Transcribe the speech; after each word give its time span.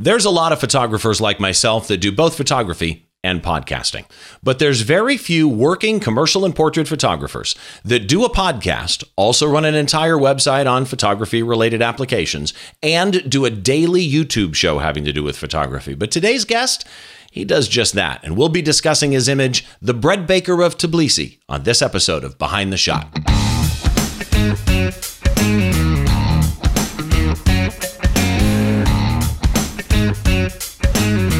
There's 0.00 0.24
a 0.24 0.30
lot 0.30 0.52
of 0.52 0.60
photographers 0.60 1.20
like 1.20 1.40
myself 1.40 1.88
that 1.88 1.96
do 1.96 2.12
both 2.12 2.36
photography 2.36 3.08
and 3.24 3.42
podcasting. 3.42 4.04
But 4.44 4.60
there's 4.60 4.82
very 4.82 5.16
few 5.16 5.48
working 5.48 5.98
commercial 5.98 6.44
and 6.44 6.54
portrait 6.54 6.86
photographers 6.86 7.56
that 7.84 8.06
do 8.06 8.24
a 8.24 8.30
podcast, 8.30 9.02
also 9.16 9.48
run 9.48 9.64
an 9.64 9.74
entire 9.74 10.14
website 10.14 10.70
on 10.70 10.84
photography 10.84 11.42
related 11.42 11.82
applications, 11.82 12.54
and 12.80 13.28
do 13.28 13.44
a 13.44 13.50
daily 13.50 14.08
YouTube 14.08 14.54
show 14.54 14.78
having 14.78 15.04
to 15.04 15.12
do 15.12 15.24
with 15.24 15.36
photography. 15.36 15.94
But 15.94 16.12
today's 16.12 16.44
guest, 16.44 16.86
he 17.32 17.44
does 17.44 17.66
just 17.66 17.94
that, 17.94 18.20
and 18.22 18.36
we'll 18.36 18.50
be 18.50 18.62
discussing 18.62 19.10
his 19.10 19.28
image, 19.28 19.66
The 19.82 19.94
Bread 19.94 20.28
Baker 20.28 20.62
of 20.62 20.78
Tbilisi, 20.78 21.40
on 21.48 21.64
this 21.64 21.82
episode 21.82 22.22
of 22.22 22.38
Behind 22.38 22.72
the 22.72 22.76
Shot. 22.76 23.12
Thank 30.98 31.32
you. 31.32 31.37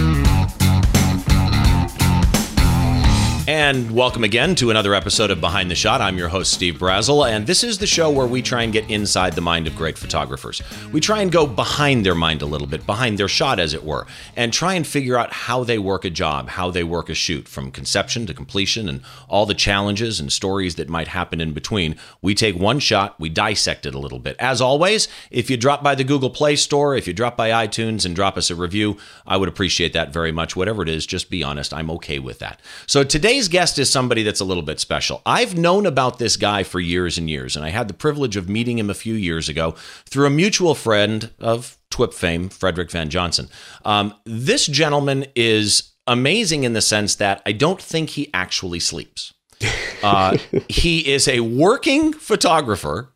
And 3.60 3.90
welcome 3.90 4.22
again 4.22 4.54
to 4.54 4.70
another 4.70 4.94
episode 4.94 5.32
of 5.32 5.40
Behind 5.40 5.68
the 5.68 5.74
Shot. 5.74 6.00
I'm 6.00 6.16
your 6.16 6.28
host, 6.28 6.52
Steve 6.52 6.76
Brazill, 6.76 7.28
and 7.28 7.44
this 7.44 7.64
is 7.64 7.78
the 7.78 7.88
show 7.88 8.08
where 8.08 8.24
we 8.24 8.40
try 8.40 8.62
and 8.62 8.72
get 8.72 8.88
inside 8.88 9.32
the 9.32 9.40
mind 9.40 9.66
of 9.66 9.74
great 9.74 9.98
photographers. 9.98 10.62
We 10.92 11.00
try 11.00 11.22
and 11.22 11.32
go 11.32 11.44
behind 11.44 12.06
their 12.06 12.14
mind 12.14 12.40
a 12.40 12.46
little 12.46 12.68
bit, 12.68 12.86
behind 12.86 13.18
their 13.18 13.26
shot, 13.26 13.58
as 13.58 13.74
it 13.74 13.82
were, 13.82 14.06
and 14.36 14.52
try 14.52 14.74
and 14.74 14.86
figure 14.86 15.18
out 15.18 15.32
how 15.32 15.64
they 15.64 15.76
work 15.76 16.04
a 16.04 16.10
job, 16.10 16.50
how 16.50 16.70
they 16.70 16.84
work 16.84 17.08
a 17.10 17.14
shoot, 17.14 17.48
from 17.48 17.72
conception 17.72 18.26
to 18.26 18.32
completion, 18.32 18.88
and 18.88 19.00
all 19.28 19.44
the 19.44 19.54
challenges 19.54 20.20
and 20.20 20.30
stories 20.30 20.76
that 20.76 20.88
might 20.88 21.08
happen 21.08 21.40
in 21.40 21.52
between. 21.52 21.96
We 22.22 22.36
take 22.36 22.54
one 22.54 22.78
shot, 22.78 23.18
we 23.18 23.28
dissect 23.28 23.86
it 23.86 23.94
a 23.94 23.98
little 23.98 24.20
bit. 24.20 24.36
As 24.38 24.60
always, 24.60 25.08
if 25.32 25.50
you 25.50 25.56
drop 25.56 25.82
by 25.82 25.96
the 25.96 26.04
Google 26.04 26.30
Play 26.30 26.54
Store, 26.54 26.94
if 26.94 27.08
you 27.08 27.12
drop 27.12 27.36
by 27.36 27.50
iTunes 27.66 28.06
and 28.06 28.14
drop 28.14 28.36
us 28.36 28.52
a 28.52 28.54
review, 28.54 28.98
I 29.26 29.36
would 29.36 29.48
appreciate 29.48 29.94
that 29.94 30.12
very 30.12 30.30
much. 30.30 30.54
Whatever 30.54 30.84
it 30.84 30.88
is, 30.88 31.04
just 31.04 31.28
be 31.28 31.42
honest. 31.42 31.74
I'm 31.74 31.90
okay 31.90 32.20
with 32.20 32.38
that. 32.38 32.60
So 32.86 33.02
today's 33.02 33.47
guest 33.48 33.78
is 33.78 33.90
somebody 33.90 34.22
that's 34.22 34.40
a 34.40 34.44
little 34.44 34.62
bit 34.62 34.80
special. 34.80 35.22
I've 35.26 35.56
known 35.56 35.86
about 35.86 36.18
this 36.18 36.36
guy 36.36 36.62
for 36.62 36.80
years 36.80 37.18
and 37.18 37.28
years, 37.28 37.56
and 37.56 37.64
I 37.64 37.70
had 37.70 37.88
the 37.88 37.94
privilege 37.94 38.36
of 38.36 38.48
meeting 38.48 38.78
him 38.78 38.90
a 38.90 38.94
few 38.94 39.14
years 39.14 39.48
ago 39.48 39.74
through 40.06 40.26
a 40.26 40.30
mutual 40.30 40.74
friend 40.74 41.30
of 41.38 41.76
TWIP 41.90 42.14
fame, 42.14 42.48
Frederick 42.48 42.90
Van 42.90 43.10
Johnson. 43.10 43.48
Um, 43.84 44.14
this 44.24 44.66
gentleman 44.66 45.26
is 45.34 45.92
amazing 46.06 46.64
in 46.64 46.72
the 46.72 46.80
sense 46.80 47.16
that 47.16 47.42
I 47.44 47.52
don't 47.52 47.80
think 47.80 48.10
he 48.10 48.30
actually 48.32 48.80
sleeps. 48.80 49.34
Uh, 50.00 50.38
he 50.68 51.00
is 51.12 51.26
a 51.26 51.40
working 51.40 52.12
photographer, 52.12 53.12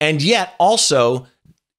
and 0.00 0.22
yet 0.22 0.54
also 0.60 1.26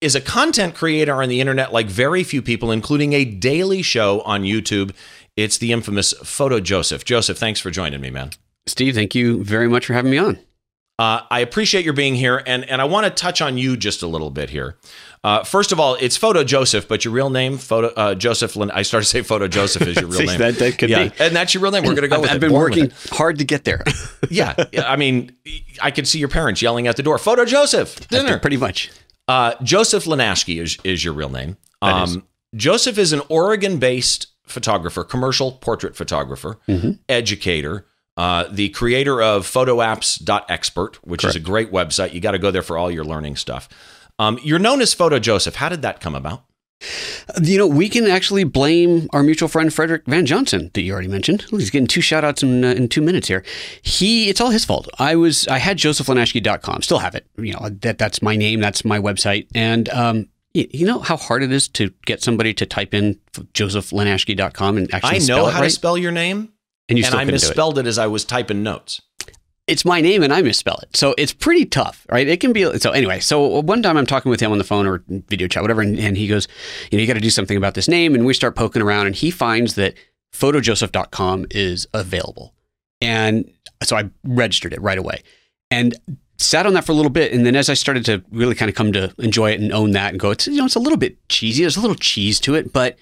is 0.03 0.15
a 0.15 0.21
content 0.21 0.75
creator 0.75 1.23
on 1.23 1.29
the 1.29 1.39
internet 1.39 1.71
like 1.71 1.87
very 1.87 2.25
few 2.25 2.41
people, 2.41 2.69
including 2.69 3.13
a 3.13 3.23
daily 3.23 3.81
show 3.81 4.19
on 4.23 4.43
YouTube. 4.43 4.93
It's 5.35 5.57
the 5.57 5.71
infamous 5.71 6.13
Photo 6.23 6.59
Joseph. 6.59 7.05
Joseph, 7.05 7.37
thanks 7.37 7.59
for 7.59 7.71
joining 7.71 8.01
me, 8.01 8.09
man. 8.09 8.31
Steve, 8.67 8.95
thank 8.95 9.15
you 9.15 9.43
very 9.43 9.67
much 9.67 9.85
for 9.85 9.93
having 9.93 10.11
me 10.11 10.17
on. 10.17 10.39
Uh, 10.99 11.21
I 11.31 11.39
appreciate 11.39 11.83
your 11.83 11.95
being 11.95 12.13
here, 12.13 12.43
and 12.45 12.63
and 12.69 12.79
I 12.79 12.85
want 12.85 13.05
to 13.05 13.09
touch 13.09 13.41
on 13.41 13.57
you 13.57 13.75
just 13.75 14.03
a 14.03 14.07
little 14.07 14.29
bit 14.29 14.51
here. 14.51 14.77
Uh, 15.23 15.43
first 15.43 15.71
of 15.71 15.79
all, 15.79 15.95
it's 15.99 16.17
Photo 16.17 16.43
Joseph, 16.43 16.87
but 16.87 17.03
your 17.03 17.13
real 17.13 17.31
name, 17.31 17.57
Photo 17.57 17.87
uh, 17.87 18.13
Joseph. 18.13 18.55
Lin- 18.55 18.69
I 18.69 18.83
started 18.83 19.05
to 19.05 19.09
say 19.09 19.21
Photo 19.23 19.47
Joseph 19.47 19.87
is 19.87 19.95
your 19.95 20.05
real 20.07 20.19
See, 20.19 20.25
name. 20.27 20.37
that- 20.37 20.55
that 20.59 20.77
could 20.77 20.91
yeah, 20.91 21.07
be. 21.07 21.15
and 21.19 21.35
that's 21.35 21.53
your 21.55 21.63
real 21.63 21.71
name. 21.71 21.83
We're 21.83 21.95
going 21.95 22.03
to 22.03 22.07
go 22.09 22.15
I've, 22.17 22.21
with 22.21 22.29
I've 22.29 22.35
it. 22.37 22.41
been 22.41 22.51
Born 22.51 22.61
working 22.71 22.91
hard 23.09 23.39
to 23.39 23.43
get 23.45 23.63
there. 23.63 23.83
Yeah, 24.29 24.53
I 24.85 24.95
mean, 24.95 25.35
I 25.81 25.91
could 25.91 26.07
see 26.07 26.17
your 26.19 26.29
parents 26.29 26.61
yelling 26.61 26.87
at 26.87 26.95
the 26.95 27.03
door. 27.03 27.17
Photo 27.17 27.43
Joseph, 27.45 28.07
dinner. 28.07 28.39
Pretty 28.39 28.57
much. 28.57 28.91
Uh, 29.27 29.53
Joseph 29.63 30.05
Linaschke 30.05 30.61
is, 30.61 30.77
is 30.83 31.03
your 31.03 31.13
real 31.13 31.29
name. 31.29 31.57
Um, 31.81 32.25
Joseph 32.55 32.97
is 32.97 33.13
an 33.13 33.21
Oregon 33.29 33.77
based 33.79 34.27
photographer, 34.45 35.03
commercial 35.03 35.51
portrait 35.53 35.95
photographer, 35.95 36.59
Mm-hmm. 36.67 36.91
educator, 37.09 37.85
uh, 38.17 38.45
the 38.51 38.69
creator 38.69 39.21
of 39.21 39.45
photoapps.expert, 39.47 40.99
which 41.05 41.23
is 41.23 41.35
a 41.35 41.39
great 41.39 41.71
website. 41.71 42.13
You 42.13 42.19
got 42.21 42.31
to 42.31 42.39
go 42.39 42.51
there 42.51 42.61
for 42.61 42.77
all 42.77 42.91
your 42.91 43.03
learning 43.05 43.35
stuff. 43.37 43.67
Um, 44.19 44.39
you're 44.43 44.59
known 44.59 44.81
as 44.81 44.93
Photo 44.93 45.17
Joseph. 45.19 45.55
How 45.55 45.69
did 45.69 45.81
that 45.81 45.99
come 45.99 46.13
about? 46.15 46.43
You 47.41 47.57
know, 47.57 47.65
we 47.67 47.87
can 47.87 48.07
actually 48.07 48.43
blame 48.43 49.07
our 49.13 49.23
mutual 49.23 49.47
friend 49.47 49.73
Frederick 49.73 50.03
Van 50.05 50.25
Johnson 50.25 50.69
that 50.73 50.81
you 50.81 50.91
already 50.91 51.07
mentioned. 51.07 51.45
He's 51.49 51.69
getting 51.69 51.87
two 51.87 52.01
shout 52.01 52.25
outs 52.25 52.43
in, 52.43 52.63
uh, 52.65 52.71
in 52.71 52.89
two 52.89 53.01
minutes 53.01 53.27
here. 53.29 53.43
He, 53.81 54.29
it's 54.29 54.41
all 54.41 54.49
his 54.49 54.65
fault. 54.65 54.89
I 54.99 55.15
was, 55.15 55.47
I 55.47 55.59
had 55.59 55.77
josephlinaschke.com, 55.77 56.81
still 56.81 56.99
have 56.99 57.15
it. 57.15 57.25
You 57.37 57.53
know, 57.53 57.69
that 57.81 57.97
that's 57.97 58.21
my 58.21 58.35
name, 58.35 58.59
that's 58.59 58.83
my 58.83 58.99
website. 58.99 59.47
And, 59.55 59.87
um, 59.89 60.27
you, 60.53 60.85
know 60.85 60.99
how 60.99 61.17
hard 61.17 61.43
it 61.43 61.51
is 61.51 61.67
to 61.69 61.91
get 62.05 62.21
somebody 62.21 62.53
to 62.53 62.65
type 62.65 62.93
in 62.93 63.19
josephlinaschke.com 63.53 64.77
and 64.77 64.93
actually 64.93 65.15
I 65.15 65.25
know 65.25 65.45
how 65.47 65.59
right? 65.59 65.65
to 65.65 65.69
spell 65.69 65.97
your 65.97 66.11
name, 66.11 66.53
and 66.89 66.99
you 66.99 67.05
and 67.05 67.15
I 67.15 67.23
do 67.23 67.29
it. 67.29 67.33
misspelled 67.33 67.79
it 67.79 67.87
as 67.87 67.97
I 67.97 68.07
was 68.07 68.23
typing 68.25 68.61
notes. 68.63 69.01
it's 69.67 69.85
my 69.85 70.01
name 70.01 70.23
and 70.23 70.33
I 70.33 70.41
misspell 70.41 70.77
it. 70.83 70.95
So 70.95 71.15
it's 71.17 71.33
pretty 71.33 71.65
tough, 71.65 72.05
right? 72.11 72.27
It 72.27 72.39
can 72.39 72.53
be. 72.53 72.77
So 72.79 72.91
anyway, 72.91 73.19
so 73.19 73.61
one 73.61 73.81
time 73.81 73.97
I'm 73.97 74.05
talking 74.05 74.29
with 74.29 74.39
him 74.39 74.51
on 74.51 74.57
the 74.57 74.63
phone 74.63 74.85
or 74.85 75.03
video 75.07 75.47
chat, 75.47 75.63
whatever, 75.63 75.81
and, 75.81 75.97
and 75.97 76.17
he 76.17 76.27
goes, 76.27 76.47
you 76.91 76.97
know, 76.97 77.01
you 77.01 77.07
got 77.07 77.13
to 77.13 77.21
do 77.21 77.29
something 77.29 77.57
about 77.57 77.73
this 77.73 77.87
name. 77.87 78.13
And 78.13 78.25
we 78.25 78.33
start 78.33 78.55
poking 78.55 78.81
around 78.81 79.07
and 79.07 79.15
he 79.15 79.31
finds 79.31 79.75
that 79.75 79.95
photojoseph.com 80.33 81.47
is 81.51 81.87
available. 81.93 82.53
And 83.01 83.49
so 83.83 83.95
I 83.95 84.09
registered 84.23 84.73
it 84.73 84.81
right 84.81 84.97
away 84.97 85.23
and 85.71 85.95
sat 86.43 86.65
on 86.65 86.73
that 86.73 86.85
for 86.85 86.91
a 86.91 86.95
little 86.95 87.11
bit. 87.11 87.31
And 87.31 87.45
then 87.45 87.55
as 87.55 87.69
I 87.69 87.73
started 87.73 88.05
to 88.05 88.23
really 88.31 88.55
kind 88.55 88.69
of 88.69 88.75
come 88.75 88.91
to 88.93 89.13
enjoy 89.17 89.51
it 89.51 89.61
and 89.61 89.71
own 89.71 89.91
that 89.91 90.11
and 90.11 90.19
go, 90.19 90.31
it's, 90.31 90.47
you 90.47 90.57
know, 90.57 90.65
it's 90.65 90.75
a 90.75 90.79
little 90.79 90.97
bit 90.97 91.17
cheesy. 91.29 91.63
There's 91.63 91.77
a 91.77 91.81
little 91.81 91.95
cheese 91.95 92.39
to 92.41 92.55
it, 92.55 92.73
but 92.73 92.97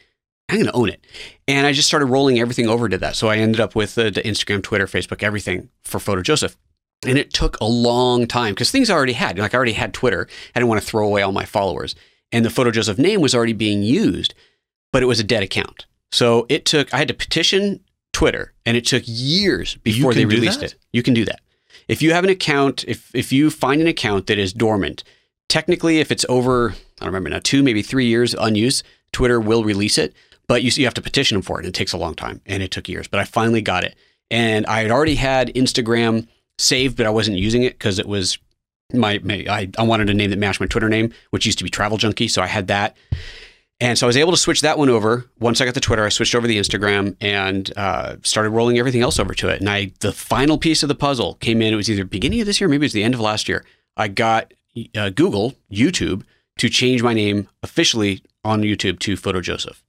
I'm 0.50 0.58
going 0.58 0.68
to 0.68 0.74
own 0.74 0.90
it. 0.90 1.06
And 1.48 1.66
I 1.66 1.72
just 1.72 1.88
started 1.88 2.06
rolling 2.06 2.40
everything 2.40 2.68
over 2.68 2.90
to 2.90 2.98
that. 3.00 3.16
So 3.16 3.30
I 3.30 3.38
ended 3.38 3.60
up 3.60 3.76
with 3.76 3.98
uh, 3.98 4.04
the 4.04 4.22
Instagram, 4.22 4.62
Twitter, 4.62 4.86
Facebook, 4.86 5.24
everything 5.24 5.70
for 5.84 6.00
Photo 6.00 6.22
Joseph. 6.22 6.58
And 7.06 7.18
it 7.18 7.34
took 7.34 7.60
a 7.60 7.66
long 7.66 8.28
time 8.28 8.54
because 8.54 8.70
things 8.70 8.90
I 8.90 8.94
already 8.94 9.14
had. 9.14 9.40
Like 9.40 9.54
I 9.54 9.58
already 9.58 9.74
had 9.74 9.94
Twitter. 9.94 10.28
I 10.56 10.60
didn't 10.60 10.70
want 10.70 10.82
to 10.82 10.88
throw 10.88 11.06
away 11.06 11.22
all 11.22 11.32
my 11.32 11.46
followers. 11.46 11.96
And 12.32 12.46
the 12.46 12.50
Photo 12.50 12.70
Joseph 12.70 12.98
name 12.98 13.22
was 13.22 13.34
already 13.34 13.54
being 13.54 13.82
used, 13.82 14.34
but 14.94 15.02
it 15.02 15.08
was 15.08 15.20
a 15.20 15.24
dead 15.24 15.42
account. 15.42 15.86
So 16.12 16.46
it 16.48 16.66
took, 16.66 16.94
I 16.94 16.98
had 16.98 17.08
to 17.08 17.14
petition 17.14 17.80
Twitter 18.14 18.54
and 18.66 18.78
it 18.78 18.86
took 18.86 19.04
years 19.06 19.76
before 19.78 20.14
they 20.14 20.26
released 20.26 20.62
it. 20.62 20.76
You 20.92 21.02
can 21.02 21.14
do 21.14 21.26
that. 21.26 21.42
If 21.92 22.02
you 22.02 22.14
have 22.14 22.24
an 22.24 22.30
account, 22.30 22.86
if, 22.88 23.14
if 23.14 23.34
you 23.34 23.50
find 23.50 23.82
an 23.82 23.88
account 23.88 24.28
that 24.28 24.40
is 24.40 24.54
dormant, 24.54 25.04
technically, 25.50 26.00
if 26.00 26.10
it's 26.10 26.26
over, 26.30 26.70
I 26.72 26.74
don't 27.02 27.08
remember 27.08 27.30
now, 27.30 27.42
two, 27.44 27.62
maybe 27.62 27.82
three 27.82 28.06
years 28.06 28.34
unused, 28.34 28.86
Twitter 29.12 29.42
will 29.42 29.66
release 29.66 29.98
it. 29.98 30.14
But 30.48 30.64
you, 30.64 30.72
you 30.74 30.86
have 30.86 30.94
to 30.94 31.02
petition 31.02 31.36
them 31.36 31.42
for 31.42 31.60
it. 31.60 31.66
And 31.66 31.76
it 31.76 31.78
takes 31.78 31.92
a 31.92 31.98
long 31.98 32.16
time 32.16 32.40
and 32.46 32.64
it 32.64 32.72
took 32.72 32.88
years. 32.88 33.10
But 33.10 33.20
I 33.20 33.26
finally 33.26 33.62
got 33.62 33.84
it. 33.84 33.98
And 34.30 34.66
I 34.68 34.84
had 34.84 34.92
already 34.92 35.16
had 35.16 35.54
Instagram 35.54 36.30
saved, 36.58 36.96
but 36.96 37.06
I 37.06 37.10
wasn't 37.10 37.38
using 37.38 37.64
it 37.64 37.74
because 37.74 38.00
it 38.00 38.08
was 38.08 38.38
my, 38.94 39.20
my 39.22 39.46
I, 39.50 39.70
I 39.78 39.84
wanted 39.84 40.10
a 40.10 40.14
name 40.14 40.30
that 40.30 40.40
matched 40.40 40.62
my 40.62 40.68
Twitter 40.68 40.88
name, 40.88 41.12
which 41.32 41.46
used 41.46 41.58
to 41.58 41.66
be 41.66 41.70
Travel 41.70 41.98
Junkie. 41.98 42.30
So 42.30 42.42
I 42.42 42.48
had 42.48 42.68
that. 42.68 42.96
And 43.82 43.98
so 43.98 44.06
I 44.06 44.10
was 44.10 44.16
able 44.16 44.32
to 44.32 44.38
switch 44.38 44.62
that 44.62 44.78
one 44.78 44.90
over. 44.90 45.26
Once 45.40 45.60
I 45.60 45.66
got 45.66 45.74
the 45.74 45.80
Twitter, 45.82 46.06
I 46.06 46.10
switched 46.10 46.36
over 46.36 46.46
the 46.48 46.58
Instagram 46.58 47.16
and 47.20 47.74
uh, 47.76 48.18
started 48.24 48.52
rolling 48.52 48.78
everything 48.78 49.02
else 49.02 49.20
over 49.20 49.34
to 49.34 49.50
it. 49.50 49.60
And 49.60 49.70
I, 49.70 49.92
the 50.02 50.12
final 50.14 50.58
piece 50.60 50.84
of 50.84 50.88
the 50.88 50.96
puzzle 50.96 51.34
came 51.36 51.62
in. 51.64 51.74
It 51.74 51.78
was 51.78 51.90
either 51.90 52.06
beginning 52.06 52.40
of 52.42 52.46
this 52.46 52.62
year, 52.62 52.70
maybe 52.70 52.84
it 52.84 52.86
was 52.86 52.94
the 52.94 53.04
end 53.04 53.16
of 53.16 53.20
last 53.20 53.50
year. 53.50 53.66
I 53.98 54.08
got 54.08 54.54
uh, 54.96 55.10
Google, 55.10 55.56
YouTube, 55.72 56.22
to 56.60 56.70
change 56.70 57.02
my 57.02 57.14
name 57.16 57.50
officially 57.64 58.22
on 58.46 58.62
YouTube 58.62 59.00
to 59.00 59.18
Photo 59.18 59.42
Joseph. 59.42 59.84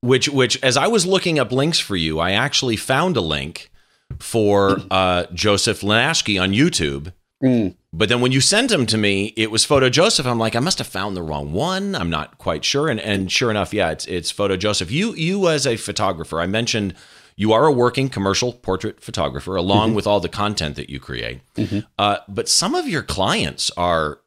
which 0.00 0.28
which 0.28 0.62
as 0.62 0.76
I 0.76 0.86
was 0.88 1.06
looking 1.06 1.38
up 1.38 1.52
links 1.52 1.78
for 1.78 1.96
you, 1.96 2.18
I 2.18 2.32
actually 2.32 2.76
found 2.76 3.16
a 3.16 3.20
link 3.20 3.70
for 4.18 4.80
uh, 4.90 5.26
Joseph 5.32 5.80
Linaschke 5.82 6.40
on 6.42 6.52
YouTube. 6.52 7.12
But 7.92 8.10
then 8.10 8.20
when 8.20 8.32
you 8.32 8.40
sent 8.42 8.70
him 8.70 8.84
to 8.86 8.98
me, 8.98 9.32
it 9.36 9.50
was 9.50 9.64
Photo 9.64 9.88
Joseph. 9.88 10.26
I'm 10.26 10.38
like, 10.38 10.54
I 10.54 10.60
must 10.60 10.76
have 10.78 10.86
found 10.86 11.16
the 11.16 11.22
wrong 11.22 11.52
one. 11.52 11.94
I'm 11.94 12.10
not 12.10 12.36
quite 12.38 12.64
sure. 12.64 12.88
And 12.88 13.00
and 13.00 13.32
sure 13.32 13.50
enough, 13.50 13.72
yeah, 13.72 13.90
it's 13.90 14.04
it's 14.06 14.30
Photo 14.30 14.56
Joseph. 14.56 14.90
You 14.90 15.14
you 15.14 15.48
as 15.48 15.66
a 15.66 15.76
photographer, 15.76 16.38
I 16.40 16.46
mentioned 16.46 16.94
you 17.36 17.52
are 17.52 17.64
a 17.66 17.72
working 17.72 18.08
commercial 18.10 18.52
portrait 18.52 19.00
photographer, 19.00 19.56
along 19.56 19.94
with 19.94 20.06
all 20.06 20.20
the 20.20 20.28
content 20.28 20.76
that 20.76 20.90
you 20.90 21.00
create. 21.00 21.40
Uh, 21.98 22.18
but 22.28 22.48
some 22.48 22.74
of 22.74 22.86
your 22.88 23.02
clients 23.02 23.70
are, 23.76 24.18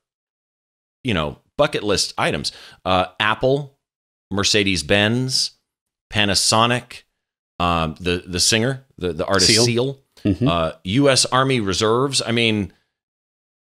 you 1.04 1.14
know, 1.14 1.38
bucket 1.58 1.84
list 1.84 2.14
items. 2.18 2.52
Uh, 2.86 3.08
Apple, 3.20 3.78
Mercedes 4.32 4.82
Benz, 4.82 5.52
Panasonic, 6.12 7.04
um, 7.60 7.96
the 8.00 8.24
the 8.26 8.40
singer, 8.40 8.86
the 8.98 9.14
the 9.14 9.26
artist 9.26 9.52
Seal. 9.52 9.66
Seal, 9.66 10.00
Mhm. 10.26 10.48
uh, 10.48 10.74
U.S. 10.84 11.26
Army 11.26 11.60
Reserves. 11.60 12.22
I 12.26 12.32
mean, 12.32 12.72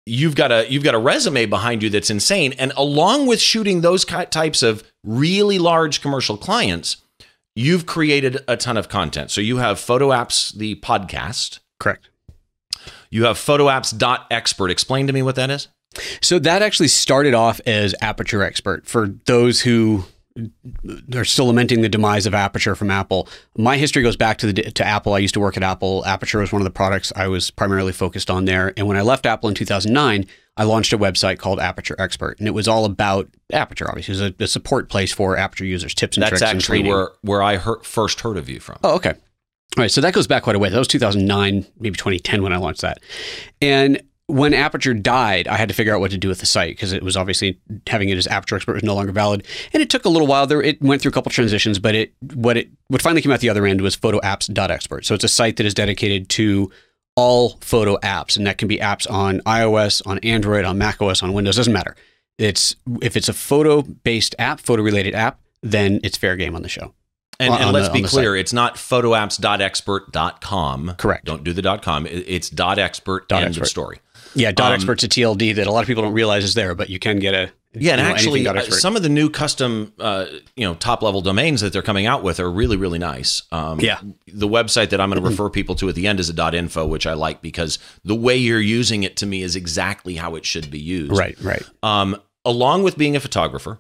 you've 0.10 0.36
got 0.36 0.52
a 0.52 0.70
you've 0.70 0.84
got 0.84 0.96
a 0.96 1.00
resume 1.00 1.46
behind 1.46 1.84
you 1.84 1.90
that's 1.90 2.10
insane. 2.10 2.54
And 2.54 2.74
along 2.76 3.28
with 3.28 3.40
shooting 3.40 3.82
those 3.82 4.04
types 4.04 4.64
of 4.64 4.84
really 5.04 5.60
large 5.60 6.02
commercial 6.02 6.38
clients, 6.38 6.98
you've 7.56 7.86
created 7.86 8.40
a 8.48 8.58
ton 8.58 8.78
of 8.78 8.90
content. 8.90 9.32
So 9.32 9.42
you 9.42 9.58
have 9.58 9.80
Photo 9.80 10.10
Apps, 10.10 10.54
the 10.54 10.76
podcast. 10.76 11.60
Correct. 11.80 12.10
You 13.10 13.26
have 13.26 13.38
photoapps.expert. 13.38 14.72
Explain 14.72 15.08
to 15.08 15.14
me 15.14 15.22
what 15.22 15.36
that 15.36 15.50
is. 15.50 15.68
So 16.22 16.40
that 16.40 16.62
actually 16.62 16.88
started 16.88 17.34
off 17.34 17.60
as 17.66 17.96
Aperture 18.02 18.44
Expert 18.44 18.86
for 18.86 19.08
those 19.26 19.62
who 19.62 20.06
they're 20.84 21.26
still 21.26 21.48
lamenting 21.48 21.82
the 21.82 21.90
demise 21.90 22.26
of 22.26 22.34
Aperture 22.34 22.76
from 22.76 22.92
Apple. 22.92 23.28
My 23.58 23.78
history 23.78 24.04
goes 24.04 24.16
back 24.16 24.38
to 24.40 24.52
the 24.52 24.72
to 24.72 24.86
Apple. 24.86 25.14
I 25.14 25.20
used 25.20 25.34
to 25.34 25.40
work 25.40 25.58
at 25.58 25.64
Apple. 25.64 26.06
Aperture 26.06 26.40
was 26.40 26.52
one 26.52 26.62
of 26.62 26.66
the 26.66 26.72
products 26.72 27.12
I 27.16 27.28
was 27.28 27.52
primarily 27.52 27.92
focused 27.92 28.30
on 28.30 28.46
there. 28.46 28.74
And 28.78 28.88
when 28.88 28.98
I 28.98 29.02
left 29.02 29.26
Apple 29.26 29.50
in 29.50 29.56
2009, 29.56 30.26
I 30.58 30.64
launched 30.64 30.94
a 30.94 30.98
website 30.98 31.40
called 31.40 31.60
Aperture 31.60 31.96
Expert, 32.00 32.38
and 32.40 32.48
it 32.48 32.52
was 32.52 32.68
all 32.68 32.86
about 32.86 33.30
Aperture. 33.52 33.88
Obviously, 33.88 34.14
it 34.14 34.22
was 34.22 34.34
a, 34.40 34.44
a 34.44 34.48
support 34.48 34.90
place 34.90 35.12
for 35.12 35.38
Aperture 35.38 35.66
users, 35.66 35.94
tips 35.94 36.18
and 36.18 36.22
That's 36.22 36.32
tricks 36.32 36.42
and 36.42 36.58
actually 36.58 36.84
where 36.84 37.10
where 37.22 37.42
I 37.42 37.58
heard, 37.58 37.86
first 37.86 38.22
heard 38.22 38.38
of 38.38 38.50
you 38.50 38.60
from. 38.60 38.78
Oh, 38.84 38.96
okay. 38.96 39.14
All 39.78 39.84
right. 39.84 39.92
So 39.92 40.02
that 40.02 40.14
goes 40.14 40.28
back 40.28 40.44
quite 40.44 40.56
a 40.56 40.60
way. 40.60 40.70
That 40.70 40.78
was 40.78 40.88
2009, 40.88 41.66
maybe 41.80 41.96
2010 41.96 42.44
when 42.44 42.54
I 42.54 42.58
launched 42.58 42.82
that. 42.82 43.00
And 43.62 44.02
when 44.30 44.54
Aperture 44.54 44.94
died, 44.94 45.48
I 45.48 45.58
had 45.58 45.70
to 45.70 45.74
figure 45.74 45.92
out 45.94 46.00
what 46.00 46.12
to 46.12 46.18
do 46.18 46.28
with 46.28 46.40
the 46.40 46.46
site 46.46 46.76
because 46.76 46.94
it 46.94 47.02
was 47.02 47.18
obviously 47.18 47.60
having 47.88 48.10
it 48.10 48.18
as 48.18 48.28
Aperture 48.28 48.58
Expert 48.58 48.74
was 48.74 48.84
no 48.84 48.94
longer 48.94 49.12
valid. 49.12 49.44
And 49.74 49.82
it 49.82 49.90
took 49.90 50.06
a 50.06 50.10
little 50.10 50.28
while 50.28 50.46
there. 50.46 50.62
It 50.62 50.80
went 50.82 51.02
through 51.02 51.10
a 51.10 51.14
couple 51.14 51.32
transitions, 51.32 51.80
but 51.80 51.96
it 51.96 52.14
what 52.36 52.56
it 52.56 52.70
what 52.90 53.02
finally 53.02 53.24
came 53.24 53.32
out 53.32 53.40
the 53.40 53.50
other 53.50 53.66
end 53.66 53.82
was 53.82 53.98
photoapps.expert. 53.98 55.06
So 55.06 55.16
it's 55.16 55.24
a 55.24 55.30
site 55.30 55.58
that 55.58 55.66
is 55.66 55.74
dedicated 55.74 56.30
to 56.30 56.70
all 57.16 57.58
photo 57.62 57.98
apps, 57.98 58.38
and 58.38 58.46
that 58.46 58.60
can 58.60 58.68
be 58.68 58.78
apps 58.78 59.10
on 59.10 59.40
iOS, 59.42 60.06
on 60.06 60.20
Android, 60.20 60.64
on 60.64 60.78
macOS, 60.78 61.24
on 61.24 61.34
Windows. 61.34 61.56
Doesn't 61.56 61.74
matter. 61.74 61.96
It's 62.38 62.76
if 63.02 63.18
it's 63.18 63.30
a 63.30 63.34
photo 63.34 63.82
based 63.82 64.36
app, 64.38 64.60
photo 64.60 64.84
related 64.84 65.16
app, 65.16 65.40
then 65.64 66.02
it's 66.04 66.18
fair 66.18 66.36
game 66.36 66.56
on 66.56 66.62
the 66.62 66.70
show. 66.70 66.94
And, 67.42 67.54
and 67.54 67.72
let's 67.72 67.88
on 67.88 67.94
be 67.94 68.02
the 68.02 68.10
clear, 68.10 68.36
it's 68.36 68.52
not 68.52 68.76
photoapps.expert.com. 68.76 70.96
Correct. 70.98 71.24
Don't 71.26 71.42
do 71.44 71.54
the 71.54 71.78
.com. 71.82 72.06
It's 72.06 72.52
.expert 72.52 73.30
Dot 73.30 73.44
end 73.44 73.50
expert. 73.50 73.64
of 73.64 73.70
story. 73.70 74.00
Yeah, 74.36 74.52
dot 74.52 74.72
Um, 74.72 74.76
expert's 74.76 75.04
a 75.04 75.08
TLD 75.08 75.56
that 75.56 75.68
a 75.68 75.72
lot 75.72 75.82
of 75.82 75.88
people 75.88 76.04
don't 76.04 76.14
realize 76.14 76.44
is 76.44 76.54
there, 76.54 76.76
but 76.76 76.90
you 76.90 77.00
can 77.00 77.20
get 77.20 77.34
a 77.34 77.52
Yeah, 77.74 77.94
and 77.94 78.02
know, 78.02 78.08
actually, 78.08 78.44
dot 78.44 78.58
uh, 78.58 78.72
some 78.72 78.96
of 78.96 79.04
the 79.04 79.10
new 79.10 79.30
custom, 79.30 79.94
uh, 80.00 80.26
you 80.56 80.66
know, 80.66 80.74
top 80.76 81.02
level 81.04 81.22
domains 81.22 81.62
that 81.62 81.72
they're 81.74 81.82
coming 81.82 82.06
out 82.06 82.24
with 82.24 82.40
are 82.40 82.50
really, 82.52 82.78
really 82.78 83.00
nice. 83.00 83.44
Um, 83.52 83.80
Yeah. 83.80 84.00
The 84.28 84.48
website 84.48 84.90
that 84.90 85.00
I'm 85.00 85.10
going 85.10 85.22
to 85.22 85.30
refer 85.30 85.50
people 85.50 85.76
to 85.76 85.90
at 85.90 85.96
the 85.96 86.08
end 86.08 86.20
is 86.20 86.30
a 86.30 86.34
dot 86.34 86.56
.info, 86.56 86.86
which 86.86 87.06
I 87.06 87.14
like 87.14 87.42
because 87.42 87.80
the 88.04 88.16
way 88.16 88.36
you're 88.38 88.60
using 88.60 89.04
it 89.04 89.18
to 89.18 89.26
me 89.26 89.44
is 89.44 89.56
exactly 89.56 90.16
how 90.16 90.36
it 90.36 90.46
should 90.46 90.72
be 90.72 90.80
used. 90.80 91.18
right, 91.18 91.40
right. 91.42 91.64
Um, 91.84 92.20
along 92.46 92.84
with 92.84 92.98
being 92.98 93.16
a 93.16 93.20
photographer 93.20 93.80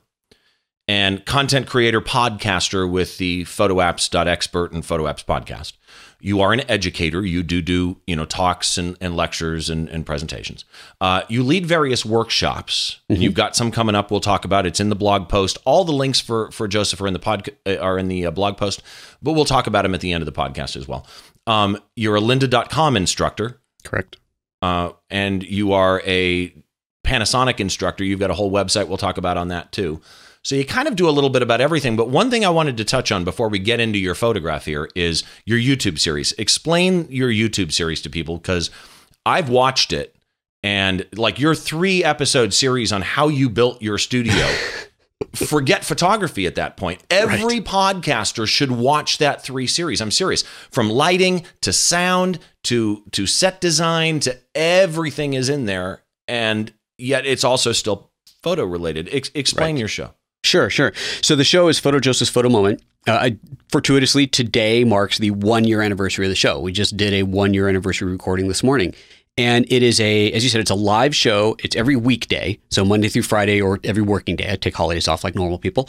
and 0.88 1.24
content 1.26 1.68
creator 1.68 2.02
podcaster 2.02 2.90
with 2.90 3.18
the 3.20 3.44
photoapps.expert 3.46 4.72
and 4.72 4.86
photo 4.86 5.06
apps 5.06 5.24
podcast 5.24 5.74
you 6.22 6.42
are 6.42 6.52
an 6.54 6.62
educator. 6.70 7.26
You 7.26 7.44
do 7.44 7.62
do 7.62 7.98
you 8.06 8.16
know 8.16 8.26
talks 8.26 8.78
and, 8.78 8.98
and 9.00 9.16
lectures 9.16 9.70
and, 9.70 9.88
and 9.90 10.06
presentations. 10.06 10.66
Uh, 11.00 11.22
you 11.30 11.44
lead 11.44 11.66
various 11.66 12.06
workshops 12.06 13.00
and 13.10 13.20
you've 13.24 13.34
got 13.34 13.56
some 13.56 13.72
coming 13.72 13.96
up 13.96 14.12
we'll 14.12 14.20
talk 14.20 14.46
about. 14.46 14.66
It's 14.66 14.80
in 14.80 14.90
the 14.90 14.96
blog 14.96 15.30
post. 15.30 15.58
All 15.66 15.86
the 15.86 15.94
links 15.94 16.20
for 16.20 16.52
for 16.52 16.68
joseph 16.68 17.02
are 17.02 17.08
in 17.08 17.14
the 17.14 17.20
pod 17.20 17.50
uh, 17.66 17.78
are 17.78 17.98
in 17.98 18.08
the 18.08 18.26
uh, 18.26 18.32
blog 18.32 18.58
post 18.58 18.82
but 19.22 19.34
we'll 19.34 19.46
talk 19.46 19.68
about 19.68 19.84
them 19.84 19.94
at 19.94 20.02
the 20.02 20.12
end 20.14 20.22
of 20.22 20.26
the 20.26 20.32
podcast 20.32 20.76
as 20.76 20.88
well. 20.88 21.06
Um, 21.48 21.78
you're 21.96 22.16
a 22.16 22.22
lynda.com 22.22 22.96
instructor. 22.98 23.60
Correct. 23.84 24.18
uh, 24.62 24.92
and 25.10 25.42
you 25.44 25.72
are 25.74 26.02
a 26.06 26.54
Panasonic 27.06 27.60
instructor. 27.60 28.04
You've 28.04 28.20
got 28.20 28.30
a 28.30 28.34
whole 28.36 28.52
website 28.52 28.88
we'll 28.88 28.98
talk 28.98 29.18
about 29.18 29.38
on 29.38 29.48
that 29.48 29.72
too. 29.72 30.02
So 30.50 30.56
you 30.56 30.66
kind 30.66 30.88
of 30.88 30.96
do 30.96 31.08
a 31.08 31.12
little 31.12 31.30
bit 31.30 31.44
about 31.44 31.62
everything. 31.62 31.96
But 31.96 32.10
one 32.10 32.32
thing 32.32 32.44
I 32.44 32.50
wanted 32.50 32.76
to 32.78 32.84
touch 32.84 33.12
on 33.12 33.24
before 33.24 33.50
we 33.50 33.60
get 33.60 33.80
into 33.80 34.00
your 34.00 34.16
photograph 34.16 34.66
here 34.66 34.90
is 34.96 35.24
your 35.46 35.60
YouTube 35.60 36.00
series. 36.00 36.32
Explain 36.40 37.06
your 37.12 37.30
YouTube 37.30 37.72
series 37.72 38.02
to 38.02 38.10
people 38.10 38.38
because 38.38 38.72
I've 39.28 39.50
watched 39.50 39.94
it 39.94 40.16
and 40.64 41.06
like 41.16 41.38
your 41.38 41.54
three 41.54 42.04
episode 42.04 42.52
series 42.52 42.92
on 42.92 43.04
how 43.04 43.28
you 43.28 43.48
built 43.48 43.80
your 43.84 44.00
studio. 44.00 44.44
Forget 45.36 45.86
photography 45.86 46.48
at 46.48 46.56
that 46.56 46.78
point. 46.78 47.04
Every 47.12 47.62
podcaster 47.62 48.48
should 48.48 48.72
watch 48.72 49.20
that 49.20 49.44
three 49.44 49.68
series. 49.68 50.02
I'm 50.02 50.10
serious. 50.10 50.42
From 50.72 50.90
lighting 50.90 51.46
to 51.62 51.72
sound 51.72 52.40
to 52.64 53.04
to 53.12 53.28
set 53.28 53.62
design 53.62 54.20
to 54.22 54.36
everything 54.56 55.36
is 55.36 55.48
in 55.48 55.68
there, 55.68 56.02
and 56.28 56.74
yet 56.98 57.28
it's 57.28 57.44
also 57.44 57.72
still 57.72 58.10
photo 58.42 58.64
related. 58.64 59.10
Ex- 59.12 59.30
explain 59.36 59.78
your 59.78 59.88
show. 59.88 60.16
Sure, 60.44 60.70
sure. 60.70 60.94
So 61.22 61.36
the 61.36 61.44
show 61.44 61.68
is 61.68 61.80
Photo 61.80 62.00
Joseph's 62.00 62.32
Photo 62.32 62.50
Moment. 62.50 62.82
Uh, 63.08 63.14
I, 63.14 63.38
fortuitously, 63.72 64.28
today 64.28 64.84
marks 64.84 65.18
the 65.18 65.32
one 65.32 65.64
year 65.64 65.82
anniversary 65.82 66.26
of 66.26 66.30
the 66.30 66.36
show. 66.36 66.60
We 66.60 66.72
just 66.72 66.98
did 66.98 67.14
a 67.14 67.24
one 67.24 67.54
year 67.54 67.68
anniversary 67.68 68.12
recording 68.12 68.48
this 68.48 68.64
morning. 68.64 68.94
And 69.40 69.66
it 69.72 69.84
is 69.84 70.02
a, 70.02 70.34
as 70.34 70.44
you 70.44 70.50
said, 70.50 70.60
it's 70.60 70.70
a 70.70 70.76
live 70.76 71.16
show. 71.16 71.56
It's 71.64 71.74
every 71.74 71.96
weekday, 71.96 72.60
so 72.70 72.84
Monday 72.84 73.08
through 73.08 73.22
Friday 73.22 73.62
or 73.62 73.80
every 73.86 74.02
working 74.02 74.36
day. 74.36 74.52
I 74.52 74.58
take 74.58 74.76
holidays 74.76 75.08
off 75.08 75.24
like 75.24 75.34
normal 75.34 75.58
people. 75.58 75.88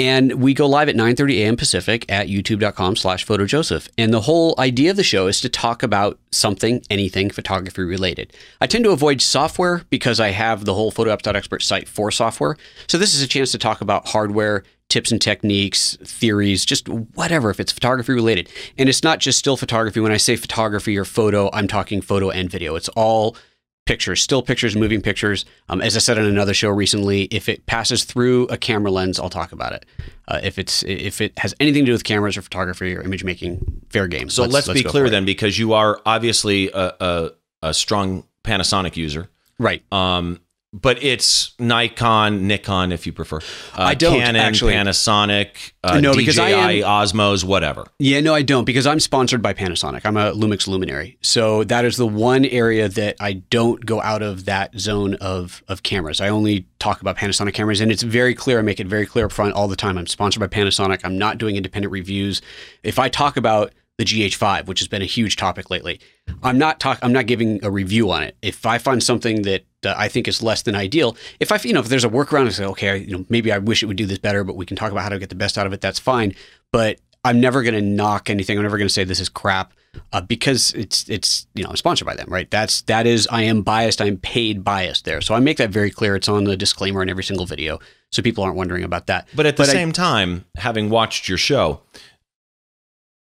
And 0.00 0.42
we 0.42 0.52
go 0.52 0.66
live 0.66 0.88
at 0.88 0.96
9.30 0.96 1.34
a.m. 1.34 1.56
Pacific 1.56 2.04
at 2.08 2.26
youtube.com 2.26 2.96
slash 2.96 3.24
photojoseph. 3.24 3.88
And 3.96 4.12
the 4.12 4.22
whole 4.22 4.56
idea 4.58 4.90
of 4.90 4.96
the 4.96 5.04
show 5.04 5.28
is 5.28 5.40
to 5.42 5.48
talk 5.48 5.84
about 5.84 6.18
something, 6.32 6.82
anything 6.90 7.30
photography 7.30 7.82
related. 7.82 8.32
I 8.60 8.66
tend 8.66 8.82
to 8.82 8.90
avoid 8.90 9.20
software 9.20 9.84
because 9.90 10.18
I 10.18 10.30
have 10.30 10.64
the 10.64 10.74
whole 10.74 10.90
photoapps.expert 10.90 11.62
site 11.62 11.88
for 11.88 12.10
software. 12.10 12.56
So 12.88 12.98
this 12.98 13.14
is 13.14 13.22
a 13.22 13.28
chance 13.28 13.52
to 13.52 13.58
talk 13.58 13.80
about 13.80 14.08
hardware, 14.08 14.64
tips 14.88 15.12
and 15.12 15.20
techniques, 15.20 15.96
theories, 16.02 16.64
just 16.64 16.88
whatever, 16.88 17.50
if 17.50 17.60
it's 17.60 17.72
photography 17.72 18.12
related. 18.12 18.50
And 18.76 18.88
it's 18.88 19.02
not 19.02 19.18
just 19.18 19.38
still 19.38 19.56
photography. 19.56 20.00
When 20.00 20.12
I 20.12 20.16
say 20.16 20.36
photography 20.36 20.96
or 20.96 21.04
photo, 21.04 21.50
I'm 21.52 21.68
talking 21.68 22.00
photo 22.00 22.30
and 22.30 22.50
video. 22.50 22.74
It's 22.74 22.88
all 22.90 23.36
pictures, 23.84 24.22
still 24.22 24.42
pictures, 24.42 24.76
moving 24.76 25.00
pictures. 25.00 25.44
Um, 25.68 25.80
as 25.80 25.96
I 25.96 25.98
said 25.98 26.18
on 26.18 26.24
another 26.24 26.52
show 26.52 26.68
recently, 26.68 27.22
if 27.24 27.48
it 27.48 27.64
passes 27.66 28.04
through 28.04 28.46
a 28.48 28.56
camera 28.58 28.90
lens, 28.90 29.18
I'll 29.18 29.30
talk 29.30 29.52
about 29.52 29.72
it. 29.72 29.86
Uh, 30.28 30.40
if 30.42 30.58
it's 30.58 30.82
if 30.84 31.20
it 31.20 31.38
has 31.38 31.54
anything 31.58 31.84
to 31.84 31.86
do 31.86 31.92
with 31.92 32.04
cameras 32.04 32.36
or 32.36 32.42
photography 32.42 32.94
or 32.94 33.00
image 33.02 33.24
making, 33.24 33.82
fair 33.88 34.06
game. 34.06 34.28
So 34.28 34.44
let's, 34.44 34.68
be 34.68 34.82
go 34.82 34.90
clear 34.90 35.04
for 35.04 35.08
it. 35.08 35.10
then, 35.10 35.24
because 35.24 35.58
you 35.58 35.72
are 35.72 36.00
obviously 36.04 36.70
a, 36.72 36.94
a, 37.00 37.30
a 37.62 37.74
strong 37.74 38.24
Panasonic 38.44 38.96
user. 38.96 39.28
Right. 39.58 39.82
Um, 39.90 40.40
but 40.72 41.02
it's 41.02 41.54
Nikon, 41.58 42.46
Nikon, 42.46 42.92
if 42.92 43.06
you 43.06 43.12
prefer. 43.12 43.38
Uh, 43.38 43.40
I 43.76 43.94
don't, 43.94 44.18
Canon, 44.18 44.36
actually. 44.36 44.74
Panasonic, 44.74 45.72
uh, 45.82 45.98
No, 46.00 46.12
DJI, 46.12 46.18
because 46.20 46.38
I 46.38 46.50
am- 46.50 46.84
Osmos, 46.84 47.42
whatever. 47.42 47.86
Yeah, 47.98 48.20
no, 48.20 48.34
I 48.34 48.42
don't 48.42 48.64
because 48.64 48.86
I'm 48.86 49.00
sponsored 49.00 49.40
by 49.40 49.54
Panasonic. 49.54 50.02
I'm 50.04 50.16
a 50.16 50.32
Lumix 50.32 50.66
luminary. 50.68 51.16
So 51.22 51.64
that 51.64 51.84
is 51.84 51.96
the 51.96 52.06
one 52.06 52.44
area 52.44 52.88
that 52.88 53.16
I 53.18 53.34
don't 53.34 53.84
go 53.86 54.02
out 54.02 54.22
of 54.22 54.44
that 54.44 54.78
zone 54.78 55.14
of 55.14 55.62
of 55.68 55.82
cameras. 55.82 56.20
I 56.20 56.28
only 56.28 56.66
talk 56.78 57.00
about 57.00 57.16
Panasonic 57.16 57.54
cameras 57.54 57.80
and 57.80 57.90
it's 57.90 58.02
very 58.02 58.34
clear. 58.34 58.58
I 58.58 58.62
make 58.62 58.78
it 58.78 58.86
very 58.86 59.06
clear 59.06 59.24
up 59.26 59.32
front 59.32 59.54
all 59.54 59.68
the 59.68 59.76
time. 59.76 59.96
I'm 59.96 60.06
sponsored 60.06 60.40
by 60.40 60.48
Panasonic. 60.48 61.00
I'm 61.02 61.16
not 61.18 61.38
doing 61.38 61.56
independent 61.56 61.90
reviews. 61.92 62.42
If 62.82 62.98
I 62.98 63.08
talk 63.08 63.36
about 63.36 63.72
the 63.98 64.04
GH5, 64.04 64.66
which 64.66 64.78
has 64.78 64.86
been 64.88 65.02
a 65.02 65.06
huge 65.06 65.34
topic 65.36 65.70
lately, 65.70 66.00
I'm 66.42 66.56
not 66.56 66.78
talk 66.78 66.98
I'm 67.02 67.12
not 67.12 67.26
giving 67.26 67.62
a 67.64 67.70
review 67.70 68.10
on 68.12 68.22
it. 68.22 68.36
If 68.42 68.64
I 68.64 68.78
find 68.78 69.02
something 69.02 69.42
that 69.42 69.64
uh, 69.84 69.94
I 69.96 70.08
think 70.08 70.28
is 70.28 70.40
less 70.42 70.62
than 70.62 70.76
ideal, 70.76 71.16
if 71.40 71.50
I 71.50 71.58
you 71.64 71.72
know 71.72 71.80
if 71.80 71.88
there's 71.88 72.04
a 72.04 72.08
workaround, 72.08 72.46
I 72.46 72.50
say 72.50 72.64
okay, 72.64 72.96
you 72.98 73.18
know 73.18 73.26
maybe 73.28 73.52
I 73.52 73.58
wish 73.58 73.82
it 73.82 73.86
would 73.86 73.96
do 73.96 74.06
this 74.06 74.18
better, 74.18 74.44
but 74.44 74.56
we 74.56 74.64
can 74.64 74.76
talk 74.76 74.92
about 74.92 75.02
how 75.02 75.08
to 75.08 75.18
get 75.18 75.28
the 75.30 75.34
best 75.34 75.58
out 75.58 75.66
of 75.66 75.72
it. 75.72 75.80
That's 75.80 75.98
fine. 75.98 76.34
But 76.72 77.00
I'm 77.24 77.40
never 77.40 77.62
going 77.64 77.74
to 77.74 77.80
knock 77.82 78.30
anything. 78.30 78.56
I'm 78.56 78.62
never 78.62 78.78
going 78.78 78.86
to 78.86 78.92
say 78.94 79.02
this 79.02 79.18
is 79.20 79.28
crap 79.28 79.72
uh, 80.12 80.20
because 80.20 80.72
it's 80.74 81.08
it's 81.08 81.48
you 81.56 81.64
know 81.64 81.70
I'm 81.70 81.76
sponsored 81.76 82.06
by 82.06 82.14
them, 82.14 82.28
right? 82.30 82.48
That's 82.48 82.82
that 82.82 83.04
is 83.04 83.26
I 83.32 83.42
am 83.42 83.62
biased. 83.62 84.00
I'm 84.00 84.16
paid 84.18 84.62
biased 84.62 85.06
there, 85.06 85.20
so 85.20 85.34
I 85.34 85.40
make 85.40 85.56
that 85.56 85.70
very 85.70 85.90
clear. 85.90 86.14
It's 86.14 86.28
on 86.28 86.44
the 86.44 86.56
disclaimer 86.56 87.02
in 87.02 87.08
every 87.10 87.24
single 87.24 87.46
video, 87.46 87.80
so 88.12 88.22
people 88.22 88.44
aren't 88.44 88.54
wondering 88.56 88.84
about 88.84 89.08
that. 89.08 89.26
But 89.34 89.46
at 89.46 89.56
the 89.56 89.64
But 89.64 89.70
I- 89.70 89.72
same 89.72 89.90
time, 89.90 90.44
having 90.56 90.88
watched 90.88 91.28
your 91.28 91.38
show, 91.38 91.80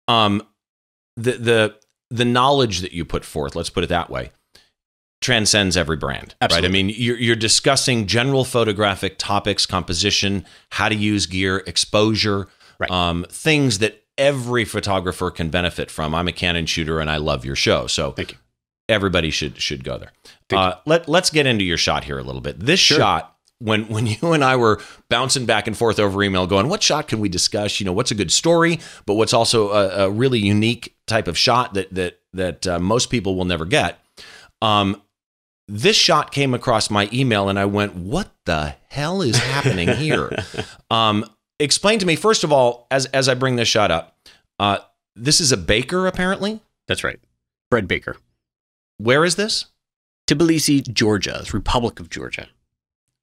um, 0.10 0.42
the 1.16 1.32
the 1.34 1.76
the 2.10 2.26
knowledge 2.26 2.80
that 2.80 2.92
you 2.92 3.06
put 3.06 3.24
forth, 3.24 3.56
let's 3.56 3.70
put 3.70 3.84
it 3.84 3.88
that 3.88 4.10
way, 4.10 4.32
transcends 5.22 5.76
every 5.78 5.98
brand, 5.98 6.36
Absolutely. 6.42 6.68
right? 6.68 6.70
I 6.70 6.72
mean, 6.72 6.96
you're 6.98 7.18
you're 7.18 7.36
discussing 7.36 8.08
general 8.08 8.46
photographic 8.46 9.18
topics, 9.18 9.66
composition, 9.66 10.46
how 10.72 10.90
to 10.90 10.96
use 10.96 11.26
gear, 11.26 11.64
exposure, 11.68 12.48
Right. 12.80 12.90
um, 12.92 13.26
things 13.30 13.80
that 13.80 14.04
every 14.18 14.64
photographer 14.66 15.30
can 15.32 15.50
benefit 15.50 15.92
from. 15.92 16.16
I'm 16.16 16.28
a 16.28 16.32
Canon 16.32 16.66
shooter, 16.66 17.00
and 17.00 17.10
I 17.12 17.18
love 17.18 17.44
your 17.46 17.56
show, 17.56 17.88
so 17.88 18.12
Thank 18.14 18.32
you. 18.32 18.38
everybody 18.88 19.30
should 19.32 19.62
should 19.62 19.84
go 19.84 19.98
there. 19.98 20.12
Uh, 20.52 20.76
let 20.86 21.08
let's 21.10 21.30
get 21.30 21.46
into 21.46 21.64
your 21.66 21.78
shot 21.78 22.06
here 22.06 22.18
a 22.18 22.24
little 22.24 22.42
bit. 22.42 22.60
This 22.60 22.80
Sure. 22.80 22.98
shot, 22.98 23.36
when 23.60 23.88
when 23.88 24.08
you 24.08 24.34
and 24.34 24.44
I 24.44 24.56
were 24.56 24.82
bouncing 25.10 25.46
back 25.46 25.68
and 25.68 25.78
forth 25.78 26.00
over 26.00 26.24
email, 26.24 26.48
going, 26.48 26.68
what 26.68 26.82
shot 26.82 27.08
can 27.08 27.20
we 27.20 27.30
discuss? 27.30 27.80
You 27.80 27.86
know, 27.86 27.94
what's 27.94 28.12
a 28.12 28.16
good 28.16 28.32
story, 28.32 28.80
but 29.06 29.16
what's 29.16 29.34
also 29.34 29.70
a, 29.70 30.06
a 30.06 30.10
really 30.10 30.40
unique 30.40 30.96
type 31.08 31.28
of 31.28 31.38
shot 31.38 31.74
that 31.76 31.94
that 31.94 32.20
that 32.34 32.68
uh, 32.68 32.80
most 32.80 33.10
people 33.10 33.36
will 33.36 33.46
never 33.46 33.66
get. 33.66 34.00
Um, 34.62 35.02
this 35.68 35.96
shot 35.96 36.32
came 36.32 36.54
across 36.54 36.90
my 36.90 37.10
email, 37.14 37.50
and 37.50 37.60
I 37.60 37.66
went, 37.66 37.96
"What 37.96 38.32
the 38.46 38.76
hell 38.90 39.22
is 39.22 39.38
happening 39.38 39.90
here?" 39.90 40.32
um, 40.92 41.26
explain 41.60 42.00
to 42.00 42.06
me 42.06 42.16
first 42.16 42.44
of 42.44 42.52
all, 42.52 42.88
as 42.90 43.06
as 43.08 43.30
I 43.30 43.34
bring 43.36 43.56
this 43.56 43.68
shot 43.68 43.92
up. 43.92 44.18
Uh, 44.58 44.80
this 45.16 45.42
is 45.42 45.52
a 45.52 45.58
baker, 45.58 46.08
apparently. 46.08 46.62
That's 46.88 47.04
right. 47.04 47.20
Bread 47.70 47.88
Baker, 47.88 48.18
Where 48.98 49.24
is 49.24 49.36
this? 49.36 49.68
Tbilisi, 50.28 50.92
Georgia, 50.92 51.38
it's 51.42 51.54
Republic 51.54 52.00
of 52.00 52.10
Georgia. 52.10 52.48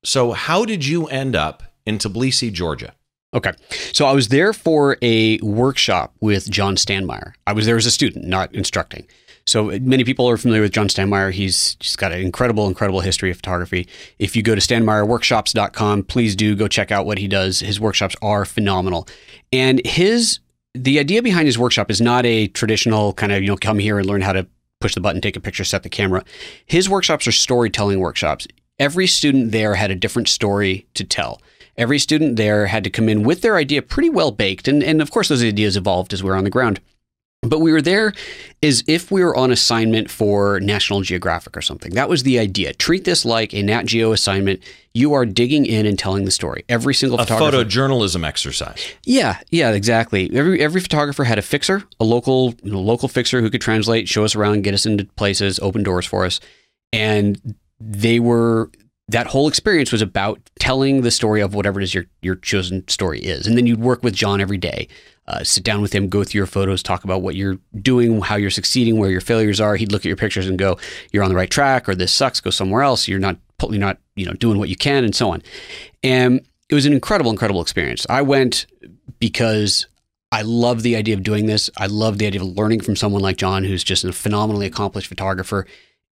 So, 0.07 0.33
how 0.33 0.65
did 0.65 0.87
you 0.87 1.07
end 1.09 1.35
up 1.35 1.65
in 1.85 1.99
Tbilisi, 1.99 2.53
Georgia? 2.53 2.95
Okay. 3.35 3.53
So 3.93 4.07
I 4.07 4.13
was 4.13 4.29
there 4.29 4.53
for 4.53 4.97
a 5.03 5.39
workshop 5.39 6.15
with 6.21 6.49
John 6.49 6.77
Stanmeyer. 6.77 7.35
I 7.47 7.53
was 7.53 7.67
there 7.67 7.77
as 7.77 7.85
a 7.85 7.91
student, 7.91 8.25
not 8.25 8.55
instructing. 8.55 9.07
So 9.47 9.65
many 9.81 10.05
people 10.05 10.29
are 10.29 10.37
familiar 10.37 10.63
with 10.63 10.73
John 10.73 10.89
Stanmeyer. 10.89 11.33
He's 11.33 11.75
just 11.77 11.99
got 11.99 12.13
an 12.13 12.21
incredible, 12.21 12.67
incredible 12.69 13.01
history 13.01 13.31
of 13.31 13.37
photography. 13.37 13.89
If 14.19 14.37
you 14.37 14.43
go 14.43 14.55
to 14.55 14.61
stanmeyerworkshops.com, 14.61 16.05
please 16.05 16.35
do 16.35 16.55
go 16.55 16.69
check 16.69 16.91
out 16.91 17.05
what 17.05 17.19
he 17.19 17.29
does. 17.29 17.61
His 17.61 17.81
workshops 17.81 18.17
are 18.23 18.45
phenomenal. 18.45 19.09
And 19.53 19.85
his 19.85 20.39
the 20.75 20.99
idea 20.99 21.21
behind 21.21 21.47
his 21.47 21.59
workshop 21.59 21.91
is 21.91 22.01
not 22.01 22.25
a 22.25 22.47
traditional 22.49 23.13
kind 23.13 23.33
of, 23.33 23.43
you 23.43 23.49
know, 23.49 23.57
come 23.57 23.81
here 23.81 23.99
and 23.99 24.07
learn 24.07 24.21
how 24.21 24.33
to 24.33 24.47
push 24.81 24.95
the 24.95 25.01
button, 25.01 25.21
take 25.21 25.37
a 25.37 25.41
picture, 25.41 25.65
set 25.65 25.83
the 25.83 25.89
camera. 25.89 26.23
His 26.65 26.89
workshops 26.89 27.27
are 27.27 27.33
storytelling 27.33 27.99
workshops. 27.99 28.47
Every 28.79 29.07
student 29.07 29.53
there 29.53 29.75
had 29.75 29.91
a 29.91 29.95
different 29.95 30.29
story 30.29 30.87
to 30.95 31.05
tell. 31.05 31.41
Every 31.77 31.99
student 31.99 32.37
there 32.37 32.67
had 32.67 32.85
to 32.85 32.91
come 32.91 33.09
in 33.09 33.23
with 33.23 33.43
their 33.43 33.57
idea 33.57 33.83
pretty 33.83 34.11
well 34.11 34.31
baked. 34.31 34.69
And, 34.69 34.83
and 34.83 35.01
of 35.03 35.11
course, 35.11 35.29
those 35.29 35.45
ideas 35.45 35.77
evolved 35.77 36.13
as 36.13 36.23
we 36.23 36.31
were 36.31 36.37
on 36.37 36.45
the 36.45 36.51
ground. 36.51 36.81
But 37.43 37.61
we 37.61 37.71
were 37.71 37.83
there 37.83 38.13
as 38.63 38.83
if 38.89 39.11
we 39.11 39.23
were 39.23 39.37
on 39.37 39.53
assignment 39.53 40.11
for 40.11 40.59
National 40.61 41.03
Geographic 41.03 41.57
or 41.57 41.61
something. 41.61 41.93
That 41.93 42.09
was 42.09 42.23
the 42.23 42.39
idea. 42.39 42.73
Treat 42.73 43.05
this 43.05 43.25
like 43.25 43.55
a 43.55 43.63
Nat 43.63 43.85
Geo 43.87 44.13
assignment. 44.13 44.63
You 44.95 45.13
are 45.13 45.25
digging 45.27 45.65
in 45.67 45.87
and 45.87 45.99
telling 45.99 46.25
the 46.25 46.31
story. 46.31 46.65
Every 46.69 46.95
single 46.95 47.19
A 47.21 47.23
photographer. 47.27 47.65
photojournalism 47.65 48.27
exercise. 48.27 48.85
Yeah, 49.05 49.39
yeah, 49.51 49.71
exactly. 49.73 50.31
Every 50.35 50.61
every 50.61 50.81
photographer 50.81 51.25
had 51.25 51.39
a 51.39 51.43
fixer, 51.43 51.85
a 52.01 52.05
local 52.05 52.55
you 52.63 52.73
know, 52.73 52.81
local 52.81 53.07
fixer 53.09 53.41
who 53.43 53.51
could 53.51 53.61
translate, 53.61 54.09
show 54.09 54.25
us 54.25 54.35
around, 54.35 54.65
get 54.65 54.75
us 54.75 54.87
into 54.87 55.05
places, 55.05 55.61
open 55.61 55.83
doors 55.83 56.07
for 56.07 56.25
us, 56.25 56.41
and 56.93 57.55
they 57.81 58.21
were 58.21 58.71
that 59.09 59.29
whole 59.29 59.47
experience 59.47 59.93
was 59.93 60.03
about 60.03 60.41
telling 60.59 61.03
the 61.03 61.13
story 61.13 61.41
of 61.41 61.55
whatever 61.55 61.81
it 61.81 61.85
is 61.85 61.95
your 61.95 62.07
your 62.23 62.35
chosen 62.35 62.87
story 62.89 63.21
is, 63.21 63.47
and 63.47 63.57
then 63.57 63.67
you'd 63.67 63.81
work 63.81 64.03
with 64.03 64.15
John 64.15 64.41
every 64.41 64.59
day, 64.59 64.89
uh, 65.29 65.45
sit 65.45 65.63
down 65.63 65.81
with 65.81 65.93
him, 65.93 66.09
go 66.09 66.25
through 66.25 66.41
your 66.41 66.47
photos, 66.47 66.83
talk 66.83 67.05
about 67.05 67.23
what 67.23 67.37
you're 67.37 67.59
doing, 67.81 68.21
how 68.21 68.37
you're 68.37 68.51
succeeding, 68.51 68.99
where 68.99 69.11
your 69.11 69.21
failures 69.21 69.61
are. 69.61 69.77
He'd 69.77 69.93
look 69.93 70.03
at 70.03 70.07
your 70.07 70.17
pictures 70.17 70.49
and 70.49 70.59
go, 70.59 70.79
"You're 71.13 71.23
on 71.23 71.31
the 71.31 71.37
right 71.37 71.51
track," 71.51 71.89
or 71.89 71.95
"This 71.95 72.13
sucks, 72.13 72.41
go 72.41 72.51
somewhere 72.51 72.83
else." 72.83 73.07
You're 73.07 73.21
not 73.21 73.39
you're 73.63 73.79
not 73.79 73.99
you 74.17 74.27
know 74.27 74.33
doing 74.35 74.59
what 74.59 74.69
you 74.69 74.77
can, 74.77 75.05
and 75.05 75.15
so 75.15 75.31
on. 75.31 75.43
And 76.03 76.41
it 76.69 76.75
was 76.75 76.87
an 76.87 76.93
incredible, 76.93 77.31
incredible 77.31 77.63
experience. 77.63 78.07
I 78.11 78.23
went 78.23 78.67
because 79.21 79.87
I 80.33 80.43
love 80.43 80.83
the 80.83 80.97
idea 80.97 81.15
of 81.15 81.23
doing 81.23 81.47
this. 81.47 81.71
I 81.77 81.87
love 81.87 82.19
the 82.19 82.27
idea 82.27 82.41
of 82.41 82.49
learning 82.49 82.81
from 82.81 82.97
someone 82.97 83.23
like 83.23 83.37
John, 83.37 83.63
who's 83.63 83.85
just 83.85 84.05
a 84.05 84.13
phenomenally 84.13 84.67
accomplished 84.67 85.07
photographer, 85.07 85.67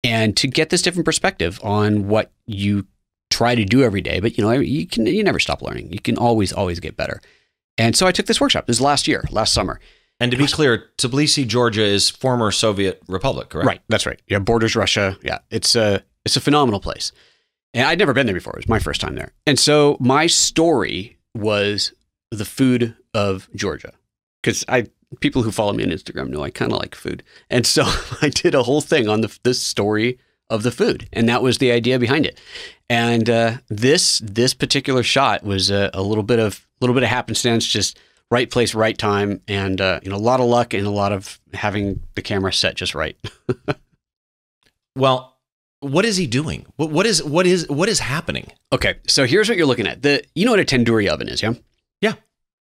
and 0.05 0.37
to 0.37 0.47
get 0.47 0.71
this 0.71 0.83
different 0.83 1.07
perspective 1.07 1.59
on 1.65 2.07
what 2.07 2.31
you 2.47 2.87
try 3.31 3.55
to 3.57 3.65
do 3.65 3.83
every 3.83 4.03
day. 4.03 4.21
But 4.21 4.39
you 4.39 4.45
know, 4.45 4.53
you 4.53 4.87
can 4.87 5.07
you 5.07 5.25
never 5.25 5.41
stop 5.41 5.63
learning. 5.63 5.93
You 5.93 5.99
can 5.99 6.17
always, 6.17 6.53
always 6.53 6.79
get 6.79 6.97
better. 6.97 7.21
And 7.77 7.97
so 7.97 8.07
I 8.07 8.13
took 8.13 8.27
this 8.27 8.41
workshop. 8.41 8.67
This 8.67 8.75
was 8.75 8.81
last 8.83 9.09
year, 9.09 9.25
last 9.31 9.53
summer. 9.53 9.81
And 10.21 10.31
to 10.31 10.37
be 10.37 10.47
clear, 10.47 10.91
Tbilisi, 10.97 11.45
Georgia 11.45 11.83
is 11.83 12.09
former 12.09 12.53
Soviet 12.53 13.03
republic, 13.09 13.49
correct? 13.49 13.67
Right. 13.67 13.81
That's 13.89 14.07
right. 14.07 14.23
Yeah, 14.29 14.39
borders 14.39 14.77
Russia. 14.77 15.19
Yeah, 15.23 15.39
it's 15.51 15.75
a 15.75 16.05
it's 16.25 16.37
a 16.37 16.41
phenomenal 16.41 16.79
place. 16.79 17.11
And 17.73 17.89
I'd 17.89 17.99
never 17.99 18.13
been 18.13 18.27
there 18.27 18.35
before. 18.35 18.53
It 18.53 18.59
was 18.59 18.69
my 18.69 18.79
first 18.79 19.01
time 19.01 19.17
there. 19.17 19.33
And 19.45 19.59
so 19.59 19.97
my 19.99 20.29
story 20.29 21.17
was 21.35 21.93
the 22.31 22.45
food 22.45 22.95
of 23.13 23.49
Georgia, 23.57 23.93
because 24.41 24.65
I 24.69 24.87
people 25.21 25.43
who 25.43 25.51
follow 25.51 25.73
me 25.73 25.85
on 25.85 25.91
Instagram 25.91 26.29
know 26.29 26.43
I 26.43 26.51
kind 26.51 26.73
of 26.73 26.79
like 26.79 26.95
food, 26.95 27.23
and 27.51 27.67
so 27.67 27.85
I 28.23 28.29
did 28.29 28.55
a 28.55 28.63
whole 28.63 28.81
thing 28.81 29.09
on 29.09 29.21
the 29.21 29.39
this 29.43 29.63
story 29.63 30.19
of 30.51 30.63
the 30.63 30.71
food, 30.71 31.09
and 31.13 31.29
that 31.29 31.43
was 31.43 31.59
the 31.59 31.73
idea 31.73 31.99
behind 31.99 32.27
it. 32.27 32.41
And 32.89 33.29
uh, 33.31 33.59
this 33.69 34.21
this 34.25 34.55
particular 34.55 35.03
shot 35.03 35.43
was 35.43 35.71
a, 35.71 35.91
a 35.95 36.03
little 36.03 36.25
bit 36.25 36.39
of 36.39 36.67
a 36.81 36.85
little 36.85 36.95
bit 36.95 37.03
of 37.03 37.09
happenstance, 37.09 37.67
just 37.67 37.99
right 38.31 38.51
place, 38.51 38.75
right 38.75 38.97
time, 38.97 39.41
and 39.49 39.81
uh, 39.81 40.01
you 40.03 40.11
know 40.11 40.17
a 40.17 40.19
lot 40.19 40.41
of 40.41 40.47
luck 40.47 40.75
and 40.75 40.87
a 40.87 40.91
lot 40.91 41.13
of 41.13 41.41
having 41.53 42.03
the 42.15 42.23
camera 42.23 42.53
set 42.53 42.75
just 42.75 42.95
right. 42.95 43.17
Well, 44.97 45.37
what 45.81 46.05
is 46.05 46.17
he 46.17 46.27
doing? 46.27 46.67
What, 46.77 46.91
what 46.91 47.07
is 47.07 47.23
what 47.23 47.47
is 47.47 47.69
what 47.69 47.89
is 47.89 47.99
happening? 47.99 48.53
Okay, 48.73 48.97
so 49.07 49.27
here's 49.27 49.49
what 49.49 49.59
you're 49.59 49.67
looking 49.67 49.87
at. 49.87 50.03
The 50.03 50.23
you 50.35 50.45
know 50.45 50.53
what 50.53 50.61
a 50.61 50.65
tandoori 50.65 51.09
oven 51.09 51.29
is, 51.29 51.43
yeah? 51.43 51.55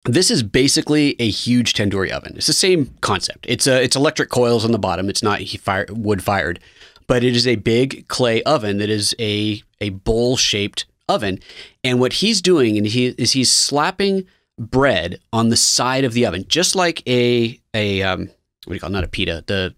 This 0.06 0.30
is 0.30 0.44
basically 0.44 1.16
a 1.20 1.30
huge 1.30 1.74
tandoori 1.74 2.12
oven. 2.12 2.34
It's 2.36 2.48
the 2.48 2.54
same 2.54 2.94
concept. 3.00 3.46
It's 3.48 3.68
a 3.68 3.82
it's 3.82 3.96
electric 3.96 4.30
coils 4.30 4.66
on 4.66 4.72
the 4.72 4.80
bottom. 4.80 5.10
It's 5.10 5.24
not 5.24 5.42
fire, 5.42 5.86
wood 5.90 6.22
fired, 6.22 6.60
but 7.08 7.24
it 7.24 7.36
is 7.36 7.48
a 7.48 7.56
big 7.56 8.08
clay 8.10 8.44
oven 8.44 8.80
that 8.80 8.90
is 8.90 9.16
a 9.20 9.64
a 9.80 9.90
bowl 9.90 10.36
shaped 10.36 10.86
oven. 11.08 11.40
And 11.84 12.00
what 12.02 12.14
he's 12.14 12.42
doing 12.42 12.78
and 12.78 12.86
he 12.86 13.08
is 13.08 13.32
he's 13.32 13.52
slapping 13.52 14.26
bread 14.60 15.20
on 15.32 15.50
the 15.50 15.58
side 15.58 16.04
of 16.04 16.14
the 16.14 16.26
oven, 16.26 16.46
just 16.50 16.76
like 16.76 17.02
a 17.08 17.60
a 17.74 18.02
um, 18.04 18.30
what 18.66 18.72
do 18.72 18.76
you 18.76 18.80
call 18.80 18.90
it? 18.90 18.94
not 18.94 19.04
a 19.04 19.08
pita 19.08 19.44
the 19.48 19.76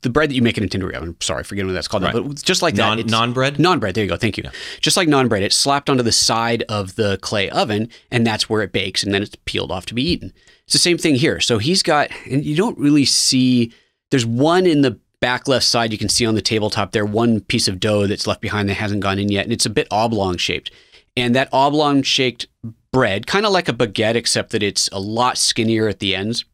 the 0.00 0.10
bread 0.10 0.30
that 0.30 0.34
you 0.34 0.42
make 0.42 0.58
in 0.58 0.64
a 0.64 0.66
tandoori 0.66 0.94
oven. 0.94 1.16
Sorry, 1.20 1.44
forgetting 1.44 1.68
what 1.68 1.74
that's 1.74 1.88
called. 1.88 2.02
Right. 2.02 2.12
But 2.12 2.42
just 2.42 2.62
like 2.62 2.74
that, 2.74 2.98
Naan 2.98 3.04
naan 3.04 3.34
bread. 3.34 3.56
Naan 3.56 3.78
bread. 3.78 3.94
There 3.94 4.04
you 4.04 4.10
go. 4.10 4.16
Thank 4.16 4.36
you. 4.36 4.44
Just 4.80 4.96
like 4.96 5.08
naan 5.08 5.28
bread, 5.28 5.42
it's 5.42 5.56
slapped 5.56 5.88
onto 5.88 6.02
the 6.02 6.12
side 6.12 6.64
of 6.68 6.96
the 6.96 7.18
clay 7.22 7.48
oven, 7.50 7.88
and 8.10 8.26
that's 8.26 8.48
where 8.48 8.62
it 8.62 8.72
bakes, 8.72 9.02
and 9.02 9.14
then 9.14 9.22
it's 9.22 9.36
peeled 9.44 9.70
off 9.70 9.86
to 9.86 9.94
be 9.94 10.02
eaten. 10.02 10.32
It's 10.64 10.72
the 10.72 10.78
same 10.78 10.98
thing 10.98 11.14
here. 11.14 11.40
So 11.40 11.58
he's 11.58 11.82
got, 11.82 12.10
and 12.28 12.44
you 12.44 12.56
don't 12.56 12.78
really 12.78 13.04
see. 13.04 13.72
There's 14.10 14.26
one 14.26 14.66
in 14.66 14.82
the 14.82 14.98
back 15.20 15.48
left 15.48 15.64
side 15.64 15.92
you 15.92 15.98
can 15.98 16.08
see 16.08 16.26
on 16.26 16.34
the 16.34 16.42
tabletop 16.42 16.92
there, 16.92 17.04
one 17.04 17.40
piece 17.40 17.68
of 17.68 17.80
dough 17.80 18.06
that's 18.06 18.26
left 18.26 18.40
behind 18.40 18.68
that 18.68 18.74
hasn't 18.74 19.00
gone 19.00 19.18
in 19.18 19.30
yet, 19.30 19.44
and 19.44 19.52
it's 19.52 19.66
a 19.66 19.70
bit 19.70 19.86
oblong 19.90 20.36
shaped. 20.36 20.70
And 21.16 21.34
that 21.34 21.48
oblong 21.52 22.02
shaped 22.02 22.46
bread, 22.92 23.26
kind 23.26 23.46
of 23.46 23.52
like 23.52 23.68
a 23.68 23.72
baguette, 23.72 24.14
except 24.14 24.50
that 24.50 24.62
it's 24.62 24.88
a 24.92 25.00
lot 25.00 25.38
skinnier 25.38 25.88
at 25.88 26.00
the 26.00 26.14
ends, 26.14 26.44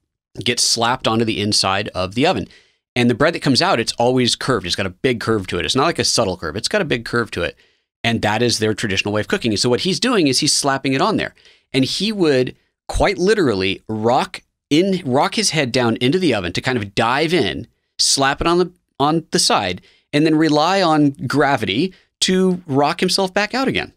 gets 0.43 0.63
slapped 0.63 1.07
onto 1.07 1.25
the 1.25 1.41
inside 1.41 1.89
of 1.89 2.15
the 2.15 2.27
oven. 2.27 2.49
And 2.95 3.09
the 3.09 3.15
bread 3.15 3.35
that 3.35 3.43
comes 3.43 3.63
out, 3.63 3.81
it's 3.81 3.93
always 3.93 4.37
curved. 4.37 4.67
It's 4.67 4.77
got 4.77 4.87
a 4.87 4.91
big 4.91 5.21
curve 5.21 5.47
to 5.49 5.59
it. 5.59 5.65
It's 5.65 5.77
not 5.77 5.85
like 5.85 5.99
a 5.99 6.05
subtle 6.05 6.37
curve. 6.37 6.57
It's 6.57 6.69
got 6.69 6.83
a 6.83 6.87
big 6.87 7.05
curve 7.05 7.31
to 7.33 7.43
it. 7.43 7.57
And 8.05 8.21
that 8.23 8.43
is 8.43 8.59
their 8.59 8.75
traditional 8.75 9.15
way 9.15 9.21
of 9.21 9.29
cooking. 9.29 9.57
So 9.57 9.71
what 9.71 9.81
he's 9.81 10.01
doing 10.01 10.27
is 10.27 10.41
he's 10.41 10.53
slapping 10.53 10.93
it 10.93 11.01
on 11.01 11.17
there. 11.17 11.35
And 11.73 11.85
he 11.85 12.13
would 12.13 12.57
quite 12.89 13.17
literally 13.17 13.81
rock 13.89 14.43
in 14.69 15.03
rock 15.05 15.35
his 15.35 15.51
head 15.51 15.71
down 15.71 15.97
into 15.97 16.19
the 16.19 16.35
oven 16.35 16.53
to 16.53 16.61
kind 16.61 16.79
of 16.79 16.95
dive 16.95 17.33
in, 17.33 17.67
slap 17.99 18.41
it 18.41 18.47
on 18.47 18.59
the 18.59 18.73
on 18.99 19.27
the 19.31 19.39
side, 19.39 19.83
and 20.13 20.27
then 20.27 20.35
rely 20.35 20.83
on 20.83 21.11
gravity 21.27 21.95
to 22.21 22.63
rock 22.67 23.01
himself 23.01 23.33
back 23.33 23.55
out 23.55 23.69
again. 23.69 23.93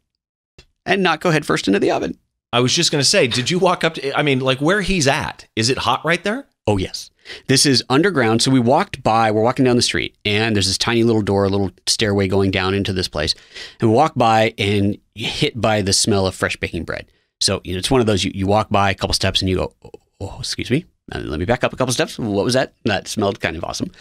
And 0.86 1.02
not 1.02 1.22
go 1.22 1.32
head 1.32 1.46
first 1.46 1.68
into 1.68 1.80
the 1.80 1.92
oven. 1.92 2.18
I 2.56 2.62
was 2.62 2.74
just 2.74 2.90
going 2.90 3.02
to 3.02 3.10
say, 3.10 3.28
did 3.28 3.52
you 3.52 3.60
walk 3.60 3.84
up 3.84 3.96
to? 3.96 4.18
I 4.18 4.24
mean, 4.24 4.40
like 4.40 4.60
where 4.60 4.80
he's 4.80 5.10
at? 5.10 5.46
Is 5.58 5.70
it 5.70 5.80
hot 5.80 6.06
right 6.06 6.24
there? 6.24 6.48
Oh, 6.66 6.78
yes. 6.78 7.10
This 7.48 7.66
is 7.66 7.84
underground. 7.90 8.42
So 8.42 8.50
we 8.50 8.62
walked 8.62 9.04
by, 9.04 9.30
we're 9.30 9.42
walking 9.42 9.66
down 9.66 9.76
the 9.76 9.82
street, 9.82 10.16
and 10.24 10.56
there's 10.56 10.68
this 10.68 10.78
tiny 10.78 11.04
little 11.04 11.22
door, 11.22 11.44
a 11.44 11.50
little 11.50 11.72
stairway 11.86 12.30
going 12.30 12.52
down 12.52 12.74
into 12.74 12.94
this 12.94 13.10
place. 13.10 13.36
And 13.82 13.90
we 13.90 13.96
walk 13.98 14.14
by 14.16 14.54
and 14.58 14.98
hit 15.16 15.60
by 15.60 15.82
the 15.82 15.92
smell 15.92 16.28
of 16.28 16.34
fresh 16.34 16.56
baking 16.56 16.86
bread. 16.86 17.08
So, 17.42 17.60
you 17.66 17.74
know, 17.74 17.80
it's 17.80 17.92
one 17.92 18.00
of 18.00 18.08
those 18.08 18.24
you, 18.24 18.32
you 18.34 18.48
walk 18.48 18.70
by 18.70 18.90
a 18.90 18.96
couple 18.96 19.14
steps 19.14 19.42
and 19.42 19.50
you 19.50 19.58
go, 19.58 19.74
oh, 19.84 19.92
oh, 20.22 20.38
excuse 20.40 20.72
me. 20.72 20.86
And 21.12 21.30
let 21.30 21.40
me 21.40 21.46
back 21.46 21.66
up 21.66 21.74
a 21.74 21.76
couple 21.76 21.94
steps. 21.94 22.18
What 22.18 22.46
was 22.46 22.54
that? 22.54 22.74
That 22.86 23.10
smelled 23.10 23.42
kind 23.42 23.58
of 23.58 23.66
awesome. 23.66 23.92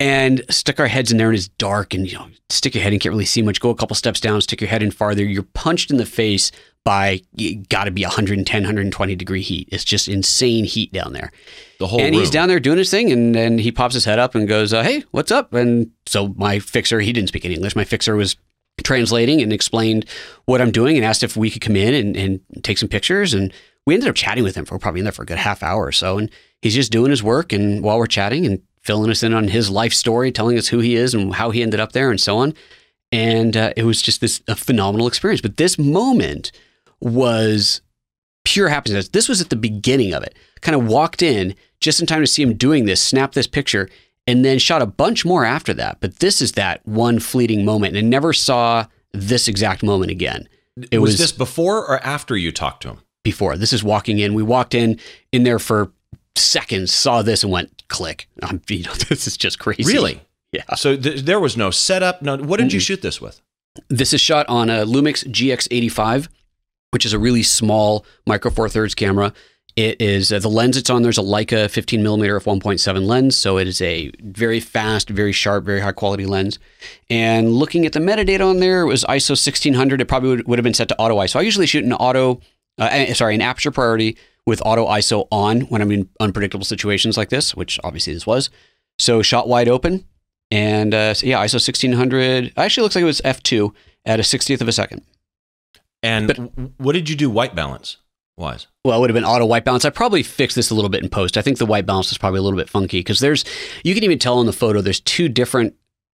And 0.00 0.42
stuck 0.50 0.80
our 0.80 0.88
heads 0.88 1.12
in 1.12 1.18
there 1.18 1.28
and 1.28 1.36
it's 1.36 1.48
dark 1.48 1.94
and, 1.94 2.10
you 2.10 2.18
know, 2.18 2.26
stick 2.50 2.74
your 2.74 2.82
head 2.82 2.92
in, 2.92 2.98
can't 2.98 3.12
really 3.12 3.24
see 3.24 3.42
much. 3.42 3.60
Go 3.60 3.70
a 3.70 3.76
couple 3.76 3.94
steps 3.94 4.20
down, 4.20 4.40
stick 4.40 4.60
your 4.60 4.68
head 4.68 4.82
in 4.82 4.90
farther. 4.90 5.24
You're 5.24 5.44
punched 5.44 5.90
in 5.90 5.98
the 5.98 6.04
face 6.04 6.50
by, 6.84 7.20
got 7.68 7.84
to 7.84 7.90
be 7.90 8.02
110, 8.02 8.62
120 8.62 9.14
degree 9.14 9.42
heat. 9.42 9.68
It's 9.70 9.84
just 9.84 10.08
insane 10.08 10.64
heat 10.64 10.92
down 10.92 11.12
there 11.12 11.30
The 11.78 11.86
whole 11.86 12.00
and 12.00 12.10
room. 12.10 12.20
he's 12.20 12.30
down 12.30 12.48
there 12.48 12.58
doing 12.58 12.78
his 12.78 12.90
thing, 12.90 13.12
and 13.12 13.34
then 13.34 13.58
he 13.58 13.70
pops 13.70 13.94
his 13.94 14.04
head 14.04 14.18
up 14.18 14.34
and 14.34 14.48
goes, 14.48 14.72
uh, 14.72 14.82
"Hey, 14.82 15.04
what's 15.12 15.30
up?" 15.30 15.54
And 15.54 15.90
so 16.06 16.28
my 16.36 16.58
fixer, 16.58 17.00
he 17.00 17.12
didn't 17.12 17.28
speak 17.28 17.44
any 17.44 17.54
English. 17.54 17.76
My 17.76 17.84
fixer 17.84 18.16
was 18.16 18.36
translating 18.82 19.40
and 19.40 19.52
explained 19.52 20.06
what 20.46 20.60
I'm 20.60 20.72
doing, 20.72 20.96
and 20.96 21.04
asked 21.04 21.22
if 21.22 21.36
we 21.36 21.50
could 21.50 21.62
come 21.62 21.76
in 21.76 21.94
and, 21.94 22.16
and 22.16 22.40
take 22.64 22.78
some 22.78 22.88
pictures. 22.88 23.32
And 23.32 23.52
we 23.86 23.94
ended 23.94 24.08
up 24.08 24.16
chatting 24.16 24.42
with 24.44 24.56
him 24.56 24.64
for 24.64 24.78
probably 24.78 25.00
in 25.00 25.04
there 25.04 25.12
for 25.12 25.22
a 25.22 25.26
good 25.26 25.38
half 25.38 25.62
hour 25.62 25.86
or 25.86 25.92
so. 25.92 26.18
And 26.18 26.30
he's 26.62 26.74
just 26.74 26.90
doing 26.92 27.10
his 27.10 27.22
work, 27.22 27.52
and 27.52 27.82
while 27.82 27.98
we're 27.98 28.06
chatting 28.06 28.44
and 28.46 28.60
filling 28.80 29.10
us 29.10 29.22
in 29.22 29.32
on 29.32 29.46
his 29.46 29.70
life 29.70 29.92
story, 29.92 30.32
telling 30.32 30.58
us 30.58 30.66
who 30.66 30.80
he 30.80 30.96
is 30.96 31.14
and 31.14 31.32
how 31.34 31.50
he 31.50 31.62
ended 31.62 31.78
up 31.78 31.92
there, 31.92 32.10
and 32.10 32.20
so 32.20 32.38
on. 32.38 32.54
And 33.12 33.56
uh, 33.56 33.72
it 33.76 33.84
was 33.84 34.02
just 34.02 34.20
this 34.20 34.42
a 34.48 34.56
phenomenal 34.56 35.06
experience. 35.06 35.40
But 35.42 35.58
this 35.58 35.78
moment 35.78 36.50
was 37.02 37.80
pure 38.44 38.68
happiness. 38.68 39.08
This 39.08 39.28
was 39.28 39.40
at 39.40 39.50
the 39.50 39.56
beginning 39.56 40.14
of 40.14 40.22
it. 40.22 40.34
Kind 40.60 40.74
of 40.74 40.86
walked 40.86 41.22
in 41.22 41.54
just 41.80 42.00
in 42.00 42.06
time 42.06 42.20
to 42.20 42.26
see 42.26 42.42
him 42.42 42.54
doing 42.54 42.84
this, 42.84 43.02
snap 43.02 43.32
this 43.32 43.46
picture, 43.46 43.88
and 44.26 44.44
then 44.44 44.58
shot 44.58 44.82
a 44.82 44.86
bunch 44.86 45.24
more 45.24 45.44
after 45.44 45.74
that. 45.74 45.98
But 46.00 46.20
this 46.20 46.40
is 46.40 46.52
that 46.52 46.86
one 46.86 47.18
fleeting 47.18 47.64
moment, 47.64 47.96
and 47.96 48.06
I 48.06 48.08
never 48.08 48.32
saw 48.32 48.86
this 49.12 49.48
exact 49.48 49.82
moment 49.82 50.10
again. 50.10 50.48
It 50.90 51.00
was, 51.00 51.12
was, 51.12 51.18
this 51.18 51.32
before 51.32 51.84
or 51.84 51.98
after 52.04 52.36
you 52.36 52.52
talked 52.52 52.82
to 52.84 52.90
him? 52.90 52.98
before. 53.22 53.56
This 53.56 53.72
is 53.72 53.84
walking 53.84 54.18
in. 54.18 54.34
We 54.34 54.42
walked 54.42 54.74
in 54.74 54.98
in 55.30 55.44
there 55.44 55.58
for 55.58 55.92
seconds, 56.36 56.92
saw 56.92 57.22
this, 57.22 57.42
and 57.42 57.52
went 57.52 57.86
click. 57.88 58.28
I'm, 58.42 58.60
you 58.68 58.84
know, 58.84 58.94
this 58.94 59.26
is 59.26 59.36
just 59.36 59.58
crazy. 59.58 59.84
Really? 59.84 60.20
Yeah. 60.52 60.74
So 60.74 60.96
th- 60.96 61.22
there 61.22 61.40
was 61.40 61.56
no 61.56 61.70
setup. 61.70 62.22
No. 62.22 62.36
What 62.36 62.60
did 62.60 62.72
you 62.72 62.80
shoot 62.80 63.02
this 63.02 63.20
with? 63.20 63.40
This 63.88 64.12
is 64.12 64.20
shot 64.20 64.46
on 64.48 64.68
a 64.68 64.84
Lumix 64.84 65.26
GX85. 65.26 66.28
Which 66.92 67.04
is 67.04 67.12
a 67.12 67.18
really 67.18 67.42
small 67.42 68.06
micro 68.26 68.50
four 68.50 68.68
thirds 68.68 68.94
camera. 68.94 69.32
It 69.74 70.02
is 70.02 70.30
uh, 70.30 70.38
the 70.38 70.50
lens 70.50 70.76
it's 70.76 70.90
on. 70.90 71.02
There's 71.02 71.16
a 71.16 71.22
Leica 71.22 71.70
15 71.70 72.02
millimeter 72.02 72.36
f 72.36 72.44
1.7 72.44 73.06
lens, 73.06 73.36
so 73.36 73.56
it 73.56 73.66
is 73.66 73.80
a 73.80 74.12
very 74.20 74.60
fast, 74.60 75.08
very 75.08 75.32
sharp, 75.32 75.64
very 75.64 75.80
high 75.80 75.92
quality 75.92 76.26
lens. 76.26 76.58
And 77.08 77.52
looking 77.52 77.86
at 77.86 77.94
the 77.94 78.00
metadata 78.00 78.46
on 78.46 78.60
there, 78.60 78.82
it 78.82 78.86
was 78.86 79.02
ISO 79.04 79.30
1600. 79.30 80.02
It 80.02 80.04
probably 80.08 80.28
would, 80.28 80.46
would 80.46 80.58
have 80.58 80.64
been 80.64 80.74
set 80.74 80.88
to 80.88 80.98
auto 80.98 81.16
ISO. 81.16 81.36
I 81.36 81.40
usually 81.40 81.66
shoot 81.66 81.84
an 81.84 81.94
auto, 81.94 82.40
uh, 82.78 82.88
eh, 82.90 83.14
sorry, 83.14 83.34
an 83.34 83.40
aperture 83.40 83.70
priority 83.70 84.18
with 84.46 84.60
auto 84.66 84.86
ISO 84.88 85.26
on 85.30 85.62
when 85.62 85.80
I'm 85.80 85.90
in 85.90 86.10
unpredictable 86.20 86.66
situations 86.66 87.16
like 87.16 87.30
this, 87.30 87.54
which 87.54 87.80
obviously 87.82 88.12
this 88.12 88.26
was. 88.26 88.50
So 88.98 89.22
shot 89.22 89.48
wide 89.48 89.68
open, 89.68 90.04
and 90.50 90.92
uh, 90.92 91.14
so 91.14 91.26
yeah, 91.26 91.38
ISO 91.38 91.54
1600. 91.54 92.52
Actually, 92.58 92.82
looks 92.82 92.94
like 92.94 93.02
it 93.02 93.06
was 93.06 93.22
f2 93.22 93.74
at 94.04 94.20
a 94.20 94.22
60th 94.22 94.60
of 94.60 94.68
a 94.68 94.72
second. 94.72 95.02
And 96.02 96.26
But- 96.28 96.36
what 96.78 96.92
did 96.92 97.08
you 97.08 97.16
do 97.16 97.30
white 97.30 97.54
balance 97.54 97.96
wise? 98.36 98.66
Well, 98.84 98.96
it 98.98 99.00
would 99.00 99.10
have 99.10 99.14
been 99.14 99.24
auto 99.24 99.46
white 99.46 99.64
balance. 99.64 99.84
I 99.84 99.90
probably 99.90 100.22
fixed 100.22 100.56
this 100.56 100.70
a 100.70 100.74
little 100.74 100.90
bit 100.90 101.02
in 101.02 101.08
post. 101.08 101.36
I 101.38 101.42
think 101.42 101.58
the 101.58 101.66
white 101.66 101.86
balance 101.86 102.10
is 102.10 102.18
probably 102.18 102.38
a 102.38 102.42
little 102.42 102.58
bit 102.58 102.68
funky 102.68 103.00
because 103.00 103.20
there's, 103.20 103.44
you 103.84 103.94
can 103.94 104.02
even 104.04 104.18
tell 104.18 104.40
in 104.40 104.46
the 104.46 104.52
photo, 104.52 104.80
there's 104.80 105.00
two 105.00 105.28
different 105.28 105.74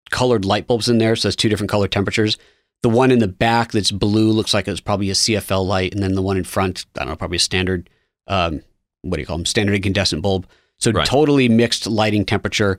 colored 0.10 0.46
light 0.46 0.68
bulbs 0.68 0.90
in 0.90 0.98
there. 0.98 1.16
So 1.16 1.28
there's 1.28 1.36
two 1.36 1.50
different 1.50 1.70
color 1.70 1.88
temperatures. 1.88 2.38
The 2.84 2.90
one 2.90 3.12
in 3.12 3.20
the 3.20 3.28
back 3.28 3.72
that's 3.72 3.92
blue 3.92 4.32
looks 4.32 4.54
like 4.54 4.68
it's 4.68 4.80
probably 4.80 5.10
a 5.10 5.14
CFL 5.16 5.66
light. 5.66 5.94
And 5.94 6.04
then 6.04 6.14
the 6.16 6.22
one 6.22 6.38
in 6.38 6.44
front, 6.44 6.86
I 6.96 7.00
don't 7.00 7.10
know, 7.10 7.16
probably 7.16 7.38
a 7.38 7.40
standard, 7.40 7.90
um, 8.28 8.62
what 9.04 9.16
do 9.16 9.22
you 9.22 9.26
call 9.26 9.38
them? 9.38 9.46
Standard 9.46 9.76
incandescent 9.76 10.22
bulb. 10.22 10.48
So 10.80 10.92
Right. 10.92 11.08
totally 11.08 11.50
mixed 11.50 11.88
lighting 11.88 12.24
temperature. 12.26 12.78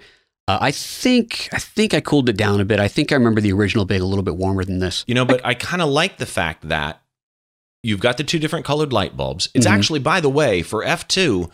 Uh, 0.49 0.59
I 0.63 0.71
think 0.71 1.49
I 1.53 1.59
think 1.59 1.93
I 1.93 2.01
cooled 2.01 2.29
it 2.31 2.37
down 2.37 2.59
a 2.61 2.65
bit. 2.65 2.81
I 2.81 2.89
think 2.89 3.13
I 3.13 3.17
remember 3.17 3.41
the 3.43 3.53
original 3.53 3.85
being 3.85 4.01
a 4.01 4.07
little 4.07 4.23
bit 4.25 4.37
warmer 4.37 4.65
than 4.65 4.79
this. 4.79 5.05
You 5.07 5.15
know, 5.15 5.25
but 5.27 5.45
I 5.45 5.53
kind 5.55 5.83
of 5.83 5.91
like 5.91 6.17
the 6.17 6.27
fact 6.27 6.69
that 6.71 7.03
you've 7.83 8.01
got 8.01 8.17
the 8.17 8.25
two 8.25 8.39
different 8.39 8.65
colored 8.65 8.93
light 8.93 9.17
bulbs. 9.17 9.51
It's 9.55 9.67
Mhm. 9.67 9.71
actually, 9.71 9.99
by 10.01 10.21
the 10.21 10.31
way, 10.31 10.63
for 10.63 10.83
f2, 10.85 11.51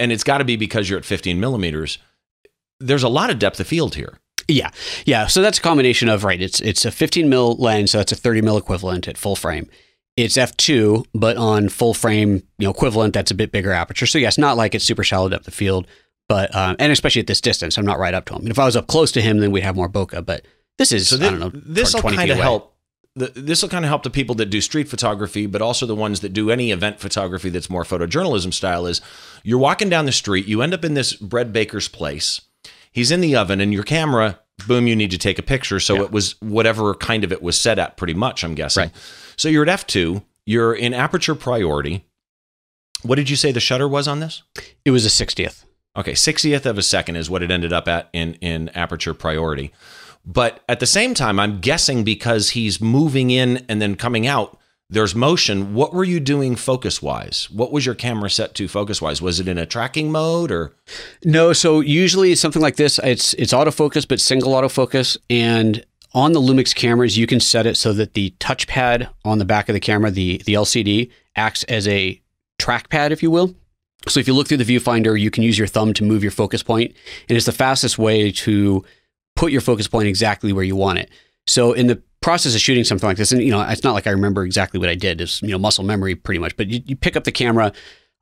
and 0.00 0.10
it's 0.10 0.24
got 0.24 0.38
to 0.38 0.44
be 0.44 0.56
because 0.56 0.88
you're 0.88 0.98
at 0.98 1.04
15 1.04 1.38
millimeters. 1.38 1.98
There's 2.80 3.02
a 3.02 3.08
lot 3.08 3.28
of 3.30 3.38
depth 3.38 3.60
of 3.60 3.66
field 3.66 3.94
here. 3.96 4.18
Yeah, 4.48 4.70
yeah. 5.04 5.26
So 5.26 5.42
that's 5.42 5.58
a 5.58 5.62
combination 5.62 6.08
of 6.08 6.24
right. 6.24 6.40
It's 6.40 6.60
it's 6.60 6.86
a 6.86 6.90
15 6.90 7.28
mil 7.28 7.56
lens, 7.56 7.90
so 7.90 7.98
that's 7.98 8.12
a 8.12 8.16
30 8.16 8.40
mil 8.40 8.56
equivalent 8.56 9.06
at 9.06 9.18
full 9.18 9.36
frame. 9.36 9.68
It's 10.16 10.38
f2, 10.38 11.04
but 11.14 11.36
on 11.36 11.68
full 11.68 11.92
frame, 11.94 12.42
you 12.58 12.64
know, 12.66 12.70
equivalent, 12.70 13.12
that's 13.12 13.30
a 13.30 13.34
bit 13.34 13.52
bigger 13.52 13.70
aperture. 13.72 14.06
So 14.06 14.16
yeah, 14.18 14.28
it's 14.28 14.38
not 14.38 14.56
like 14.56 14.74
it's 14.74 14.84
super 14.86 15.04
shallow 15.04 15.28
depth 15.28 15.46
of 15.46 15.52
field, 15.54 15.86
but 16.28 16.54
um, 16.54 16.76
and 16.78 16.92
especially 16.92 17.20
at 17.20 17.26
this 17.26 17.40
distance, 17.40 17.76
I'm 17.78 17.86
not 17.86 17.98
right 17.98 18.14
up 18.14 18.26
to 18.26 18.34
him. 18.34 18.42
And 18.42 18.50
if 18.50 18.58
I 18.58 18.64
was 18.64 18.76
up 18.76 18.86
close 18.86 19.10
to 19.12 19.20
him, 19.20 19.38
then 19.38 19.50
we'd 19.50 19.62
have 19.62 19.76
more 19.76 19.88
bokeh. 19.88 20.24
But 20.24 20.44
this 20.78 20.92
is 20.92 21.08
So 21.08 21.16
I 21.16 21.18
don't 21.20 21.40
know. 21.40 21.50
this 21.54 21.94
will 21.94 22.02
kind 22.02 22.30
of 22.30 22.36
help. 22.38 22.74
This 23.16 23.62
will 23.62 23.68
kind 23.68 23.84
of 23.84 23.88
help 23.88 24.04
the 24.04 24.10
people 24.10 24.36
that 24.36 24.46
do 24.46 24.60
street 24.60 24.88
photography, 24.88 25.46
but 25.46 25.60
also 25.60 25.86
the 25.86 25.94
ones 25.96 26.20
that 26.20 26.32
do 26.32 26.50
any 26.52 26.70
event 26.70 27.00
photography 27.00 27.50
that's 27.50 27.68
more 27.68 27.82
photojournalism 27.82 28.52
style. 28.54 28.86
Is 28.86 29.00
you're 29.42 29.58
walking 29.58 29.88
down 29.88 30.04
the 30.04 30.12
street, 30.12 30.46
you 30.46 30.62
end 30.62 30.72
up 30.72 30.84
in 30.84 30.94
this 30.94 31.14
bread 31.14 31.52
baker's 31.52 31.88
place. 31.88 32.40
He's 32.92 33.10
in 33.10 33.20
the 33.20 33.34
oven, 33.34 33.60
and 33.60 33.72
your 33.72 33.82
camera, 33.82 34.38
boom, 34.68 34.86
you 34.86 34.94
need 34.94 35.10
to 35.10 35.18
take 35.18 35.38
a 35.38 35.42
picture. 35.42 35.80
So 35.80 35.96
Yeah. 35.96 36.02
it 36.02 36.10
was 36.12 36.40
whatever 36.40 36.94
kind 36.94 37.24
of 37.24 37.32
it 37.32 37.42
was 37.42 37.58
set 37.58 37.78
at, 37.78 37.96
pretty 37.96 38.14
much. 38.14 38.44
I'm 38.44 38.54
guessing. 38.54 38.82
Right. 38.84 38.92
So 39.36 39.48
you're 39.48 39.68
at 39.68 39.80
f2. 39.80 40.22
You're 40.46 40.74
in 40.74 40.94
aperture 40.94 41.34
priority. 41.34 42.04
What 43.02 43.16
did 43.16 43.28
you 43.30 43.36
say 43.36 43.50
the 43.52 43.60
shutter 43.60 43.88
was 43.88 44.06
on 44.08 44.20
this? 44.20 44.42
It 44.84 44.90
was 44.92 45.04
a 45.04 45.08
60th. 45.10 45.64
Okay, 45.98 46.12
60th 46.12 46.64
of 46.64 46.78
a 46.78 46.82
second 46.82 47.16
is 47.16 47.28
what 47.28 47.42
it 47.42 47.50
ended 47.50 47.72
up 47.72 47.88
at 47.88 48.08
in 48.12 48.34
in 48.34 48.68
aperture 48.70 49.14
priority. 49.14 49.72
But 50.24 50.62
at 50.68 50.78
the 50.78 50.86
same 50.86 51.12
time, 51.12 51.40
I'm 51.40 51.58
guessing 51.58 52.04
because 52.04 52.50
he's 52.50 52.80
moving 52.80 53.30
in 53.30 53.64
and 53.68 53.82
then 53.82 53.96
coming 53.96 54.26
out, 54.26 54.58
there's 54.90 55.14
motion. 55.14 55.74
What 55.74 55.92
were 55.92 56.04
you 56.04 56.20
doing 56.20 56.54
focus 56.54 57.02
wise? 57.02 57.50
What 57.50 57.72
was 57.72 57.84
your 57.84 57.94
camera 57.94 58.30
set 58.30 58.54
to 58.54 58.68
focus 58.68 59.02
wise? 59.02 59.20
Was 59.20 59.40
it 59.40 59.48
in 59.48 59.58
a 59.58 59.66
tracking 59.66 60.12
mode 60.12 60.50
or 60.50 60.72
No, 61.24 61.52
so 61.52 61.80
usually 61.80 62.34
something 62.36 62.62
like 62.62 62.76
this, 62.76 63.00
it's 63.02 63.34
it's 63.34 63.52
autofocus, 63.52 64.06
but 64.06 64.20
single 64.20 64.52
autofocus. 64.52 65.16
And 65.28 65.84
on 66.14 66.32
the 66.32 66.40
Lumix 66.40 66.74
cameras, 66.74 67.18
you 67.18 67.26
can 67.26 67.40
set 67.40 67.66
it 67.66 67.76
so 67.76 67.92
that 67.94 68.14
the 68.14 68.30
touchpad 68.38 69.08
on 69.24 69.38
the 69.38 69.44
back 69.44 69.68
of 69.68 69.72
the 69.72 69.80
camera, 69.80 70.10
the 70.10 70.40
the 70.46 70.54
LCD, 70.54 71.10
acts 71.34 71.64
as 71.64 71.88
a 71.88 72.22
trackpad, 72.60 73.10
if 73.10 73.22
you 73.22 73.30
will. 73.30 73.54
So 74.06 74.20
if 74.20 74.28
you 74.28 74.34
look 74.34 74.48
through 74.48 74.58
the 74.58 74.76
viewfinder, 74.76 75.18
you 75.18 75.30
can 75.30 75.42
use 75.42 75.58
your 75.58 75.66
thumb 75.66 75.92
to 75.94 76.04
move 76.04 76.22
your 76.22 76.30
focus 76.30 76.62
point, 76.62 76.94
and 77.28 77.36
it's 77.36 77.46
the 77.46 77.52
fastest 77.52 77.98
way 77.98 78.30
to 78.30 78.84
put 79.36 79.52
your 79.52 79.60
focus 79.60 79.88
point 79.88 80.08
exactly 80.08 80.52
where 80.52 80.64
you 80.64 80.76
want 80.76 80.98
it. 80.98 81.10
So 81.46 81.72
in 81.72 81.86
the 81.86 82.02
process 82.20 82.54
of 82.54 82.60
shooting 82.60 82.84
something 82.84 83.08
like 83.08 83.16
this, 83.16 83.32
and 83.32 83.42
you 83.42 83.50
know, 83.50 83.60
it's 83.62 83.84
not 83.84 83.94
like 83.94 84.06
I 84.06 84.10
remember 84.10 84.44
exactly 84.44 84.78
what 84.78 84.88
I 84.88 84.94
did. 84.94 85.20
It's 85.20 85.42
you 85.42 85.48
know 85.48 85.58
muscle 85.58 85.84
memory 85.84 86.14
pretty 86.14 86.38
much. 86.38 86.56
But 86.56 86.68
you, 86.68 86.80
you 86.86 86.96
pick 86.96 87.16
up 87.16 87.24
the 87.24 87.32
camera 87.32 87.72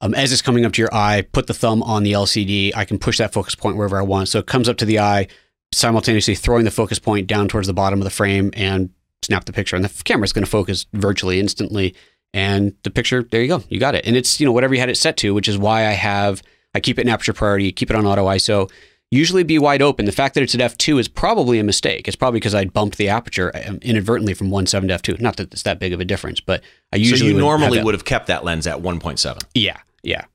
um, 0.00 0.14
as 0.14 0.32
it's 0.32 0.42
coming 0.42 0.64
up 0.64 0.72
to 0.74 0.82
your 0.82 0.94
eye, 0.94 1.22
put 1.32 1.46
the 1.46 1.54
thumb 1.54 1.82
on 1.82 2.02
the 2.02 2.12
LCD. 2.12 2.72
I 2.74 2.84
can 2.84 2.98
push 2.98 3.18
that 3.18 3.32
focus 3.32 3.54
point 3.54 3.76
wherever 3.76 3.98
I 3.98 4.02
want. 4.02 4.28
So 4.28 4.38
it 4.38 4.46
comes 4.46 4.68
up 4.68 4.76
to 4.78 4.84
the 4.84 4.98
eye, 4.98 5.28
simultaneously 5.72 6.34
throwing 6.34 6.64
the 6.64 6.70
focus 6.70 6.98
point 6.98 7.26
down 7.26 7.48
towards 7.48 7.66
the 7.66 7.74
bottom 7.74 8.00
of 8.00 8.04
the 8.04 8.10
frame 8.10 8.50
and 8.54 8.90
snap 9.22 9.44
the 9.46 9.52
picture. 9.52 9.76
And 9.76 9.84
the 9.84 10.02
camera's 10.04 10.32
going 10.32 10.44
to 10.44 10.50
focus 10.50 10.86
virtually 10.92 11.40
instantly. 11.40 11.94
And 12.36 12.74
the 12.82 12.90
picture, 12.90 13.22
there 13.22 13.40
you 13.40 13.48
go, 13.48 13.62
you 13.70 13.80
got 13.80 13.94
it. 13.94 14.04
And 14.06 14.14
it's 14.14 14.38
you 14.38 14.44
know 14.44 14.52
whatever 14.52 14.74
you 14.74 14.80
had 14.80 14.90
it 14.90 14.98
set 14.98 15.16
to, 15.18 15.32
which 15.32 15.48
is 15.48 15.56
why 15.56 15.86
I 15.86 15.92
have 15.92 16.42
I 16.74 16.80
keep 16.80 16.98
it 16.98 17.02
in 17.02 17.08
aperture 17.08 17.32
priority, 17.32 17.72
keep 17.72 17.88
it 17.88 17.96
on 17.96 18.04
auto 18.06 18.26
ISO. 18.26 18.70
Usually 19.10 19.42
be 19.42 19.58
wide 19.58 19.80
open. 19.80 20.04
The 20.04 20.12
fact 20.12 20.34
that 20.34 20.42
it's 20.42 20.54
at 20.54 20.60
f2 20.60 21.00
is 21.00 21.08
probably 21.08 21.58
a 21.58 21.64
mistake. 21.64 22.06
It's 22.06 22.16
probably 22.16 22.38
because 22.38 22.54
I 22.54 22.66
bumped 22.66 22.98
the 22.98 23.08
aperture 23.08 23.52
um, 23.66 23.78
inadvertently 23.80 24.34
from 24.34 24.50
1.7 24.50 24.68
to 24.88 25.12
f2. 25.14 25.18
Not 25.18 25.36
that 25.36 25.50
it's 25.54 25.62
that 25.62 25.78
big 25.78 25.94
of 25.94 26.00
a 26.00 26.04
difference, 26.04 26.40
but 26.40 26.62
I 26.92 26.96
usually 26.96 27.20
so 27.20 27.24
you 27.24 27.30
have 27.36 27.40
normally 27.40 27.78
that- 27.78 27.84
would 27.86 27.94
have 27.94 28.04
kept 28.04 28.26
that 28.26 28.44
lens 28.44 28.66
at 28.66 28.82
1.7? 28.82 29.42
Yeah, 29.54 29.78
yeah. 30.02 30.26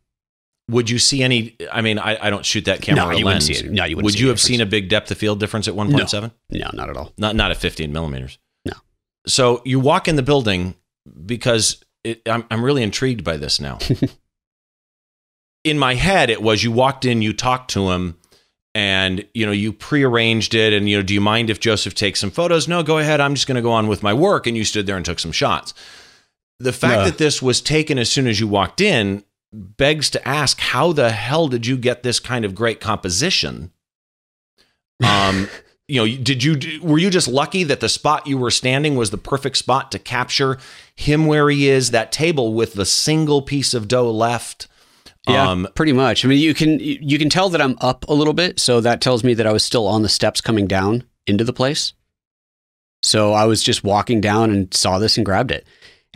Would 0.70 0.90
you 0.90 0.98
see 0.98 1.22
any? 1.22 1.56
I 1.72 1.82
mean, 1.82 2.00
I, 2.00 2.18
I 2.20 2.30
don't 2.32 2.46
shoot 2.46 2.66
that 2.66 2.82
camera. 2.82 3.12
No, 3.12 3.12
you 3.12 3.26
wouldn't 3.26 3.44
see 3.44 3.54
it. 3.54 3.70
No, 3.70 3.84
you 3.84 3.98
wouldn't 3.98 4.06
Would 4.06 4.20
you 4.20 4.30
have 4.30 4.40
seen 4.40 4.62
a 4.62 4.66
big 4.66 4.90
depth 4.90 5.12
of 5.12 5.18
field 5.20 5.40
difference 5.40 5.68
at 5.68 5.76
1.7? 5.76 6.32
No, 6.50 6.70
not 6.74 6.90
at 6.90 6.98
all. 6.98 7.12
Not 7.18 7.36
not 7.36 7.52
at 7.52 7.58
15 7.58 7.92
millimeters. 7.92 8.40
No. 8.66 8.74
So 9.28 9.62
you 9.66 9.80
walk 9.80 10.08
in 10.08 10.16
the 10.16 10.24
building 10.24 10.74
because 11.26 11.84
it, 12.04 12.22
I'm 12.28 12.46
I'm 12.52 12.64
really 12.64 12.84
intrigued 12.84 13.24
by 13.24 13.38
this 13.38 13.60
now. 13.60 13.80
in 15.64 15.78
my 15.78 15.96
head, 15.96 16.30
it 16.30 16.42
was 16.42 16.64
you 16.64 16.72
walked 16.72 17.06
in, 17.06 17.22
you 17.22 17.34
talked 17.34 17.72
to 17.72 17.92
him, 17.92 18.18
and 18.74 19.26
you 19.34 19.46
know 19.46 19.52
you 19.52 19.72
prearranged 19.74 20.54
it, 20.54 20.74
and 20.74 20.90
you 20.90 20.98
know, 20.98 21.04
do 21.04 21.14
you 21.14 21.22
mind 21.22 21.50
if 21.50 21.60
Joseph 21.60 21.94
takes 21.94 22.20
some 22.20 22.32
photos? 22.32 22.68
No, 22.68 22.84
go 22.84 22.98
ahead. 22.98 23.20
I'm 23.20 23.36
just 23.36 23.48
going 23.48 23.56
to 23.56 23.62
go 23.62 23.72
on 23.72 23.88
with 23.88 24.04
my 24.04 24.14
work, 24.14 24.48
and 24.48 24.58
you 24.58 24.64
stood 24.64 24.86
there 24.88 24.98
and 24.98 25.06
took 25.06 25.20
some 25.20 25.32
shots. 25.32 25.74
The 26.60 26.74
fact 26.74 27.00
No. 27.00 27.06
that 27.06 27.18
this 27.18 27.42
was 27.42 27.60
taken 27.62 27.98
as 27.98 28.12
soon 28.12 28.28
as 28.28 28.40
you 28.40 28.48
walked 28.48 28.82
in 28.82 29.24
begs 29.54 30.10
to 30.12 30.28
ask, 30.28 30.60
how 30.62 30.94
the 30.94 31.12
hell 31.12 31.48
did 31.48 31.66
you 31.68 31.76
get 31.76 32.04
this 32.04 32.20
kind 32.20 32.46
of 32.46 32.56
great 32.56 32.80
composition? 32.80 33.72
Um, 35.04 35.50
you 35.92 35.98
know, 35.98 36.24
did 36.24 36.42
you 36.42 36.80
were 36.82 36.98
you 36.98 37.10
just 37.10 37.28
lucky 37.28 37.66
that 37.66 37.82
the 37.82 37.90
spot 37.90 38.26
you 38.26 38.38
were 38.38 38.50
standing 38.50 38.96
was 38.96 39.10
the 39.10 39.18
perfect 39.18 39.58
spot 39.58 39.92
to 39.92 40.00
capture 40.00 40.58
him 40.96 41.26
where 41.26 41.50
he 41.50 41.68
is, 41.68 41.92
that 41.92 42.14
table 42.14 42.54
with 42.54 42.76
the 42.76 42.86
single 42.86 43.42
piece 43.42 43.74
of 43.74 43.90
dough 43.90 44.10
left? 44.10 44.70
Yeah, 45.28 45.50
Um, 45.50 45.68
pretty 45.76 45.92
much. 45.92 46.24
I 46.24 46.30
mean, 46.30 46.40
you 46.40 46.54
can 46.54 46.80
you 46.80 47.20
can 47.20 47.30
tell 47.30 47.50
that 47.50 47.62
I'm 47.62 47.76
up 47.82 48.06
a 48.08 48.14
little 48.14 48.34
bit, 48.34 48.58
so 48.58 48.80
that 48.80 49.02
tells 49.02 49.22
me 49.22 49.34
that 49.34 49.46
I 49.46 49.52
was 49.52 49.66
still 49.66 49.86
on 49.86 50.02
the 50.02 50.08
steps 50.08 50.40
coming 50.40 50.66
down 50.66 51.04
into 51.28 51.44
the 51.44 51.52
place. 51.52 51.92
So 53.04 53.34
I 53.34 53.44
was 53.44 53.62
just 53.62 53.84
walking 53.84 54.22
down 54.22 54.50
and 54.50 54.74
saw 54.74 54.98
this 54.98 55.18
and 55.18 55.26
grabbed 55.26 55.52
it. 55.52 55.68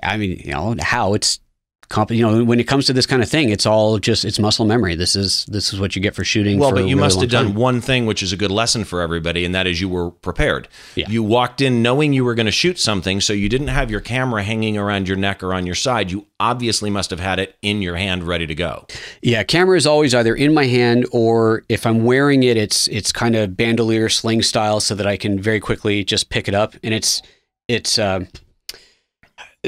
I 0.02 0.16
mean, 0.16 0.40
you 0.40 0.52
know 0.54 0.76
how 0.80 1.16
it's, 1.16 1.40
comp- 1.90 2.12
you 2.12 2.22
know, 2.22 2.44
when 2.44 2.60
it 2.60 2.66
comes 2.66 2.86
to 2.88 2.94
this 2.94 3.06
kind 3.06 3.22
of 3.22 3.30
thing, 3.30 3.50
it's 3.50 3.66
all 3.66 4.00
just 4.00 4.26
it's 4.26 4.40
muscle 4.40 4.66
memory. 4.66 4.96
This 4.96 5.16
is 5.16 5.46
this 5.46 5.74
is 5.74 5.80
what 5.80 5.96
you 5.96 6.02
get 6.02 6.16
for 6.16 6.24
shooting. 6.24 6.60
Well, 6.60 6.70
for 6.70 6.76
but 6.76 6.84
a 6.84 6.88
you 6.88 6.96
really 6.96 7.06
must 7.06 7.22
have 7.22 7.30
done 7.30 7.48
time. 7.48 7.56
one 7.56 7.82
thing, 7.82 8.06
which 8.06 8.22
is 8.24 8.32
a 8.34 8.38
good 8.38 8.52
lesson 8.52 8.84
for 8.84 9.02
everybody, 9.02 9.46
and 9.46 9.54
that 9.56 9.68
is 9.68 9.82
you 9.82 9.90
were 9.90 10.12
prepared. 10.12 10.68
Yeah. 10.96 11.10
You 11.10 11.24
walked 11.24 11.62
in 11.62 11.82
knowing 11.82 12.14
you 12.14 12.24
were 12.26 12.36
going 12.36 12.46
to 12.46 12.52
shoot 12.52 12.80
something, 12.80 13.22
so 13.22 13.34
you 13.34 13.50
didn't 13.50 13.68
have 13.68 13.92
your 13.92 14.02
camera 14.02 14.44
hanging 14.44 14.78
around 14.78 15.08
your 15.08 15.18
neck 15.18 15.44
or 15.44 15.54
on 15.54 15.66
your 15.66 15.76
side. 15.76 16.12
You 16.12 16.26
obviously 16.40 16.90
must 16.90 17.10
have 17.10 17.20
had 17.20 17.40
it 17.40 17.56
in 17.62 17.82
your 17.82 17.96
hand, 17.96 18.24
ready 18.24 18.48
to 18.48 18.56
go. 18.56 18.86
Yeah, 19.22 19.44
camera 19.44 19.78
is 19.78 19.88
always 19.88 20.14
either 20.14 20.36
in 20.36 20.54
my 20.54 20.66
hand 20.66 21.06
or 21.12 21.64
if 21.70 21.86
I'm 21.86 22.04
wearing 22.04 22.44
it, 22.44 22.58
it's 22.58 22.88
it's 22.90 23.12
kind 23.12 23.36
of 23.36 23.56
bandolier 23.56 24.10
sling 24.10 24.42
style, 24.42 24.80
so 24.80 24.96
that 24.96 25.08
I 25.08 25.18
can 25.18 25.40
very 25.40 25.60
quickly 25.60 26.04
just 26.04 26.30
pick 26.30 26.48
it 26.48 26.54
up. 26.54 26.76
And 26.84 26.94
it's 26.94 27.22
it's 27.68 27.98
uh, 27.98 28.26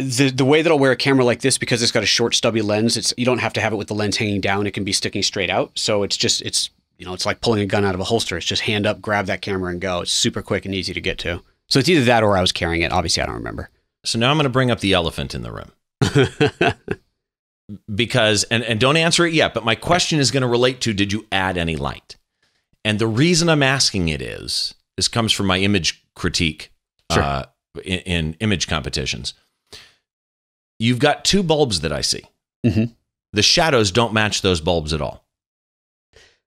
the 0.02 0.30
the 0.30 0.46
way 0.46 0.62
that 0.62 0.72
I'll 0.72 0.80
wear 0.80 0.92
a 0.92 0.96
camera 0.96 1.26
like 1.26 1.42
this 1.42 1.58
because 1.58 1.82
it's 1.84 1.92
got 1.92 2.04
a 2.04 2.08
short 2.08 2.36
stubby 2.36 2.62
lens. 2.62 2.98
It's 2.98 3.14
you 3.18 3.26
don't 3.26 3.40
have 3.40 3.54
to 3.54 3.62
have 3.62 3.74
it 3.74 3.78
with 3.78 3.88
the 3.88 3.94
lens 3.96 4.18
hanging 4.18 4.42
down. 4.42 4.68
It 4.68 4.72
can 4.72 4.84
be 4.84 4.94
sticking 4.94 5.24
straight 5.24 5.50
out. 5.50 5.72
So 5.78 6.04
it's 6.04 6.18
just 6.18 6.42
it's 6.42 6.70
you 6.98 7.06
know 7.06 7.14
it's 7.14 7.26
like 7.26 7.42
pulling 7.42 7.62
a 7.62 7.66
gun 7.66 7.86
out 7.86 7.96
of 7.96 8.02
a 8.02 8.06
holster. 8.06 8.38
It's 8.38 8.46
just 8.46 8.64
hand 8.64 8.86
up, 8.86 9.02
grab 9.02 9.26
that 9.28 9.42
camera, 9.42 9.72
and 9.72 9.82
go. 9.82 10.02
It's 10.02 10.12
super 10.12 10.42
quick 10.42 10.66
and 10.66 10.74
easy 10.76 10.94
to 10.94 11.02
get 11.02 11.18
to. 11.20 11.42
So 11.70 11.80
it's 11.80 11.90
either 11.90 12.06
that 12.06 12.24
or 12.24 12.38
I 12.38 12.42
was 12.42 12.52
carrying 12.52 12.82
it. 12.82 12.92
Obviously, 12.92 13.22
I 13.22 13.26
don't 13.26 13.36
remember. 13.36 13.70
So 14.06 14.18
now 14.18 14.32
I'm 14.32 14.38
going 14.38 14.46
to 14.46 14.50
bring 14.50 14.72
up 14.72 14.80
the 14.80 14.94
elephant 14.94 15.36
in 15.36 15.42
the 15.42 15.52
room. 15.52 15.72
because 17.94 18.44
and, 18.46 18.64
and 18.64 18.80
don't 18.80 18.96
answer 18.96 19.26
it 19.26 19.34
yet 19.34 19.54
but 19.54 19.66
my 19.66 19.76
question 19.76 20.20
is 20.20 20.32
going 20.32 20.42
to 20.42 20.48
relate 20.48 20.80
to 20.80 20.94
did 20.94 21.12
you 21.12 21.26
add 21.34 21.58
any 21.58 21.76
light 21.76 22.16
and 22.86 22.98
the 22.98 23.08
reason 23.08 23.50
i'm 23.50 23.62
asking 23.64 24.08
it 24.08 24.22
is 24.22 24.74
this 24.96 25.10
comes 25.10 25.34
from 25.34 25.48
my 25.48 25.58
image 25.60 26.06
critique 26.16 26.72
Sure. 27.12 27.24
uh, 27.24 27.46
in, 27.84 28.00
in 28.00 28.34
image 28.40 28.68
competitions 28.68 29.34
you've 30.80 31.00
got 31.00 31.26
two 31.26 31.44
bulbs 31.44 31.82
that 31.82 31.92
I 31.92 32.02
see. 32.02 32.24
Mhm. 32.66 32.94
The 33.34 33.44
shadows 33.44 33.92
don't 33.92 34.14
match 34.14 34.42
those 34.42 34.62
bulbs 34.62 34.94
at 34.94 35.02
all. 35.02 35.24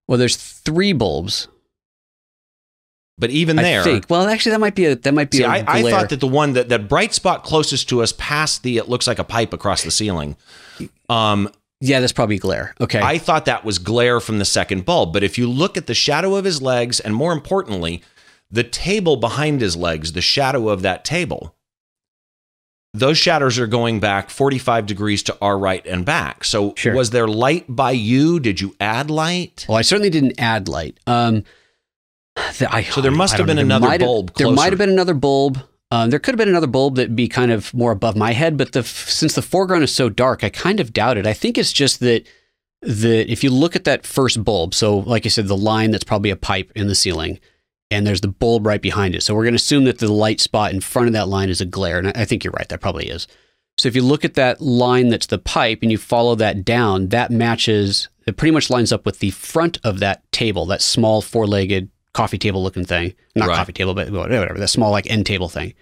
Well, 0.09 0.19
there's 0.19 0.37
three 0.37 0.93
bulbs. 0.93 1.49
But 3.19 3.31
even 3.31 3.57
there, 3.57 3.83
I 3.83 3.85
think. 3.85 4.07
Well, 4.09 4.27
actually, 4.29 4.53
that 4.53 4.61
might 4.61 4.75
be 4.75 4.87
a 4.87 4.97
that 4.97 5.13
might 5.13 5.31
be 5.31 5.39
see, 5.39 5.43
a 5.43 5.49
I, 5.49 5.65
I 5.67 5.81
glare. 5.83 5.93
thought 5.93 6.09
that 6.09 6.21
the 6.21 6.27
one 6.27 6.55
that 6.55 6.71
that 6.71 6.89
bright 6.89 7.13
spot 7.13 7.45
closest 7.45 7.89
to 7.91 8.03
us, 8.03 8.15
past 8.17 8.63
the 8.63 8.79
it 8.79 8.89
looks 8.89 9.07
like 9.07 9.19
a 9.19 9.25
pipe 9.25 9.53
across 9.53 9.83
the 9.83 9.91
ceiling. 9.91 10.37
Um, 11.11 11.51
yeah, 11.83 12.01
that's 12.01 12.13
probably 12.15 12.39
glare. 12.39 12.75
Okay. 12.81 12.99
I 12.99 13.19
thought 13.19 13.45
that 13.45 13.63
was 13.65 13.79
glare 13.79 14.21
from 14.21 14.39
the 14.39 14.45
second 14.47 14.87
bulb. 14.87 15.13
But 15.13 15.23
if 15.23 15.37
you 15.37 15.49
look 15.51 15.77
at 15.77 15.87
the 15.87 15.95
shadow 15.95 16.35
of 16.35 16.45
his 16.47 16.63
legs, 16.63 16.99
and 16.99 17.15
more 17.15 17.33
importantly, 17.35 18.03
the 18.51 18.65
table 18.65 19.17
behind 19.17 19.61
his 19.61 19.77
legs, 19.77 20.13
the 20.13 20.23
shadow 20.23 20.71
of 20.71 20.81
that 20.83 21.05
table, 21.05 21.55
those 22.93 23.17
shadows 23.19 23.59
are 23.59 23.67
going 23.69 24.01
back 24.01 24.31
45 24.31 24.87
degrees 24.87 25.23
to 25.25 25.37
our 25.41 25.57
right 25.59 25.85
and 25.87 26.05
back. 26.05 26.43
So 26.45 26.75
Sure. 26.77 26.95
was 26.95 27.11
there 27.11 27.29
light 27.29 27.65
by 27.69 27.93
you? 27.93 28.41
Did 28.41 28.61
you 28.61 28.75
add 28.81 29.11
light? 29.11 29.65
well, 29.69 29.79
I 29.79 29.83
certainly 29.83 30.11
didn't 30.11 30.35
add 30.41 30.69
light. 30.69 30.99
Um, 31.07 31.45
the- 32.59 32.73
I, 32.73 32.83
So 32.83 33.01
there 33.01 33.11
must 33.13 33.35
I 33.35 33.37
have 33.39 33.47
don't 33.47 33.57
been 33.57 33.69
know. 33.69 33.77
Another 33.77 33.87
might 33.87 34.01
have- 34.01 34.07
bulb 34.09 34.33
There 34.37 34.51
might 34.51 34.73
have 34.73 34.79
been 34.79 34.91
another 34.91 35.15
bulb. 35.15 35.63
Um, 35.93 36.11
there 36.11 36.19
could 36.21 36.33
have 36.35 36.39
been 36.39 36.49
another 36.49 36.69
bulb 36.69 36.97
that'd 36.97 37.17
be 37.17 37.27
kind 37.29 37.51
of 37.51 37.75
more 37.75 37.91
above 37.91 38.17
my 38.17 38.33
head, 38.33 38.57
but 38.57 38.73
the 38.73 38.85
since 38.85 39.35
the 39.35 39.43
foreground 39.43 39.83
is 39.83 39.93
so 39.93 40.09
dark, 40.09 40.45
I 40.45 40.49
kind 40.49 40.79
of 40.79 40.93
doubt 40.93 41.17
it. 41.19 41.27
I 41.27 41.33
think 41.33 41.59
it's 41.59 41.73
just 41.73 41.99
that 42.01 42.27
that 42.83 43.31
if 43.31 43.43
you 43.45 43.51
look 43.51 43.75
at 43.77 43.85
that 43.85 44.07
first 44.07 44.43
bulb, 44.45 44.73
so 44.75 44.99
like 44.99 45.27
I 45.27 45.29
said, 45.29 45.49
the 45.49 45.57
line 45.57 45.91
that's 45.91 46.05
probably 46.05 46.31
a 46.31 46.37
pipe 46.37 46.71
in 46.77 46.87
the 46.87 46.95
ceiling, 46.95 47.39
and 47.91 48.07
there's 48.07 48.21
the 48.21 48.29
bulb 48.29 48.67
right 48.67 48.81
behind 48.81 49.15
it. 49.15 49.23
So 49.23 49.35
we're 49.35 49.45
going 49.45 49.55
to 49.55 49.57
assume 49.57 49.85
that 49.85 49.99
the 49.99 50.13
light 50.13 50.41
spot 50.41 50.73
in 50.73 50.81
front 50.81 51.09
of 51.09 51.13
that 51.15 51.29
line 51.29 51.49
is 51.49 51.61
a 51.61 51.67
glare, 51.67 51.99
and 51.99 52.09
I 52.09 52.25
think 52.25 52.45
you're 52.45 52.53
right. 52.53 52.69
That 52.69 52.81
probably 52.81 53.09
is. 53.09 53.27
So 53.79 53.89
if 53.89 53.97
you 53.97 54.03
look 54.03 54.25
at 54.25 54.35
that 54.35 54.61
line 54.61 55.09
that's 55.09 55.27
the 55.27 55.39
pipe 55.39 55.79
and 55.83 55.91
you 55.91 55.99
follow 55.99 56.35
that 56.37 56.65
down, 56.65 57.09
that 57.09 57.31
matches. 57.31 58.09
It 58.27 58.37
pretty 58.37 58.53
much 58.53 58.69
lines 58.71 58.93
up 58.93 59.07
with 59.07 59.19
the 59.21 59.31
front 59.31 59.79
of 59.83 59.99
that 60.01 60.31
table, 60.33 60.67
that 60.67 60.83
small 60.83 61.23
four-legged 61.23 61.89
coffee 62.13 62.39
table 62.39 62.63
looking 62.63 62.85
thing. 62.85 63.15
Not 63.35 63.49
Right. 63.49 63.57
coffee 63.57 63.73
table, 63.73 63.95
but 63.95 64.11
whatever, 64.11 64.59
that 64.59 64.69
small 64.69 64.91
like 64.91 65.11
end 65.11 65.27
table 65.27 65.49
thing. 65.49 65.75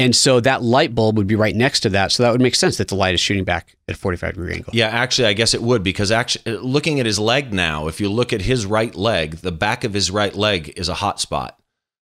And 0.00 0.14
so 0.14 0.40
that 0.40 0.62
light 0.62 0.94
bulb 0.94 1.16
would 1.16 1.28
be 1.28 1.36
right 1.36 1.54
next 1.54 1.80
to 1.80 1.88
that. 1.90 2.10
So 2.10 2.24
that 2.24 2.32
would 2.32 2.40
make 2.40 2.56
sense 2.56 2.78
that 2.78 2.88
the 2.88 2.96
light 2.96 3.14
is 3.14 3.20
shooting 3.20 3.44
back 3.44 3.76
at 3.88 3.94
a 3.94 3.98
45 3.98 4.34
degree 4.34 4.54
angle. 4.54 4.72
Yeah, 4.74 4.88
actually, 4.88 5.28
I 5.28 5.34
guess 5.34 5.54
it 5.54 5.62
would 5.62 5.84
because 5.84 6.10
actually, 6.10 6.56
looking 6.56 6.98
at 6.98 7.06
his 7.06 7.18
leg 7.20 7.52
now, 7.52 7.86
if 7.86 8.00
you 8.00 8.08
look 8.08 8.32
at 8.32 8.40
his 8.42 8.66
right 8.66 8.94
leg, 8.94 9.36
the 9.36 9.52
back 9.52 9.84
of 9.84 9.94
his 9.94 10.10
right 10.10 10.34
leg 10.34 10.72
is 10.76 10.88
a 10.88 10.94
hot 10.94 11.20
spot 11.20 11.58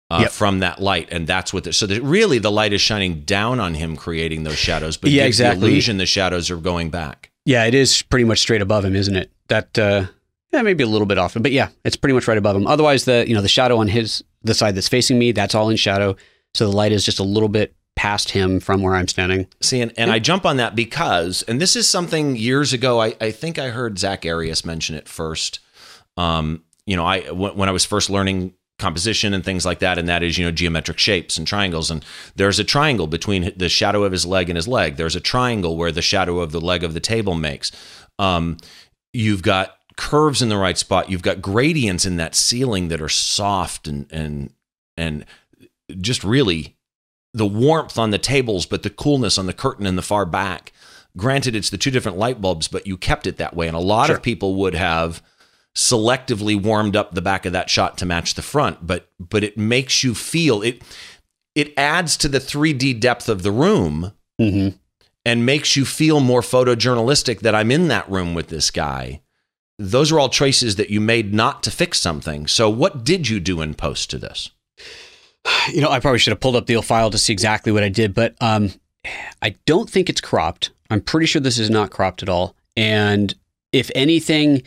uh, 0.10 0.20
Yep. 0.22 0.32
from 0.32 0.60
that 0.60 0.82
light, 0.82 1.10
and 1.12 1.28
that's 1.28 1.54
what. 1.54 1.66
The, 1.66 1.74
so 1.74 1.86
that 1.88 2.02
really, 2.02 2.40
the 2.40 2.52
light 2.52 2.72
is 2.72 2.80
shining 2.80 3.22
down 3.22 3.60
on 3.60 3.74
him, 3.74 3.98
creating 3.98 4.44
those 4.44 4.58
shadows. 4.58 4.96
But 4.96 5.12
Yeah, 5.12 5.24
gives 5.26 5.40
exactly. 5.40 5.60
The 5.62 5.68
illusion 5.74 5.98
the 5.98 6.06
shadows 6.06 6.50
are 6.50 6.58
going 6.58 6.90
back. 6.90 7.32
Yeah, 7.46 7.66
it 7.66 7.74
is 7.74 8.02
pretty 8.04 8.24
much 8.24 8.40
straight 8.40 8.62
above 8.62 8.86
him, 8.86 8.96
isn't 8.96 9.16
it? 9.16 9.30
That 9.50 9.78
uh 9.78 10.06
yeah, 10.54 10.62
maybe 10.62 10.84
a 10.84 10.88
little 10.88 11.08
bit 11.08 11.18
off, 11.18 11.36
but 11.38 11.52
yeah, 11.52 11.70
it's 11.84 11.96
pretty 11.98 12.14
much 12.14 12.28
right 12.28 12.38
above 12.38 12.56
him. 12.56 12.66
Otherwise, 12.68 13.04
the 13.06 13.26
you 13.28 13.36
know 13.36 13.42
the 13.42 13.48
shadow 13.50 13.78
on 13.78 13.90
his 13.90 14.24
the 14.44 14.54
side 14.54 14.76
that's 14.76 14.88
facing 14.88 15.20
me, 15.20 15.34
that's 15.34 15.54
all 15.56 15.70
in 15.70 15.76
shadow. 15.76 16.16
So 16.56 16.70
the 16.70 16.76
light 16.76 16.92
is 16.92 17.04
just 17.04 17.20
a 17.20 17.24
little 17.24 17.50
bit 17.50 17.76
past 17.96 18.32
him 18.32 18.60
from 18.60 18.82
where 18.82 18.96
I'm 18.96 19.08
standing. 19.08 19.48
See, 19.62 19.82
and, 19.82 19.94
and 19.98 20.12
I 20.12 20.20
jump 20.20 20.46
on 20.46 20.58
that 20.58 20.76
because, 20.76 21.44
and 21.44 21.62
this 21.62 21.76
is 21.76 21.90
something 21.90 22.36
years 22.36 22.74
ago. 22.74 23.02
I, 23.02 23.16
I 23.22 23.32
think 23.32 23.60
I 23.60 23.70
heard 23.70 24.00
Zack 24.00 24.26
Arias 24.26 24.66
mention 24.66 24.96
it 24.96 25.08
first. 25.08 25.60
Um, 26.18 26.64
you 26.86 26.96
know, 26.96 27.06
I 27.06 27.32
when, 27.32 27.56
when 27.56 27.70
I 27.70 27.72
was 27.72 27.86
first 27.86 28.10
learning 28.10 28.54
composition 28.80 29.34
and 29.34 29.46
things 29.46 29.66
like 29.66 29.80
that, 29.80 29.98
and 29.98 30.10
that 30.10 30.24
is 30.24 30.38
you 30.38 30.46
know 30.46 30.52
geometric 30.52 31.00
shapes 31.00 31.38
and 31.38 31.48
triangles. 31.48 31.90
And 31.90 32.04
there's 32.36 32.60
a 32.60 32.64
triangle 32.64 33.08
between 33.08 33.54
the 33.56 33.70
shadow 33.70 34.04
of 34.04 34.12
his 34.12 34.26
leg 34.26 34.50
and 34.50 34.58
his 34.58 34.68
leg. 34.68 34.98
There's 34.98 35.16
a 35.16 35.22
triangle 35.22 35.78
where 35.78 35.92
the 35.92 36.02
shadow 36.02 36.40
of 36.40 36.52
the 36.52 36.62
leg 36.62 36.84
of 36.84 36.94
the 36.94 37.00
table 37.00 37.36
makes. 37.36 37.72
Um, 38.20 38.58
you've 39.14 39.44
got 39.44 39.78
curves 39.96 40.42
in 40.42 40.50
the 40.50 40.58
right 40.58 40.78
spot. 40.78 41.10
You've 41.10 41.22
got 41.22 41.42
gradients 41.42 42.06
in 42.06 42.18
that 42.18 42.36
ceiling 42.36 42.88
that 42.90 43.02
are 43.02 43.10
soft 43.10 43.88
and 43.88 44.12
and 44.12 44.52
and 44.98 45.26
just 46.02 46.24
really 46.24 46.76
the 47.34 47.46
warmth 47.46 47.98
on 47.98 48.12
the 48.12 48.18
tables, 48.20 48.66
but 48.66 48.84
the 48.84 48.90
coolness 48.90 49.38
on 49.38 49.48
the 49.48 49.54
curtain 49.54 49.86
in 49.86 49.96
the 49.96 50.02
far 50.02 50.26
back. 50.26 50.72
Granted, 51.18 51.56
it's 51.56 51.70
the 51.70 51.78
two 51.78 51.92
different 51.92 52.18
light 52.18 52.42
bulbs, 52.42 52.68
but 52.68 52.86
you 52.88 52.98
kept 52.98 53.26
it 53.28 53.38
that 53.38 53.56
way. 53.56 53.68
And 53.68 53.76
a 53.76 53.80
lot 53.80 54.08
Sure. 54.08 54.16
of 54.18 54.22
people 54.24 54.56
would 54.56 54.76
have 54.76 55.22
selectively 55.76 56.60
warmed 56.62 56.96
up 56.96 57.14
the 57.14 57.22
back 57.22 57.46
of 57.46 57.54
that 57.54 57.70
shot 57.70 57.98
to 57.98 58.06
match 58.06 58.36
the 58.36 58.42
front, 58.42 58.86
but 58.86 59.10
but 59.20 59.44
it 59.44 59.58
makes 59.58 60.04
you 60.04 60.14
feel 60.14 60.62
it 60.62 60.82
it 61.56 61.74
adds 61.78 62.16
to 62.18 62.28
the 62.28 62.40
3D 62.40 63.00
depth 63.00 63.30
of 63.30 63.44
the 63.44 63.52
room 63.52 64.12
Mm-hmm. 64.42 64.76
and 65.26 65.46
makes 65.46 65.76
you 65.76 65.86
feel 65.86 66.20
more 66.20 66.42
photojournalistic 66.42 67.42
that 67.42 67.54
I'm 67.56 67.70
in 67.72 67.88
that 67.90 68.10
room 68.10 68.34
with 68.34 68.48
this 68.48 68.72
guy. 68.72 69.22
Those 69.80 70.12
are 70.12 70.20
all 70.20 70.30
choices 70.30 70.76
that 70.78 70.90
you 70.90 71.00
made 71.00 71.34
not 71.34 71.62
to 71.64 71.72
fix 71.72 72.00
something. 72.00 72.48
So 72.48 72.70
what 72.70 73.04
did 73.04 73.30
you 73.30 73.40
do 73.40 73.62
in 73.62 73.74
post 73.76 74.10
to 74.12 74.18
this? 74.18 74.50
You 75.72 75.80
know, 75.80 75.90
I 75.90 76.02
probably 76.02 76.20
should 76.20 76.32
have 76.32 76.42
pulled 76.42 76.58
up 76.58 76.66
the 76.66 76.82
file 76.82 77.10
to 77.10 77.18
see 77.18 77.32
exactly 77.32 77.72
what 77.72 77.84
I 77.84 77.90
did, 77.90 78.14
but 78.14 78.36
um, 78.42 78.72
I 79.42 79.56
don't 79.66 79.90
think 79.90 80.10
it's 80.10 80.20
cropped. 80.20 80.72
I'm 80.90 81.00
pretty 81.00 81.26
sure 81.26 81.42
this 81.42 81.58
is 81.58 81.70
not 81.70 81.90
cropped 81.90 82.22
at 82.22 82.28
all. 82.28 82.54
And 82.76 83.34
if 83.72 83.90
anything, 83.96 84.64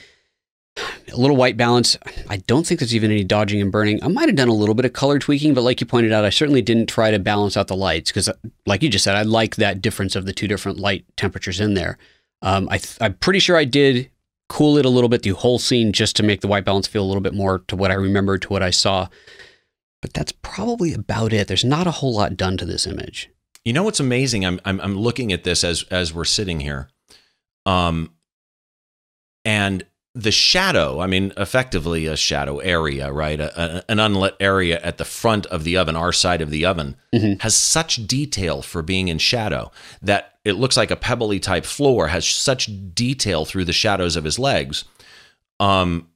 a 1.12 1.16
little 1.16 1.36
white 1.36 1.56
balance. 1.56 1.96
I 2.28 2.38
don't 2.38 2.66
think 2.66 2.80
there's 2.80 2.94
even 2.94 3.10
any 3.10 3.24
dodging 3.24 3.60
and 3.60 3.72
burning. 3.72 4.02
I 4.02 4.08
might 4.08 4.28
have 4.28 4.36
done 4.36 4.48
a 4.48 4.54
little 4.54 4.74
bit 4.74 4.84
of 4.84 4.92
color 4.92 5.18
tweaking, 5.18 5.54
but 5.54 5.62
like 5.62 5.80
you 5.80 5.86
pointed 5.86 6.12
out, 6.12 6.24
I 6.24 6.30
certainly 6.30 6.62
didn't 6.62 6.88
try 6.88 7.10
to 7.10 7.18
balance 7.18 7.56
out 7.56 7.68
the 7.68 7.76
lights 7.76 8.10
because, 8.10 8.28
like 8.66 8.82
you 8.82 8.88
just 8.88 9.04
said, 9.04 9.16
I 9.16 9.22
like 9.22 9.56
that 9.56 9.82
difference 9.82 10.16
of 10.16 10.26
the 10.26 10.32
two 10.32 10.48
different 10.48 10.78
light 10.78 11.04
temperatures 11.16 11.60
in 11.60 11.74
there. 11.74 11.98
Um, 12.42 12.68
I 12.70 12.80
I'm 13.00 13.14
pretty 13.14 13.38
sure 13.38 13.56
I 13.56 13.64
did 13.64 14.10
cool 14.48 14.76
it 14.78 14.84
a 14.84 14.90
little 14.90 15.08
bit 15.08 15.22
the 15.22 15.30
whole 15.30 15.58
scene 15.58 15.92
just 15.92 16.14
to 16.16 16.22
make 16.22 16.40
the 16.40 16.46
white 16.46 16.64
balance 16.64 16.86
feel 16.86 17.02
a 17.02 17.06
little 17.06 17.20
bit 17.20 17.34
more 17.34 17.60
to 17.66 17.74
what 17.74 17.90
I 17.90 17.94
remember 17.94 18.38
to 18.38 18.48
what 18.48 18.62
I 18.62 18.70
saw. 18.70 19.08
But 20.06 20.14
that's 20.14 20.30
probably 20.30 20.92
about 20.92 21.32
it. 21.32 21.48
There's 21.48 21.64
not 21.64 21.88
a 21.88 21.90
whole 21.90 22.14
lot 22.14 22.36
done 22.36 22.56
to 22.58 22.64
this 22.64 22.86
image. 22.86 23.28
You 23.64 23.72
know 23.72 23.82
what's 23.82 23.98
amazing? 23.98 24.46
I'm 24.46 24.60
I'm, 24.64 24.80
I'm 24.80 24.96
looking 24.96 25.32
at 25.32 25.42
this 25.42 25.64
as 25.64 25.82
as 25.90 26.14
we're 26.14 26.24
sitting 26.24 26.60
here, 26.60 26.88
um, 27.66 28.12
and 29.44 29.84
the 30.14 30.30
shadow. 30.30 31.00
I 31.00 31.08
mean, 31.08 31.32
effectively 31.36 32.06
a 32.06 32.16
shadow 32.16 32.58
area, 32.58 33.10
right? 33.12 33.40
A, 33.40 33.78
a- 33.78 33.84
an 33.88 33.98
unlit 33.98 34.36
area 34.38 34.78
at 34.80 34.98
the 34.98 35.04
front 35.04 35.44
of 35.46 35.64
the 35.64 35.76
oven, 35.76 35.96
our 35.96 36.12
side 36.12 36.40
of 36.40 36.50
the 36.50 36.64
oven, 36.64 36.94
Mhm. 37.12 37.42
has 37.42 37.56
such 37.56 38.06
detail 38.06 38.62
for 38.62 38.82
being 38.82 39.08
in 39.08 39.18
shadow 39.18 39.72
that 40.00 40.38
it 40.44 40.52
looks 40.52 40.76
like 40.76 40.92
a 40.92 40.96
pebbly 40.96 41.40
type 41.40 41.64
floor 41.66 42.06
has 42.06 42.24
such 42.28 42.70
detail 42.94 43.44
through 43.44 43.64
the 43.64 43.72
shadows 43.72 44.14
of 44.14 44.22
his 44.22 44.38
legs. 44.38 44.84
Um, 45.58 46.06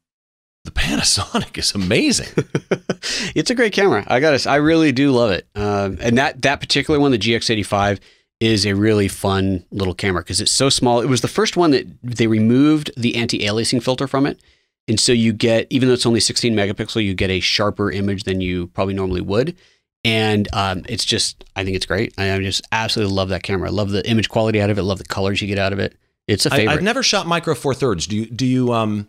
the 0.65 0.71
Panasonic 0.71 1.57
is 1.59 1.75
amazing. 1.75 2.29
it's 3.35 3.51
a 3.51 3.55
great 3.55 3.73
camera. 3.73 4.05
I 4.07 4.21
got. 4.21 4.47
I 4.47 4.57
really 4.57 4.93
do 4.93 5.11
love 5.11 5.31
it. 5.31 5.47
Um, 5.55 5.99
and 6.01 6.19
that 6.19 6.43
that 6.43 6.61
particular 6.61 7.01
one, 7.01 7.13
the 7.13 7.19
GX85, 7.19 7.99
is 8.41 8.67
a 8.67 8.75
really 8.75 9.09
fun 9.09 9.65
little 9.71 9.95
camera 9.95 10.23
because 10.23 10.41
it's 10.41 10.53
so 10.53 10.69
small. 10.69 11.01
It 11.01 11.09
was 11.09 11.23
the 11.23 11.29
first 11.29 11.57
one 11.57 11.71
that 11.71 11.87
they 12.03 12.27
removed 12.27 12.91
the 12.97 13.17
anti-aliasing 13.17 13.83
filter 13.83 14.07
from 14.07 14.27
it, 14.27 14.41
and 14.87 15.01
so 15.01 15.13
you 15.13 15.33
get 15.33 15.67
even 15.71 15.89
though 15.89 15.95
it's 15.95 16.07
only 16.07 16.21
16 16.21 16.55
megapixel, 16.55 17.05
you 17.05 17.15
get 17.15 17.31
a 17.31 17.41
sharper 17.41 17.91
image 17.91 18.25
than 18.25 18.41
you 18.41 18.67
probably 18.69 18.95
normally 18.95 19.21
would. 19.21 19.57
And 20.03 20.49
um, 20.55 20.83
it's 20.89 21.05
just, 21.05 21.45
I 21.57 21.65
think 21.65 21.77
it's 21.77 21.85
great. 21.85 22.15
I, 22.17 22.33
I 22.33 22.39
just 22.39 22.67
absolutely 22.73 23.15
love 23.15 23.29
that 23.29 23.43
camera. 23.43 23.69
I 23.69 23.71
love 23.71 23.91
the 23.91 24.09
image 24.09 24.31
quality 24.31 24.61
out 24.61 24.71
of 24.71 24.79
it. 24.79 24.83
Love 24.83 24.97
the 24.97 25.05
colors 25.05 25.43
you 25.43 25.49
get 25.49 25.59
out 25.59 25.75
of 25.75 25.79
it. 25.79 25.95
It's 26.27 26.47
a 26.47 26.53
I, 26.55 26.57
favorite. 26.57 26.75
I've 26.75 26.83
never 26.83 27.03
shot 27.03 27.27
micro 27.27 27.55
four 27.55 27.75
thirds. 27.75 28.07
Do 28.07 28.17
you 28.17 28.27
do 28.27 28.47
you 28.47 28.73
um 28.73 29.09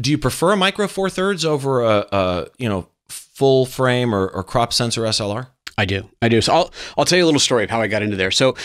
do 0.00 0.10
you 0.10 0.18
prefer 0.18 0.52
a 0.52 0.56
micro 0.56 0.86
four 0.86 1.10
thirds 1.10 1.44
over 1.44 1.82
a, 1.82 2.06
a 2.12 2.46
you 2.58 2.68
know 2.68 2.88
full 3.08 3.66
frame 3.66 4.14
or, 4.14 4.28
or 4.28 4.42
crop 4.42 4.72
sensor 4.72 5.02
SLR? 5.02 5.48
I 5.76 5.84
do. 5.84 6.10
I 6.20 6.28
do. 6.28 6.40
So 6.40 6.52
I'll 6.52 6.70
I'll 6.96 7.04
tell 7.04 7.18
you 7.18 7.24
a 7.24 7.26
little 7.26 7.40
story 7.40 7.64
of 7.64 7.70
how 7.70 7.80
I 7.80 7.86
got 7.86 8.02
into 8.02 8.16
there. 8.16 8.32
So 8.32 8.56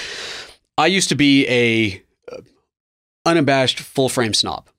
I 0.77 0.87
used 0.87 1.09
to 1.09 1.15
be 1.15 1.47
a 1.47 2.03
uh, 2.31 2.41
unabashed 3.25 3.79
full 3.79 4.09
frame 4.09 4.33
snob. 4.33 4.69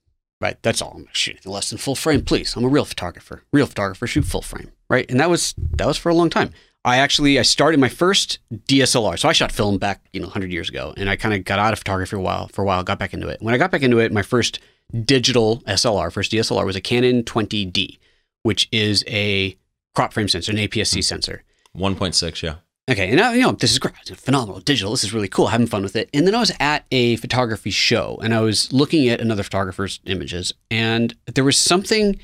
Right. 0.41 0.61
That's 0.61 0.81
all. 0.81 0.95
I'm 0.97 1.07
shooting 1.13 1.49
less 1.49 1.69
than 1.69 1.79
full 1.79 1.95
frame, 1.95 2.21
please. 2.21 2.55
I'm 2.55 2.65
a 2.65 2.67
real 2.67 2.83
photographer. 2.83 3.43
Real 3.53 3.65
photographer 3.65 4.05
shoot 4.05 4.25
full 4.25 4.41
frame. 4.41 4.71
Right. 4.89 5.09
And 5.09 5.19
that 5.21 5.29
was 5.29 5.55
that 5.77 5.87
was 5.87 5.97
for 5.97 6.09
a 6.09 6.13
long 6.13 6.29
time. 6.29 6.51
I 6.83 6.97
actually 6.97 7.39
I 7.39 7.43
started 7.43 7.79
my 7.79 7.89
first 7.89 8.39
DSLR. 8.53 9.17
So 9.17 9.29
I 9.29 9.31
shot 9.31 9.53
film 9.53 9.77
back, 9.77 10.01
you 10.11 10.19
know, 10.19 10.27
100 10.27 10.51
years 10.51 10.69
ago 10.69 10.93
and 10.97 11.09
I 11.09 11.15
kind 11.15 11.33
of 11.33 11.45
got 11.45 11.57
out 11.57 11.71
of 11.71 11.79
photography 11.79 12.11
for 12.11 12.17
a 12.17 12.21
while, 12.21 12.49
for 12.49 12.63
a 12.63 12.65
while, 12.65 12.83
got 12.83 12.99
back 12.99 13.13
into 13.13 13.29
it. 13.29 13.41
When 13.41 13.53
I 13.53 13.57
got 13.57 13.71
back 13.71 13.81
into 13.81 13.99
it, 13.99 14.11
my 14.11 14.21
first 14.21 14.59
digital 15.03 15.61
SLR, 15.61 16.11
first 16.11 16.31
DSLR 16.31 16.65
was 16.65 16.75
a 16.75 16.81
Canon 16.81 17.23
20D, 17.23 17.97
which 18.43 18.67
is 18.71 19.03
a 19.07 19.57
crop 19.93 20.13
frame 20.13 20.27
sensor, 20.27 20.51
an 20.51 20.57
APS-C 20.57 20.99
hmm. 20.99 21.01
sensor. 21.01 21.43
One 21.73 21.95
point 21.95 22.15
six, 22.15 22.41
yeah. 22.41 22.55
Okay, 22.89 23.07
and 23.07 23.17
now 23.17 23.31
you 23.31 23.41
know 23.41 23.51
this 23.51 23.71
is 23.71 23.79
great, 23.79 23.95
it's 24.05 24.21
phenomenal, 24.21 24.59
digital. 24.59 24.91
This 24.91 25.03
is 25.03 25.13
really 25.13 25.27
cool, 25.27 25.47
having 25.47 25.67
fun 25.67 25.81
with 25.81 25.95
it. 25.95 26.09
And 26.13 26.27
then 26.27 26.35
I 26.35 26.39
was 26.39 26.51
at 26.59 26.85
a 26.91 27.15
photography 27.17 27.71
show, 27.71 28.19
and 28.23 28.33
I 28.33 28.41
was 28.41 28.71
looking 28.71 29.09
at 29.09 29.19
another 29.19 29.43
photographer's 29.43 29.99
images, 30.05 30.53
and 30.69 31.15
there 31.25 31.43
was 31.43 31.57
something 31.57 32.19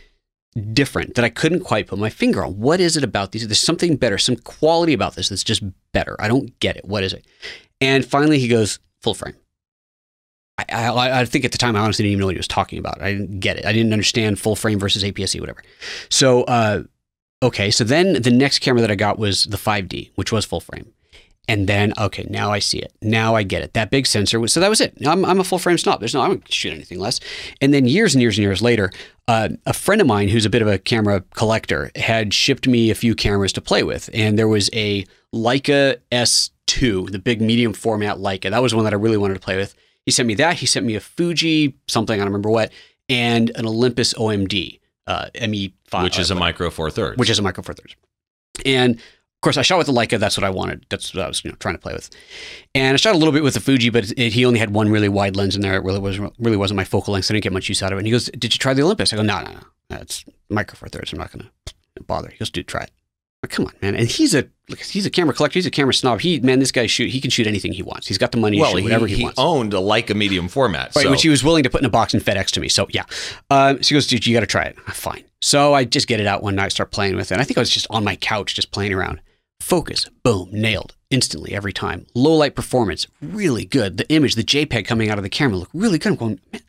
different 0.73 1.15
that 1.15 1.25
I 1.25 1.29
couldn't 1.29 1.61
quite 1.61 1.87
put 1.87 1.97
my 1.97 2.09
finger 2.09 2.45
on. 2.45 2.59
What 2.59 2.79
is 2.79 2.95
it 2.95 3.03
about 3.03 3.31
these? 3.31 3.47
There's 3.47 3.59
something 3.59 3.95
better, 3.95 4.17
some 4.17 4.35
quality 4.35 4.93
about 4.93 5.15
this 5.15 5.29
that's 5.29 5.43
just 5.43 5.63
better. 5.93 6.15
I 6.19 6.27
don't 6.27 6.57
get 6.59 6.77
it. 6.77 6.85
What 6.85 7.03
is 7.03 7.13
it? 7.13 7.25
And 7.79 8.05
finally, 8.05 8.37
he 8.37 8.47
goes 8.47 8.79
full 9.01 9.15
frame. 9.15 9.35
I, 10.69 10.87
I, 10.87 11.19
I 11.21 11.25
think 11.25 11.45
at 11.45 11.51
the 11.51 11.57
time 11.57 11.75
I 11.75 11.79
honestly 11.79 12.03
didn't 12.03 12.13
even 12.13 12.19
know 12.21 12.25
what 12.27 12.35
he 12.35 12.39
was 12.39 12.47
talking 12.47 12.79
about. 12.79 13.01
I 13.01 13.13
didn't 13.13 13.39
get 13.39 13.57
it. 13.57 13.65
I 13.65 13.73
didn't 13.73 13.93
understand 13.93 14.39
full 14.39 14.55
frame 14.55 14.79
versus 14.79 15.03
APS-C, 15.03 15.39
whatever. 15.39 15.63
So, 16.09 16.43
uh, 16.43 16.83
okay. 17.43 17.71
So 17.71 17.83
then 17.83 18.21
the 18.21 18.31
next 18.31 18.59
camera 18.59 18.81
that 18.81 18.91
I 18.91 18.95
got 18.95 19.19
was 19.19 19.45
the 19.45 19.57
5D, 19.57 20.11
which 20.15 20.31
was 20.31 20.45
full 20.45 20.61
frame. 20.61 20.93
And 21.47 21.67
then, 21.67 21.91
okay, 21.97 22.25
now 22.29 22.51
I 22.51 22.59
see 22.59 22.77
it. 22.79 22.93
Now 23.01 23.35
I 23.35 23.43
get 23.43 23.61
it. 23.61 23.73
That 23.73 23.89
big 23.89 24.05
sensor 24.05 24.39
was, 24.39 24.53
so 24.53 24.59
that 24.59 24.69
was 24.69 24.79
it. 24.79 24.95
I'm, 25.05 25.25
I'm 25.25 25.39
a 25.39 25.43
full 25.43 25.59
frame 25.59 25.77
snob. 25.77 25.99
There's 25.99 26.13
no, 26.13 26.21
I 26.21 26.27
don't 26.27 26.53
shoot 26.53 26.71
anything 26.71 26.99
less. 26.99 27.19
And 27.59 27.73
then 27.73 27.87
years 27.87 28.13
and 28.13 28.21
years 28.21 28.37
and 28.37 28.43
years 28.43 28.61
later, 28.61 28.91
uh, 29.27 29.49
a 29.65 29.73
friend 29.73 29.99
of 29.99 30.07
mine 30.07 30.29
who's 30.29 30.45
a 30.45 30.49
bit 30.49 30.61
of 30.61 30.67
a 30.67 30.77
camera 30.77 31.21
collector 31.33 31.91
had 31.95 32.33
shipped 32.33 32.67
me 32.67 32.89
a 32.89 32.95
few 32.95 33.15
cameras 33.15 33.51
to 33.53 33.61
play 33.61 33.83
with. 33.83 34.09
And 34.13 34.37
there 34.37 34.47
was 34.47 34.69
a 34.71 35.05
Leica 35.33 35.97
S2, 36.11 37.11
the 37.11 37.19
big 37.19 37.41
medium 37.41 37.73
format 37.73 38.17
Leica. 38.17 38.49
That 38.51 38.61
was 38.61 38.75
one 38.75 38.83
that 38.83 38.93
I 38.93 38.97
really 38.97 39.17
wanted 39.17 39.33
to 39.33 39.39
play 39.39 39.57
with. 39.57 39.75
He 40.05 40.11
sent 40.11 40.27
me 40.27 40.35
that. 40.35 40.57
He 40.57 40.65
sent 40.65 40.85
me 40.85 40.95
a 40.95 40.99
Fuji 40.99 41.75
something, 41.87 42.15
I 42.15 42.23
don't 42.23 42.27
remember 42.27 42.49
what, 42.49 42.71
and 43.09 43.51
an 43.55 43.67
Olympus 43.67 44.13
OMD, 44.13 44.79
uh, 45.07 45.27
ME5. 45.35 46.03
Which 46.03 46.19
is 46.19 46.31
a 46.31 46.35
micro 46.35 46.69
four 46.69 46.89
thirds. 46.89 47.17
Which 47.17 47.29
is 47.29 47.39
a 47.39 47.41
micro 47.41 47.63
four 47.63 47.73
thirds. 47.73 47.95
And 48.65 48.95
of 49.41 49.43
course, 49.43 49.57
I 49.57 49.63
shot 49.63 49.79
with 49.79 49.87
the 49.87 49.93
Leica. 49.93 50.19
That's 50.19 50.37
what 50.37 50.43
I 50.43 50.51
wanted. 50.51 50.85
That's 50.89 51.15
what 51.15 51.25
I 51.25 51.27
was 51.27 51.43
you 51.43 51.49
know, 51.49 51.57
trying 51.57 51.73
to 51.73 51.81
play 51.81 51.93
with. 51.93 52.09
And 52.75 52.93
I 52.93 52.97
shot 52.97 53.15
a 53.15 53.17
little 53.17 53.33
bit 53.33 53.43
with 53.43 53.55
the 53.55 53.59
Fuji, 53.59 53.89
but 53.89 54.11
it, 54.15 54.33
he 54.33 54.45
only 54.45 54.59
had 54.59 54.69
one 54.69 54.89
really 54.89 55.09
wide 55.09 55.35
lens 55.35 55.55
in 55.55 55.63
there. 55.63 55.75
It 55.75 55.83
really, 55.83 55.99
was, 55.99 56.19
really 56.37 56.57
wasn't 56.57 56.77
my 56.77 56.83
focal 56.83 57.13
length, 57.13 57.25
so 57.25 57.33
I 57.33 57.35
didn't 57.35 57.43
get 57.43 57.53
much 57.53 57.67
use 57.67 57.81
out 57.81 57.91
of 57.91 57.97
it. 57.97 58.01
And 58.01 58.07
he 58.07 58.11
goes, 58.11 58.29
Did 58.37 58.53
you 58.53 58.59
try 58.59 58.73
the 58.75 58.83
Olympus? 58.83 59.13
I 59.13 59.15
go, 59.15 59.23
No, 59.23 59.41
no, 59.41 59.51
no. 59.51 59.59
That's 59.89 60.25
micro 60.49 60.75
four 60.75 60.89
thirds. 60.89 61.11
I'm 61.11 61.19
not 61.19 61.31
going 61.31 61.49
to 61.65 62.03
bother. 62.03 62.29
He 62.29 62.37
goes, 62.37 62.51
Dude, 62.51 62.67
try 62.67 62.83
it. 62.83 62.91
Like, 63.43 63.49
come 63.49 63.65
on, 63.65 63.73
man. 63.81 63.95
And 63.95 64.07
he's 64.07 64.35
a 64.35 64.47
he's 64.67 65.05
a 65.05 65.09
camera 65.09 65.33
collector. 65.33 65.57
He's 65.57 65.65
a 65.65 65.71
camera 65.71 65.93
snob. 65.93 66.21
He 66.21 66.39
man, 66.41 66.59
this 66.59 66.71
guy 66.71 66.85
shoot. 66.85 67.09
He 67.09 67.19
can 67.19 67.31
shoot 67.31 67.47
anything 67.47 67.73
he 67.73 67.81
wants. 67.81 68.07
He's 68.07 68.19
got 68.19 68.31
the 68.31 68.37
money 68.37 68.57
to 68.57 68.61
well, 68.61 68.75
shoot 68.75 68.83
whatever 68.83 69.07
he, 69.07 69.13
he, 69.13 69.17
he 69.19 69.23
wants. 69.23 69.39
owned 69.39 69.73
a 69.73 69.77
Leica 69.77 70.15
medium 70.15 70.47
format, 70.47 70.95
Right, 70.95 71.03
so 71.03 71.11
which 71.11 71.23
he 71.23 71.29
was 71.29 71.43
willing 71.43 71.63
to 71.63 71.69
put 71.69 71.81
in 71.81 71.85
a 71.85 71.89
box 71.89 72.13
and 72.13 72.23
FedEx 72.23 72.51
to 72.51 72.59
me. 72.59 72.69
So 72.69 72.85
yeah. 72.91 73.05
Um, 73.49 73.81
so 73.81 73.89
he 73.89 73.95
goes, 73.95 74.05
dude, 74.05 74.27
you 74.27 74.33
got 74.35 74.41
to 74.41 74.45
try 74.45 74.63
it. 74.63 74.79
Fine. 74.79 75.23
So 75.41 75.73
I 75.73 75.85
just 75.85 76.07
get 76.07 76.19
it 76.19 76.27
out 76.27 76.43
one 76.43 76.53
night, 76.55 76.71
start 76.71 76.91
playing 76.91 77.15
with 77.15 77.31
it. 77.31 77.33
And 77.33 77.41
I 77.41 77.43
think 77.43 77.57
I 77.57 77.61
was 77.61 77.71
just 77.71 77.87
on 77.89 78.03
my 78.03 78.15
couch, 78.15 78.53
just 78.53 78.71
playing 78.71 78.93
around. 78.93 79.21
Focus, 79.59 80.07
boom, 80.23 80.49
nailed 80.51 80.95
instantly 81.09 81.53
every 81.53 81.73
time. 81.73 82.05
Low 82.13 82.33
light 82.33 82.55
performance, 82.55 83.07
really 83.21 83.65
good. 83.65 83.97
The 83.97 84.07
image, 84.09 84.35
the 84.35 84.43
JPEG 84.43 84.85
coming 84.85 85.09
out 85.09 85.17
of 85.17 85.23
the 85.23 85.29
camera 85.29 85.57
looked 85.57 85.73
really 85.73 85.97
good. 85.97 86.11
I'm 86.11 86.15
going, 86.15 86.39
man, 86.51 86.61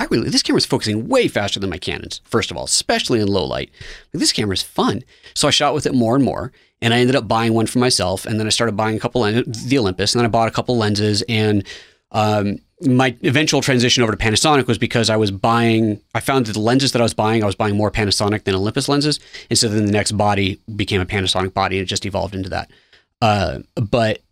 I, 0.00 0.06
really, 0.10 0.30
this 0.30 0.42
camera's 0.42 0.64
focusing 0.64 1.08
way 1.08 1.28
faster 1.28 1.60
than 1.60 1.68
my 1.68 1.76
Canons, 1.76 2.22
first 2.24 2.50
of 2.50 2.56
all, 2.56 2.64
especially 2.64 3.20
in 3.20 3.28
low 3.28 3.44
light. 3.44 3.70
Like, 4.14 4.20
this 4.20 4.32
camera's 4.32 4.62
fun. 4.62 5.04
So 5.34 5.46
I 5.46 5.50
shot 5.50 5.74
with 5.74 5.84
it 5.84 5.92
more 5.92 6.14
and 6.14 6.24
more. 6.24 6.52
And 6.80 6.94
I 6.94 7.00
ended 7.00 7.14
up 7.14 7.28
buying 7.28 7.52
one 7.52 7.66
for 7.66 7.80
myself. 7.80 8.24
And 8.24 8.40
then 8.40 8.46
I 8.46 8.50
started 8.50 8.78
buying 8.78 8.96
a 8.96 8.98
couple, 8.98 9.22
the 9.24 9.78
Olympus. 9.78 10.14
And 10.14 10.20
then 10.20 10.24
I 10.24 10.30
bought 10.30 10.48
a 10.48 10.52
couple 10.52 10.78
lenses. 10.78 11.22
And 11.28 11.66
um, 12.12 12.60
my 12.80 13.14
eventual 13.22 13.60
transition 13.60 14.02
over 14.02 14.10
to 14.10 14.16
Panasonic 14.16 14.66
was 14.66 14.78
because 14.78 15.10
I 15.10 15.16
was 15.16 15.30
buying, 15.30 16.00
I 16.14 16.20
found 16.20 16.46
that 16.46 16.54
the 16.54 16.60
lenses 16.60 16.92
that 16.92 17.02
I 17.02 17.04
was 17.04 17.12
buying, 17.12 17.42
I 17.42 17.46
was 17.46 17.54
buying 17.54 17.76
more 17.76 17.90
Panasonic 17.90 18.44
than 18.44 18.54
Olympus 18.54 18.88
lenses. 18.88 19.20
And 19.50 19.58
so 19.58 19.68
then 19.68 19.84
the 19.84 19.92
next 19.92 20.12
body 20.12 20.58
became 20.74 21.02
a 21.02 21.06
Panasonic 21.06 21.52
body 21.52 21.76
and 21.76 21.82
it 21.82 21.88
just 21.88 22.06
evolved 22.06 22.34
into 22.34 22.48
that. 22.48 22.70
Uh, 23.20 23.58
but 23.74 24.22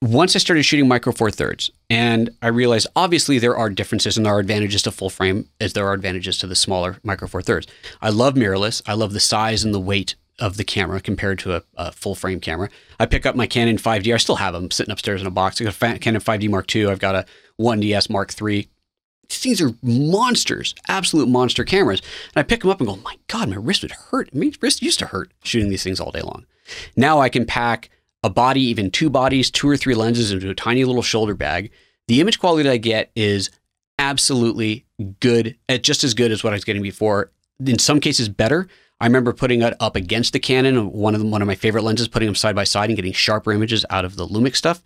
once 0.00 0.36
I 0.36 0.38
started 0.38 0.62
shooting 0.62 0.86
micro 0.86 1.12
four 1.12 1.30
thirds, 1.30 1.70
and 1.90 2.30
I 2.40 2.48
realized 2.48 2.86
obviously 2.94 3.38
there 3.38 3.56
are 3.56 3.68
differences 3.68 4.16
and 4.16 4.24
there 4.24 4.34
are 4.34 4.38
advantages 4.38 4.82
to 4.82 4.92
full 4.92 5.10
frame 5.10 5.48
as 5.60 5.72
there 5.72 5.86
are 5.86 5.92
advantages 5.92 6.38
to 6.38 6.46
the 6.46 6.54
smaller 6.54 6.98
micro 7.02 7.26
four 7.26 7.42
thirds. 7.42 7.66
I 8.00 8.10
love 8.10 8.34
mirrorless. 8.34 8.82
I 8.86 8.94
love 8.94 9.12
the 9.12 9.20
size 9.20 9.64
and 9.64 9.74
the 9.74 9.80
weight 9.80 10.14
of 10.38 10.56
the 10.56 10.64
camera 10.64 11.00
compared 11.00 11.40
to 11.40 11.56
a, 11.56 11.62
a 11.76 11.90
full 11.90 12.14
frame 12.14 12.38
camera. 12.38 12.68
I 13.00 13.06
pick 13.06 13.26
up 13.26 13.34
my 13.34 13.48
Canon 13.48 13.76
5D. 13.76 14.14
I 14.14 14.18
still 14.18 14.36
have 14.36 14.54
them 14.54 14.70
sitting 14.70 14.92
upstairs 14.92 15.20
in 15.20 15.26
a 15.26 15.32
box. 15.32 15.60
I 15.60 15.64
got 15.64 15.82
a 15.82 15.98
Canon 15.98 16.20
5D 16.20 16.48
Mark 16.48 16.74
II. 16.74 16.86
I've 16.86 17.00
got 17.00 17.16
a 17.16 17.26
1DS 17.60 18.08
Mark 18.08 18.32
III. 18.40 18.68
These 19.28 19.38
things 19.40 19.60
are 19.60 19.74
monsters, 19.82 20.76
absolute 20.86 21.28
monster 21.28 21.64
cameras. 21.64 22.00
And 22.34 22.40
I 22.40 22.44
pick 22.44 22.60
them 22.60 22.70
up 22.70 22.80
and 22.80 22.88
go, 22.88 22.96
my 22.96 23.16
God, 23.26 23.50
my 23.50 23.56
wrist 23.56 23.82
would 23.82 23.90
hurt. 23.90 24.32
My 24.32 24.52
wrist 24.60 24.80
used 24.80 25.00
to 25.00 25.06
hurt 25.06 25.32
shooting 25.42 25.70
these 25.70 25.82
things 25.82 25.98
all 25.98 26.12
day 26.12 26.22
long. 26.22 26.46
Now 26.96 27.20
I 27.20 27.28
can 27.28 27.44
pack 27.44 27.90
a 28.22 28.30
body, 28.30 28.60
even 28.62 28.90
two 28.90 29.10
bodies, 29.10 29.50
two 29.50 29.68
or 29.68 29.76
three 29.76 29.94
lenses 29.94 30.32
into 30.32 30.50
a 30.50 30.54
tiny 30.54 30.84
little 30.84 31.02
shoulder 31.02 31.34
bag. 31.34 31.70
The 32.08 32.20
image 32.20 32.38
quality 32.38 32.64
that 32.64 32.72
I 32.72 32.76
get 32.78 33.10
is 33.14 33.50
absolutely 33.98 34.86
good, 35.20 35.56
uh, 35.68 35.78
just 35.78 36.04
as 36.04 36.14
good 36.14 36.32
as 36.32 36.42
what 36.42 36.52
I 36.52 36.56
was 36.56 36.64
getting 36.64 36.82
before. 36.82 37.30
In 37.64 37.78
some 37.78 38.00
cases, 38.00 38.28
better. 38.28 38.68
I 39.00 39.06
remember 39.06 39.32
putting 39.32 39.62
it 39.62 39.74
up 39.80 39.94
against 39.94 40.32
the 40.32 40.40
Canon, 40.40 40.92
one 40.92 41.14
of 41.14 41.20
them, 41.20 41.30
one 41.30 41.42
of 41.42 41.46
my 41.48 41.54
favorite 41.54 41.82
lenses, 41.84 42.08
putting 42.08 42.26
them 42.26 42.34
side 42.34 42.56
by 42.56 42.64
side 42.64 42.90
and 42.90 42.96
getting 42.96 43.12
sharper 43.12 43.52
images 43.52 43.84
out 43.90 44.04
of 44.04 44.16
the 44.16 44.26
Lumix 44.26 44.56
stuff. 44.56 44.82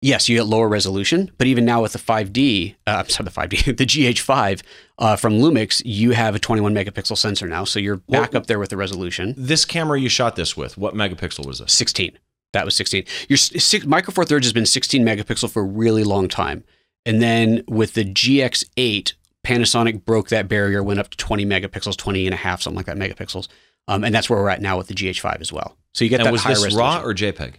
Yes, 0.00 0.28
you 0.28 0.36
get 0.36 0.46
lower 0.46 0.68
resolution, 0.68 1.30
but 1.38 1.46
even 1.46 1.64
now 1.64 1.82
with 1.82 1.92
the 1.92 1.98
5D, 1.98 2.74
uh, 2.88 2.90
I'm 3.04 3.08
sorry, 3.08 3.24
the 3.24 3.30
5D, 3.30 3.76
the 3.76 3.86
GH5 3.86 4.62
uh, 4.98 5.14
from 5.16 5.34
Lumix, 5.34 5.80
you 5.84 6.10
have 6.10 6.34
a 6.34 6.40
21 6.40 6.74
megapixel 6.74 7.16
sensor 7.16 7.46
now, 7.46 7.62
so 7.64 7.78
you're 7.78 7.96
back 7.98 8.32
Well- 8.32 8.40
up 8.42 8.46
there 8.48 8.58
with 8.58 8.70
the 8.70 8.76
resolution. 8.76 9.32
this 9.36 9.64
camera 9.64 10.00
you 10.00 10.08
shot 10.08 10.34
this 10.34 10.56
with, 10.56 10.76
what 10.76 10.94
megapixel 10.94 11.46
was 11.46 11.60
this? 11.60 11.72
16. 11.72 12.18
That 12.52 12.64
was 12.64 12.74
16. 12.74 13.04
Your 13.28 13.36
six, 13.36 13.86
Micro 13.86 14.12
Four 14.12 14.24
Thirds 14.24 14.46
has 14.46 14.52
been 14.52 14.66
16 14.66 15.04
megapixel 15.04 15.50
for 15.50 15.62
a 15.62 15.66
really 15.66 16.04
long 16.04 16.28
time, 16.28 16.64
and 17.06 17.22
then 17.22 17.64
with 17.66 17.94
the 17.94 18.04
GX8, 18.04 19.14
Panasonic 19.44 20.04
broke 20.04 20.28
that 20.28 20.48
barrier, 20.48 20.82
went 20.82 21.00
up 21.00 21.10
to 21.10 21.16
20 21.16 21.44
megapixels, 21.46 21.96
20 21.96 22.26
and 22.26 22.34
a 22.34 22.36
half, 22.36 22.62
something 22.62 22.76
like 22.76 22.86
that 22.86 22.96
megapixels, 22.96 23.48
um, 23.88 24.04
and 24.04 24.14
that's 24.14 24.28
where 24.30 24.40
we're 24.40 24.48
at 24.50 24.62
now 24.62 24.76
with 24.78 24.88
the 24.88 24.94
GH5 24.94 25.40
as 25.40 25.52
well. 25.52 25.76
So 25.94 26.04
you 26.04 26.10
get 26.10 26.20
And 26.20 26.26
that 26.26 26.32
was 26.32 26.42
higher 26.42 26.54
this 26.54 26.64
resolution. 26.64 26.78
raw 26.78 27.02
or 27.02 27.14
JPEG? 27.14 27.54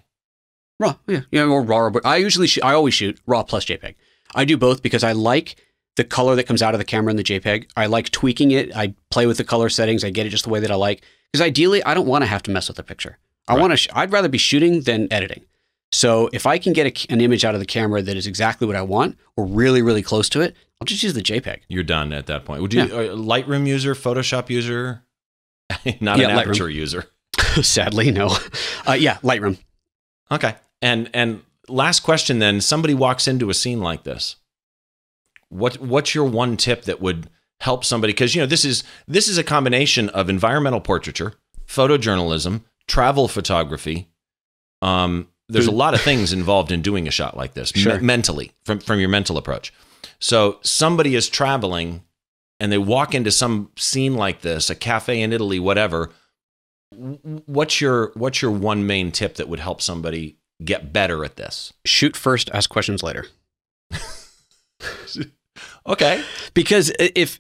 Raw, 0.80 0.96
yeah, 1.08 1.22
yeah, 1.32 1.44
or 1.44 1.62
raw. 1.62 1.90
But 1.90 2.06
I 2.06 2.18
usually 2.18 2.48
shoot, 2.48 2.64
I 2.64 2.74
always 2.74 2.94
shoot 2.94 3.20
raw 3.26 3.44
plus 3.44 3.66
JPEG. 3.66 3.96
I 4.36 4.46
do 4.46 4.58
both 4.58 4.82
because 4.82 5.04
I 5.04 5.12
like 5.12 5.56
the 5.96 6.04
color 6.04 6.36
that 6.36 6.46
comes 6.46 6.62
out 6.64 6.74
of 6.74 6.80
the 6.80 6.86
camera 6.86 7.12
in 7.12 7.18
the 7.18 7.24
JPEG. 7.24 7.68
I 7.78 7.86
like 7.86 8.10
tweaking 8.10 8.52
it. 8.52 8.76
I 8.76 8.96
play 9.12 9.28
with 9.28 9.38
the 9.38 9.44
color 9.44 9.70
settings. 9.70 10.04
I 10.04 10.10
get 10.10 10.26
it 10.26 10.30
just 10.30 10.46
the 10.46 10.50
way 10.50 10.60
that 10.60 10.72
I 10.72 10.76
like. 10.76 11.04
Because 11.32 11.46
ideally, 11.46 11.84
I 11.84 11.94
don't 11.94 12.08
want 12.08 12.24
to 12.24 12.28
have 12.28 12.42
to 12.44 12.52
mess 12.52 12.68
with 12.68 12.78
the 12.78 12.84
picture. 12.84 13.18
I 13.48 13.54
Right. 13.54 13.62
want 13.62 13.72
to. 13.74 13.78
Sh- 13.78 13.88
I'd 13.94 14.12
rather 14.12 14.30
be 14.30 14.38
shooting 14.38 14.82
than 14.82 15.12
editing. 15.12 15.46
So 15.92 16.30
if 16.34 16.46
I 16.48 16.58
can 16.58 16.74
get 16.74 16.88
a, 16.88 17.12
an 17.14 17.22
image 17.22 17.46
out 17.46 17.54
of 17.54 17.60
the 17.60 17.66
camera 17.68 18.02
that 18.02 18.18
is 18.18 18.26
exactly 18.26 18.66
what 18.66 18.76
I 18.76 18.82
want, 18.82 19.18
or 19.38 19.46
really, 19.46 19.82
really 19.82 20.02
close 20.02 20.28
to 20.30 20.42
it, 20.42 20.56
I'll 20.82 20.86
just 20.86 21.04
use 21.04 21.14
the 21.14 21.22
JPEG. 21.22 21.60
You're 21.68 21.84
done 21.84 22.12
at 22.14 22.26
that 22.28 22.46
point. 22.46 22.62
Would 22.62 22.74
you 22.74 22.82
uh, 22.82 23.16
Lightroom 23.16 23.68
user, 23.68 23.94
Photoshop 23.94 24.50
user, 24.50 25.04
not 26.02 26.18
Yeah, 26.18 26.30
an 26.30 26.38
Lightroom. 26.38 26.42
aperture 26.42 26.70
user? 26.70 27.06
Sadly, 27.62 28.12
no. 28.12 28.36
Uh, 28.88 28.94
yeah, 28.94 29.18
Lightroom. 29.24 29.58
Okay. 30.32 30.56
And 30.82 31.10
and 31.14 31.42
last 31.70 32.02
question 32.02 32.40
then, 32.40 32.60
somebody 32.60 32.94
walks 32.94 33.28
into 33.30 33.50
a 33.50 33.54
scene 33.54 33.80
like 33.82 34.04
this. 34.04 34.36
What 35.50 35.78
what's 35.80 36.14
your 36.16 36.26
one 36.26 36.58
tip 36.58 36.84
that 36.84 37.00
would 37.02 37.30
help 37.62 37.86
somebody 37.86 38.12
cuz 38.14 38.36
you 38.36 38.42
know 38.42 38.46
this 38.48 38.66
is 38.66 38.84
this 39.08 39.28
is 39.30 39.38
a 39.38 39.44
combination 39.44 40.10
of 40.10 40.30
environmental 40.30 40.82
portraiture, 40.82 41.36
photojournalism, 41.68 42.64
travel 42.88 43.28
photography. 43.28 44.10
Um 44.82 45.28
there's 45.50 45.68
a 45.68 45.72
lot 45.72 45.94
of 45.94 46.02
things 46.02 46.34
involved 46.34 46.72
in 46.72 46.82
doing 46.82 47.08
a 47.08 47.12
shot 47.12 47.38
like 47.38 47.54
this 47.54 47.76
me- 47.76 48.00
mentally 48.00 48.52
from 48.64 48.80
from 48.80 49.00
your 49.00 49.10
mental 49.10 49.38
approach. 49.38 49.74
So 50.20 50.60
somebody 50.62 51.16
is 51.16 51.30
traveling 51.30 52.04
and 52.60 52.72
they 52.72 52.78
walk 52.78 53.14
into 53.14 53.30
some 53.30 53.70
scene 53.78 54.16
like 54.16 54.42
this, 54.42 54.70
a 54.70 54.76
cafe 54.76 55.22
in 55.22 55.34
Italy, 55.34 55.60
whatever. 55.60 56.12
What's 57.46 57.82
your 57.82 58.12
what's 58.16 58.42
your 58.42 58.52
one 58.52 58.88
main 58.88 59.12
tip 59.12 59.36
that 59.36 59.50
would 59.50 59.60
help 59.60 59.82
somebody 59.82 60.38
get 60.64 60.94
better 60.94 61.26
at 61.26 61.36
this? 61.36 61.74
Shoot 61.86 62.16
first, 62.16 62.50
ask 62.54 62.70
questions 62.70 63.04
later. 63.04 63.26
Okay. 65.86 66.24
because 66.54 66.92
if 66.98 67.40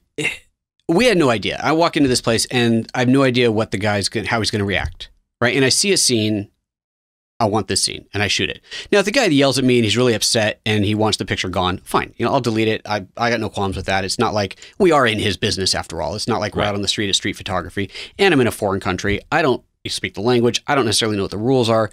we 0.90 1.06
had 1.06 1.18
no 1.18 1.30
idea 1.30 1.60
i 1.64 1.72
walk 1.72 1.96
into 1.96 2.10
this 2.10 2.20
place 2.22 2.46
and 2.52 2.90
i 2.94 3.00
have 3.00 3.08
no 3.08 3.24
idea 3.24 3.52
what 3.52 3.72
the 3.72 3.78
guy's 3.78 4.10
going 4.10 4.26
how 4.26 4.40
he's 4.40 4.52
going 4.52 4.60
to 4.60 4.66
react 4.66 5.10
right? 5.44 5.56
And 5.56 5.66
i 5.66 5.70
see 5.70 5.92
a 5.92 5.98
scene. 5.98 6.50
I 7.40 7.46
want 7.46 7.68
this 7.68 7.84
scene 7.84 8.06
and 8.14 8.24
i 8.24 8.28
shoot 8.28 8.50
it. 8.50 8.62
Now 8.92 9.00
if 9.00 9.06
the 9.06 9.12
guy 9.12 9.26
yells 9.26 9.58
at 9.58 9.66
me 9.66 9.78
and 9.78 9.84
he's 9.84 9.98
really 9.98 10.14
upset 10.14 10.62
and 10.66 10.86
he 10.86 10.96
wants 10.96 11.18
the 11.18 11.26
picture 11.26 11.50
gone 11.50 11.80
fine. 11.80 12.14
You 12.18 12.26
know 12.26 12.32
i'll 12.32 12.42
delete 12.42 12.70
it. 12.70 12.82
I, 12.86 13.06
I 13.18 13.30
got 13.30 13.42
no 13.42 13.50
qualms 13.50 13.76
with 13.76 13.86
that. 13.88 14.06
It's 14.06 14.20
not 14.20 14.34
like 14.34 14.60
we 14.80 14.92
are 14.92 15.06
in 15.06 15.20
his 15.20 15.36
business 15.36 15.76
after 15.76 16.02
all. 16.02 16.16
It's 16.16 16.28
not 16.28 16.40
like 16.40 16.56
we're 16.56 16.64
out 16.64 16.76
on 16.76 16.82
the 16.82 16.88
street 16.88 17.10
at 17.10 17.16
street 17.16 17.36
photography 17.36 17.90
and 18.18 18.34
i'm 18.34 18.42
in 18.42 18.48
a 18.48 18.52
foreign 18.52 18.80
country. 18.80 19.20
I 19.32 19.42
don't 19.42 19.64
speak 19.88 20.14
the 20.14 20.22
language. 20.22 20.64
I 20.68 20.76
don't 20.76 20.86
necessarily 20.86 21.18
know 21.18 21.24
what 21.24 21.32
the 21.32 21.38
rules 21.38 21.70
are. 21.70 21.90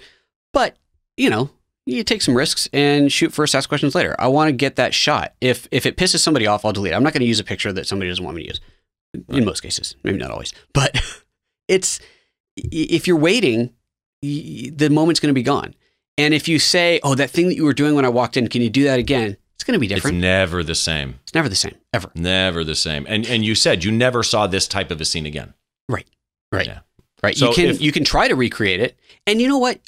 But 0.53 0.77
you 1.17 1.29
know 1.29 1.49
you 1.85 2.03
take 2.03 2.21
some 2.21 2.37
risks 2.37 2.69
and 2.73 3.11
shoot 3.11 3.33
first, 3.33 3.55
ask 3.55 3.67
questions 3.67 3.95
later. 3.95 4.15
I 4.19 4.27
want 4.27 4.49
to 4.49 4.53
get 4.53 4.75
that 4.75 4.93
shot. 4.93 5.33
If 5.41 5.67
if 5.71 5.85
it 5.85 5.97
pisses 5.97 6.19
somebody 6.19 6.47
off, 6.47 6.63
I'll 6.63 6.73
delete 6.73 6.93
it. 6.93 6.95
I'm 6.95 7.03
not 7.03 7.13
going 7.13 7.21
to 7.21 7.27
use 7.27 7.39
a 7.39 7.43
picture 7.43 7.73
that 7.73 7.87
somebody 7.87 8.09
doesn't 8.09 8.23
want 8.23 8.37
me 8.37 8.43
to 8.43 8.49
use. 8.49 8.61
In 9.29 9.43
most 9.43 9.61
cases, 9.61 9.95
maybe 10.03 10.17
not 10.17 10.31
always, 10.31 10.53
but 10.73 10.99
it's 11.67 11.99
if 12.55 13.07
you're 13.07 13.17
waiting, 13.17 13.73
the 14.21 14.89
moment's 14.91 15.19
going 15.19 15.29
to 15.29 15.33
be 15.33 15.43
gone. 15.43 15.73
And 16.17 16.33
if 16.33 16.47
you 16.47 16.59
say, 16.59 16.99
"Oh, 17.03 17.15
that 17.15 17.29
thing 17.31 17.47
that 17.47 17.55
you 17.55 17.63
were 17.63 17.73
doing 17.73 17.95
when 17.95 18.05
I 18.05 18.09
walked 18.09 18.37
in, 18.37 18.47
can 18.47 18.61
you 18.61 18.69
do 18.69 18.83
that 18.83 18.99
again?" 18.99 19.37
It's 19.55 19.63
going 19.63 19.73
to 19.73 19.79
be 19.79 19.87
different. 19.87 20.17
It's 20.17 20.21
never 20.21 20.63
the 20.63 20.75
same. 20.75 21.19
It's 21.23 21.33
never 21.35 21.47
the 21.47 21.55
same 21.55 21.75
ever. 21.93 22.11
Never 22.15 22.63
the 22.63 22.75
same. 22.75 23.05
And 23.07 23.25
and 23.27 23.45
you 23.45 23.55
said 23.55 23.83
you 23.83 23.91
never 23.91 24.23
saw 24.23 24.47
this 24.47 24.67
type 24.67 24.91
of 24.91 24.99
a 25.01 25.05
scene 25.05 25.25
again. 25.25 25.53
Right. 25.87 26.07
Yeah. 26.67 26.79
Right. 27.23 27.37
So 27.37 27.49
you 27.49 27.55
can 27.55 27.65
if- 27.67 27.81
you 27.81 27.91
can 27.91 28.03
try 28.03 28.27
to 28.27 28.35
recreate 28.35 28.79
it, 28.81 28.97
and 29.27 29.39
you 29.41 29.47
know 29.47 29.57
what? 29.59 29.79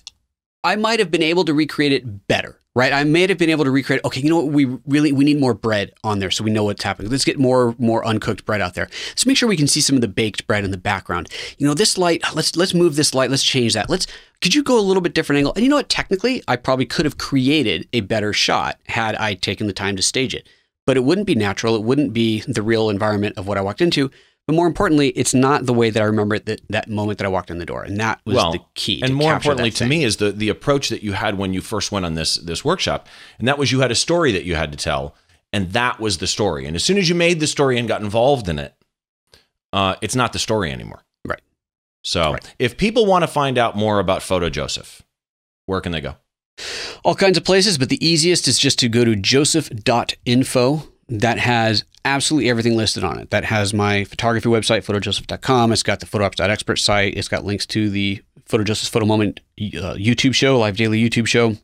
I 0.64 0.76
might 0.78 1.00
have 1.00 1.12
been 1.12 1.24
able 1.24 1.44
to 1.46 1.54
recreate 1.54 1.92
it 1.92 2.28
better. 2.28 2.62
Right? 2.76 2.92
I 2.92 3.04
may 3.04 3.28
have 3.28 3.38
been 3.38 3.50
able 3.50 3.66
to 3.66 3.72
recreate. 3.72 4.02
Okay, 4.04 4.22
you 4.22 4.30
know 4.30 4.38
what? 4.38 4.54
We 4.54 4.66
really 4.88 5.12
we 5.12 5.24
need 5.24 5.40
more 5.40 5.54
bread 5.54 5.92
on 6.04 6.20
there, 6.20 6.32
so 6.32 6.44
we 6.44 6.52
know 6.52 6.64
what's 6.64 6.84
happening. 6.84 7.12
Let's 7.12 7.26
get 7.26 7.40
more 7.40 7.76
more 7.78 8.06
uncooked 8.06 8.46
bread 8.46 8.62
out 8.62 8.74
there. 8.74 8.90
Let's 9.10 9.26
make 9.26 9.38
sure 9.38 9.48
we 9.48 9.58
can 9.58 9.68
see 9.68 9.82
some 9.82 9.96
of 9.96 10.02
the 10.02 10.08
baked 10.08 10.48
bread 10.48 10.64
in 10.64 10.72
the 10.72 10.78
background. 10.78 11.30
You 11.58 11.68
know, 11.68 11.74
this 11.74 11.98
light. 11.98 12.24
Let's 12.34 12.56
let's 12.56 12.74
move 12.74 12.96
this 12.96 13.14
light. 13.14 13.30
Let's 13.30 13.44
change 13.44 13.74
that. 13.74 13.90
Let's. 13.90 14.08
Could 14.42 14.56
you 14.56 14.64
go 14.64 14.78
a 14.78 14.82
little 14.82 15.02
bit 15.02 15.14
different 15.14 15.38
angle? 15.38 15.54
And 15.54 15.64
you 15.64 15.70
know 15.70 15.78
what? 15.78 15.90
Technically, 15.90 16.44
I 16.48 16.56
probably 16.58 16.86
could 16.86 17.06
have 17.06 17.18
created 17.18 17.88
a 17.94 18.02
better 18.02 18.34
shot 18.34 18.80
had 18.88 19.16
I 19.16 19.36
taken 19.36 19.68
the 19.68 19.74
time 19.74 19.96
to 19.96 20.02
stage 20.02 20.34
it, 20.34 20.48
but 20.86 20.98
it 20.98 21.04
wouldn't 21.04 21.28
be 21.28 21.36
natural. 21.36 21.76
It 21.76 21.84
wouldn't 21.84 22.14
be 22.14 22.42
the 22.42 22.62
real 22.62 22.90
environment 22.90 23.38
of 23.38 23.48
what 23.48 23.58
I 23.58 23.62
walked 23.62 23.82
into. 23.82 24.12
But 24.46 24.56
more 24.56 24.68
importantly, 24.68 25.10
it's 25.10 25.34
not 25.34 25.66
the 25.66 25.74
way 25.74 25.90
that 25.90 26.02
I 26.02 26.06
remember 26.06 26.36
it 26.36 26.46
that, 26.48 26.62
that 26.70 26.90
moment 26.90 27.18
that 27.20 27.26
I 27.26 27.30
walked 27.30 27.50
in 27.50 27.60
the 27.60 27.66
door. 27.66 27.84
And 27.84 27.98
that 28.00 28.20
was 28.26 28.36
well, 28.36 28.52
the 28.52 28.60
key. 28.76 29.02
And 29.02 29.16
more 29.16 29.34
importantly 29.34 29.72
to 29.72 29.86
me 29.86 30.04
is 30.04 30.18
the 30.18 30.32
the 30.32 30.50
approach 30.50 30.90
that 30.90 31.02
you 31.02 31.14
had 31.14 31.38
when 31.38 31.54
you 31.54 31.62
first 31.62 31.92
went 31.92 32.06
on 32.06 32.16
this 32.16 32.36
this 32.36 32.66
workshop. 32.66 33.08
And 33.40 33.48
that 33.48 33.58
was 33.58 33.72
you 33.72 33.80
had 33.80 33.92
a 33.92 33.96
story 33.96 34.34
that 34.34 34.44
you 34.44 34.56
had 34.56 34.72
to 34.72 34.78
tell. 34.78 35.16
And 35.54 35.72
that 35.72 36.00
was 36.00 36.18
the 36.18 36.28
story. 36.28 36.66
And 36.66 36.76
as 36.76 36.84
soon 36.84 36.98
as 36.98 37.08
you 37.08 37.16
made 37.16 37.40
the 37.40 37.48
story 37.48 37.78
and 37.78 37.88
got 37.88 38.02
involved 38.02 38.50
in 38.50 38.58
it, 38.60 38.74
uh, 39.72 39.96
it's 40.02 40.16
not 40.16 40.34
the 40.34 40.40
story 40.40 40.72
anymore. 40.72 41.04
Right. 41.26 41.42
So 42.04 42.34
right. 42.34 42.56
if 42.60 42.76
people 42.76 43.06
want 43.06 43.24
to 43.24 43.28
find 43.28 43.58
out 43.58 43.78
more 43.78 44.00
about 44.00 44.24
Photo 44.24 44.50
Joseph, 44.50 45.04
where 45.68 45.80
can 45.80 45.92
they 45.92 46.02
go? 46.02 46.16
All 47.04 47.16
kinds 47.16 47.38
of 47.38 47.44
places, 47.44 47.78
but 47.78 47.90
the 47.90 48.06
easiest 48.06 48.48
is 48.48 48.60
just 48.60 48.80
to 48.80 48.90
go 48.90 49.06
to 49.06 49.16
joseph.info. 49.16 50.93
That 51.14 51.38
has 51.38 51.84
absolutely 52.06 52.50
everything 52.50 52.76
listed 52.76 53.04
on 53.04 53.20
it. 53.20 53.30
That 53.30 53.46
has 53.46 53.74
my 53.74 54.04
photography 54.04 54.50
website, 54.50 54.84
photojoseph.com. 54.84 55.72
It's 55.72 55.84
got 55.84 56.00
the 56.00 56.08
photoapps.expert 56.08 56.78
site. 56.78 57.16
It's 57.16 57.28
got 57.28 57.46
links 57.46 57.66
to 57.68 57.90
the 57.90 58.22
PhotoJoseph 58.50 58.90
Photo 58.90 59.06
Moment 59.06 59.40
uh, 59.60 59.94
YouTube 59.94 60.34
show, 60.34 60.60
live 60.60 60.76
daily 60.76 61.02
YouTube 61.02 61.28
show. 61.28 61.56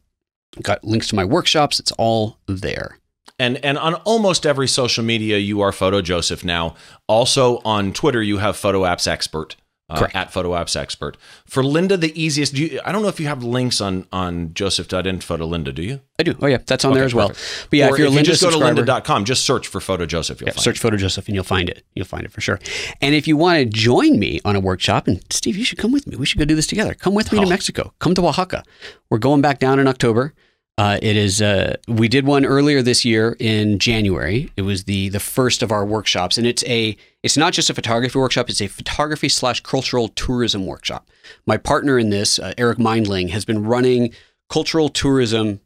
Got 0.62 0.84
links 0.84 1.08
to 1.08 1.16
my 1.16 1.26
workshops. 1.26 1.80
It's 1.80 1.92
all 1.94 2.38
there. 2.48 3.00
And 3.38 3.64
and 3.64 3.78
on 3.78 3.96
almost 3.96 4.46
every 4.46 4.68
social 4.68 5.04
media, 5.04 5.38
you 5.38 5.62
are 5.62 5.72
Photo 5.72 6.02
Joseph 6.02 6.44
now. 6.44 6.76
Also 7.08 7.62
on 7.66 7.94
Twitter, 7.94 8.22
you 8.22 8.38
have 8.38 8.56
Photo 8.56 8.82
Apps 8.82 9.08
Expert 9.08 9.56
uh, 9.90 10.08
at 10.14 10.32
Photo 10.32 10.52
Apps 10.52 10.76
Expert. 10.76 11.18
For 11.46 11.64
Lynda, 11.64 12.00
the 12.00 12.20
easiest. 12.22 12.54
Do 12.54 12.64
you, 12.64 12.80
I 12.86 12.92
don't 12.92 13.02
know 13.02 13.08
if 13.08 13.20
you 13.20 13.28
have 13.28 13.44
links 13.44 13.82
on 13.82 14.06
on 14.12 14.54
joseph.info 14.54 15.38
to 15.38 15.44
Lynda. 15.44 15.74
Do 15.74 15.82
you? 15.82 16.02
I 16.20 16.24
do. 16.24 16.36
Oh 16.42 16.48
yeah, 16.48 16.58
that's 16.66 16.86
on 16.86 16.92
okay, 16.92 17.00
there 17.00 17.06
as 17.06 17.16
well. 17.16 17.30
But 17.30 17.74
yeah, 17.74 17.88
or 17.88 17.94
if 17.94 18.00
you're 18.00 18.08
if 18.08 18.14
Lynda, 18.14 18.18
you 18.18 18.24
just 18.24 18.44
go 18.44 18.52
to 18.52 18.58
lynda.com, 18.58 19.26
just 19.26 19.46
search 19.46 19.68
for 19.68 19.80
Photo 19.80 20.06
Joseph. 20.06 20.42
You'll 20.42 20.50
yeah, 20.50 20.56
search 20.56 20.78
it. 20.78 20.82
Photo 20.82 20.98
Joseph 20.98 21.28
and 21.28 21.36
you'll 21.36 21.44
find 21.44 21.70
it. 21.70 21.84
You'll 21.96 22.06
find 22.06 22.26
it 22.26 22.32
for 22.32 22.42
sure. 22.42 22.60
And 23.02 23.16
if 23.16 23.28
you 23.28 23.38
want 23.38 23.60
to 23.60 23.66
join 23.66 24.20
me 24.20 24.40
on 24.46 24.56
a 24.56 24.60
workshop, 24.60 25.08
and 25.08 25.24
Steve, 25.32 25.58
you 25.58 25.66
should 25.66 25.78
come 25.78 25.92
with 25.92 26.08
me. 26.08 26.16
We 26.16 26.26
should 26.26 26.40
go 26.40 26.46
do 26.46 26.56
this 26.56 26.68
together. 26.68 26.94
Come 26.94 27.14
with 27.14 27.32
me 27.32 27.40
oh. 27.40 27.44
to 27.44 27.50
Mexico. 27.50 27.94
Come 28.00 28.16
to 28.16 28.26
Oaxaca. 28.28 28.64
We're 29.10 29.18
going 29.18 29.42
back 29.42 29.60
down 29.60 29.80
in 29.80 29.88
October. 29.88 30.34
Uh, 30.80 30.98
it 31.02 31.18
is. 31.18 31.42
Uh, 31.42 31.76
we 31.90 32.08
did 32.08 32.26
one 32.26 32.46
earlier 32.46 32.82
this 32.82 33.04
year 33.04 33.36
in 33.38 33.80
January. 33.80 34.50
It 34.56 34.62
was 34.62 34.86
the 34.86 35.10
the 35.10 35.20
first 35.20 35.62
of 35.62 35.74
our 35.74 35.86
workshops, 35.86 36.38
and 36.38 36.48
it's 36.48 36.64
a. 36.64 36.96
It's 37.22 37.36
not 37.36 37.52
just 37.52 37.70
a 37.70 37.74
photography 37.74 38.18
workshop. 38.18 38.50
It's 38.50 38.62
a 38.62 38.68
photography 38.68 39.28
slash 39.28 39.60
cultural 39.60 40.08
tourism 40.08 40.66
workshop. 40.66 41.10
My 41.46 41.58
partner 41.58 42.00
in 42.00 42.12
this, 42.12 42.40
uh, 42.40 42.54
Eric 42.58 42.80
Mindling, 42.80 43.28
has 43.28 43.44
been 43.44 43.66
running 43.66 44.14
cultural 44.50 44.88
tourism 44.88 45.60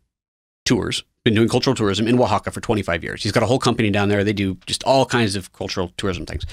tours. 0.65 1.03
Been 1.23 1.35
doing 1.35 1.47
cultural 1.47 1.75
tourism 1.75 2.07
in 2.07 2.19
Oaxaca 2.19 2.49
for 2.49 2.59
25 2.59 3.03
years. 3.03 3.21
He's 3.21 3.31
got 3.31 3.43
a 3.43 3.45
whole 3.45 3.59
company 3.59 3.91
down 3.91 4.09
there. 4.09 4.23
They 4.23 4.33
do 4.33 4.57
just 4.65 4.83
all 4.83 5.05
kinds 5.05 5.35
of 5.35 5.53
cultural 5.53 5.93
tourism 5.95 6.25
things. 6.25 6.43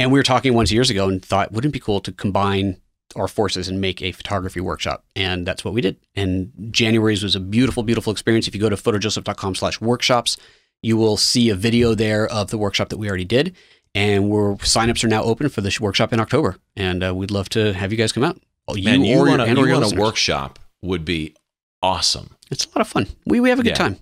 And 0.00 0.10
we 0.10 0.18
were 0.18 0.24
talking 0.24 0.52
once 0.52 0.72
years 0.72 0.90
ago 0.90 1.08
and 1.08 1.24
thought, 1.24 1.52
wouldn't 1.52 1.70
it 1.70 1.74
be 1.74 1.80
cool 1.80 2.00
to 2.00 2.10
combine 2.10 2.80
our 3.16 3.28
forces 3.28 3.68
and 3.68 3.80
make 3.80 4.02
a 4.02 4.12
photography 4.12 4.60
workshop. 4.60 5.04
And 5.16 5.46
that's 5.46 5.64
what 5.64 5.74
we 5.74 5.80
did. 5.80 5.96
And 6.14 6.52
January's 6.70 7.22
was 7.22 7.34
a 7.34 7.40
beautiful, 7.40 7.82
beautiful 7.82 8.12
experience. 8.12 8.48
If 8.48 8.54
you 8.54 8.60
go 8.60 8.68
to 8.68 8.76
photojoseph.com 8.76 9.54
slash 9.54 9.80
workshops, 9.80 10.36
you 10.82 10.96
will 10.96 11.16
see 11.16 11.50
a 11.50 11.54
video 11.54 11.94
there 11.94 12.26
of 12.26 12.50
the 12.50 12.58
workshop 12.58 12.88
that 12.90 12.98
we 12.98 13.08
already 13.08 13.24
did. 13.24 13.56
And 13.94 14.30
we're 14.30 14.54
signups 14.56 15.02
are 15.02 15.08
now 15.08 15.22
open 15.22 15.48
for 15.48 15.60
this 15.60 15.80
workshop 15.80 16.12
in 16.12 16.20
October. 16.20 16.56
And 16.76 17.04
uh, 17.04 17.14
we'd 17.14 17.30
love 17.30 17.48
to 17.50 17.72
have 17.72 17.90
you 17.90 17.98
guys 17.98 18.12
come 18.12 18.24
out. 18.24 18.40
You 18.72 18.84
Man, 18.84 19.04
you 19.04 19.16
want 19.18 19.42
a 19.42 19.96
workshop 19.96 20.58
would 20.80 21.04
be 21.04 21.34
awesome. 21.82 22.36
It's 22.50 22.66
a 22.66 22.68
lot 22.68 22.80
of 22.80 22.88
fun. 22.88 23.08
We, 23.26 23.40
we 23.40 23.50
have 23.50 23.58
a 23.58 23.62
good 23.62 23.70
yeah. 23.70 23.74
time. 23.74 23.96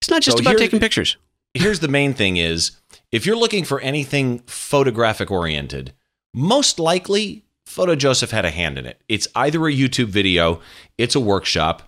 It's 0.00 0.10
not 0.10 0.22
just 0.22 0.38
so 0.38 0.42
about 0.42 0.58
taking 0.58 0.80
pictures. 0.80 1.16
Here's 1.54 1.80
the 1.80 1.88
main 1.88 2.14
thing 2.14 2.36
is 2.36 2.72
if 3.10 3.26
you're 3.26 3.36
looking 3.36 3.64
for 3.64 3.80
anything 3.80 4.40
photographic 4.40 5.30
oriented, 5.30 5.92
most 6.32 6.78
likely 6.78 7.44
Photo 7.70 7.94
Joseph 7.94 8.32
had 8.32 8.44
a 8.44 8.50
hand 8.50 8.78
in 8.78 8.86
it. 8.86 9.00
It's 9.08 9.28
either 9.36 9.64
a 9.66 9.72
YouTube 9.72 10.06
video, 10.06 10.60
it's 10.98 11.14
a 11.14 11.20
workshop, 11.20 11.82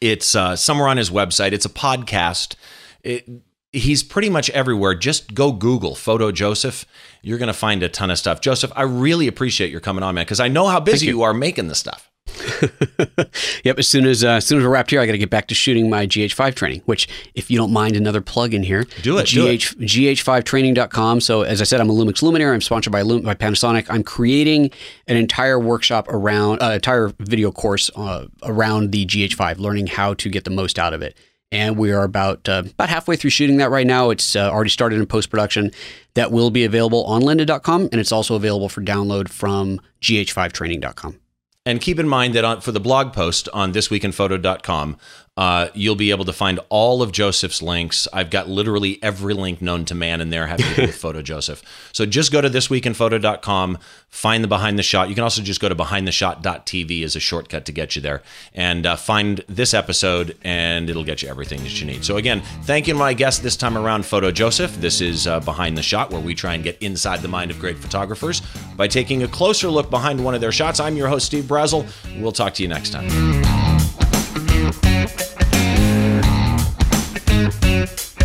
it's 0.00 0.34
uh, 0.34 0.56
somewhere 0.56 0.88
on 0.88 0.96
his 0.96 1.10
website, 1.10 1.52
it's 1.52 1.66
a 1.66 1.70
podcast. 1.70 2.56
It, 3.02 3.28
he's 3.72 4.02
pretty 4.02 4.30
much 4.30 4.48
everywhere. 4.50 4.94
Just 4.94 5.34
go 5.34 5.52
Google 5.52 5.94
Photo 5.94 6.32
Joseph. 6.32 6.86
You're 7.22 7.38
going 7.38 7.48
to 7.48 7.52
find 7.52 7.82
a 7.82 7.88
ton 7.88 8.10
of 8.10 8.18
stuff. 8.18 8.40
Joseph, 8.40 8.72
I 8.74 8.82
really 8.82 9.28
appreciate 9.28 9.70
your 9.70 9.80
coming 9.80 10.02
on, 10.02 10.14
man, 10.14 10.24
because 10.24 10.40
I 10.40 10.48
know 10.48 10.66
how 10.68 10.80
busy 10.80 11.06
you. 11.06 11.16
you 11.16 11.22
are 11.22 11.34
making 11.34 11.68
this 11.68 11.78
stuff. 11.78 12.10
yep. 13.64 13.78
As 13.78 13.88
soon 13.88 14.06
as 14.06 14.24
uh, 14.24 14.30
as 14.30 14.46
soon 14.46 14.58
as 14.58 14.64
we're 14.64 14.70
wrapped 14.70 14.90
here, 14.90 15.00
I 15.00 15.06
got 15.06 15.12
to 15.12 15.18
get 15.18 15.30
back 15.30 15.48
to 15.48 15.54
shooting 15.54 15.90
my 15.90 16.06
GH5 16.06 16.54
training. 16.54 16.82
Which, 16.86 17.08
if 17.34 17.50
you 17.50 17.58
don't 17.58 17.72
mind, 17.72 17.96
another 17.96 18.20
plug 18.20 18.54
in 18.54 18.62
here. 18.62 18.84
Do 19.02 19.18
it. 19.18 19.26
GH, 19.26 19.32
do 19.32 19.46
it. 19.46 19.60
GH5training.com. 19.60 21.20
So, 21.20 21.42
as 21.42 21.60
I 21.60 21.64
said, 21.64 21.80
I'm 21.80 21.90
a 21.90 21.92
Lumix 21.92 22.22
Luminary. 22.22 22.54
I'm 22.54 22.60
sponsored 22.60 22.92
by, 22.92 23.02
Lum- 23.02 23.22
by 23.22 23.34
Panasonic. 23.34 23.86
I'm 23.90 24.02
creating 24.02 24.70
an 25.06 25.16
entire 25.16 25.58
workshop 25.58 26.08
around, 26.08 26.62
uh, 26.62 26.72
entire 26.72 27.12
video 27.18 27.52
course 27.52 27.90
uh, 27.96 28.26
around 28.42 28.92
the 28.92 29.06
GH5, 29.06 29.58
learning 29.58 29.88
how 29.88 30.14
to 30.14 30.28
get 30.28 30.44
the 30.44 30.50
most 30.50 30.78
out 30.78 30.92
of 30.94 31.02
it. 31.02 31.16
And 31.50 31.76
we 31.76 31.92
are 31.92 32.02
about 32.02 32.48
uh, 32.48 32.62
about 32.66 32.88
halfway 32.88 33.16
through 33.16 33.30
shooting 33.30 33.58
that 33.58 33.70
right 33.70 33.86
now. 33.86 34.08
It's 34.08 34.34
uh, 34.34 34.50
already 34.50 34.70
started 34.70 34.98
in 34.98 35.06
post 35.06 35.28
production. 35.28 35.70
That 36.14 36.32
will 36.32 36.50
be 36.50 36.64
available 36.64 37.04
on 37.04 37.22
lynda.com, 37.22 37.88
and 37.92 38.00
it's 38.00 38.12
also 38.12 38.36
available 38.36 38.70
for 38.70 38.80
download 38.80 39.28
from 39.28 39.80
gh5training.com. 40.00 41.21
And 41.64 41.80
keep 41.80 42.00
in 42.00 42.08
mind 42.08 42.34
that 42.34 42.44
on, 42.44 42.60
for 42.60 42.72
the 42.72 42.80
blog 42.80 43.12
post 43.12 43.48
on 43.52 43.72
thisweekinphoto.com, 43.72 44.96
uh, 45.34 45.68
you'll 45.72 45.94
be 45.94 46.10
able 46.10 46.26
to 46.26 46.32
find 46.32 46.60
all 46.68 47.02
of 47.02 47.10
Joseph's 47.10 47.62
links. 47.62 48.06
I've 48.12 48.28
got 48.28 48.48
literally 48.48 48.98
every 49.02 49.32
link 49.32 49.62
known 49.62 49.86
to 49.86 49.94
man 49.94 50.20
in 50.20 50.28
there 50.28 50.46
having 50.46 50.66
to 50.66 50.74
do 50.74 50.82
with 50.82 50.96
Photo 50.96 51.22
Joseph. 51.22 51.62
So 51.92 52.06
just 52.06 52.32
go 52.32 52.40
to 52.40 52.48
thisweekinphoto.com, 52.48 53.78
find 54.08 54.42
the 54.42 54.48
behind 54.48 54.78
the 54.78 54.82
shot. 54.82 55.08
You 55.10 55.14
can 55.14 55.24
also 55.24 55.42
just 55.42 55.60
go 55.60 55.68
to 55.68 55.74
behindtheshot.tv 55.74 57.04
as 57.04 57.14
a 57.14 57.20
shortcut 57.20 57.66
to 57.66 57.72
get 57.72 57.94
you 57.96 58.02
there 58.02 58.22
and 58.54 58.86
uh, 58.86 58.96
find 58.96 59.44
this 59.46 59.74
episode, 59.74 60.36
and 60.42 60.88
it'll 60.88 61.04
get 61.04 61.22
you 61.22 61.28
everything 61.28 61.62
that 61.64 61.78
you 61.80 61.86
need. 61.86 62.04
So 62.04 62.16
again, 62.16 62.40
thank 62.62 62.86
you 62.86 62.94
to 62.94 62.98
my 62.98 63.12
guest 63.12 63.42
this 63.42 63.56
time 63.56 63.76
around, 63.76 64.06
Photo 64.06 64.30
Joseph. 64.30 64.74
This 64.80 65.00
is 65.02 65.26
uh, 65.26 65.40
Behind 65.40 65.76
the 65.76 65.82
Shot, 65.82 66.10
where 66.10 66.20
we 66.20 66.34
try 66.34 66.54
and 66.54 66.64
get 66.64 66.78
inside 66.82 67.20
the 67.20 67.28
mind 67.28 67.50
of 67.50 67.58
great 67.58 67.78
photographers 67.78 68.40
by 68.76 68.88
taking 68.88 69.22
a 69.22 69.28
closer 69.28 69.68
look 69.68 69.90
behind 69.90 70.24
one 70.24 70.34
of 70.34 70.40
their 70.40 70.52
shots. 70.52 70.80
I'm 70.80 70.96
your 70.96 71.08
host, 71.08 71.26
Steve 71.26 71.44
Brazill. 71.44 71.86
We'll 72.20 72.32
talk 72.32 72.54
to 72.54 72.62
you 72.62 72.68
next 72.68 72.90
time. 72.90 73.81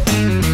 Thank 0.07 0.46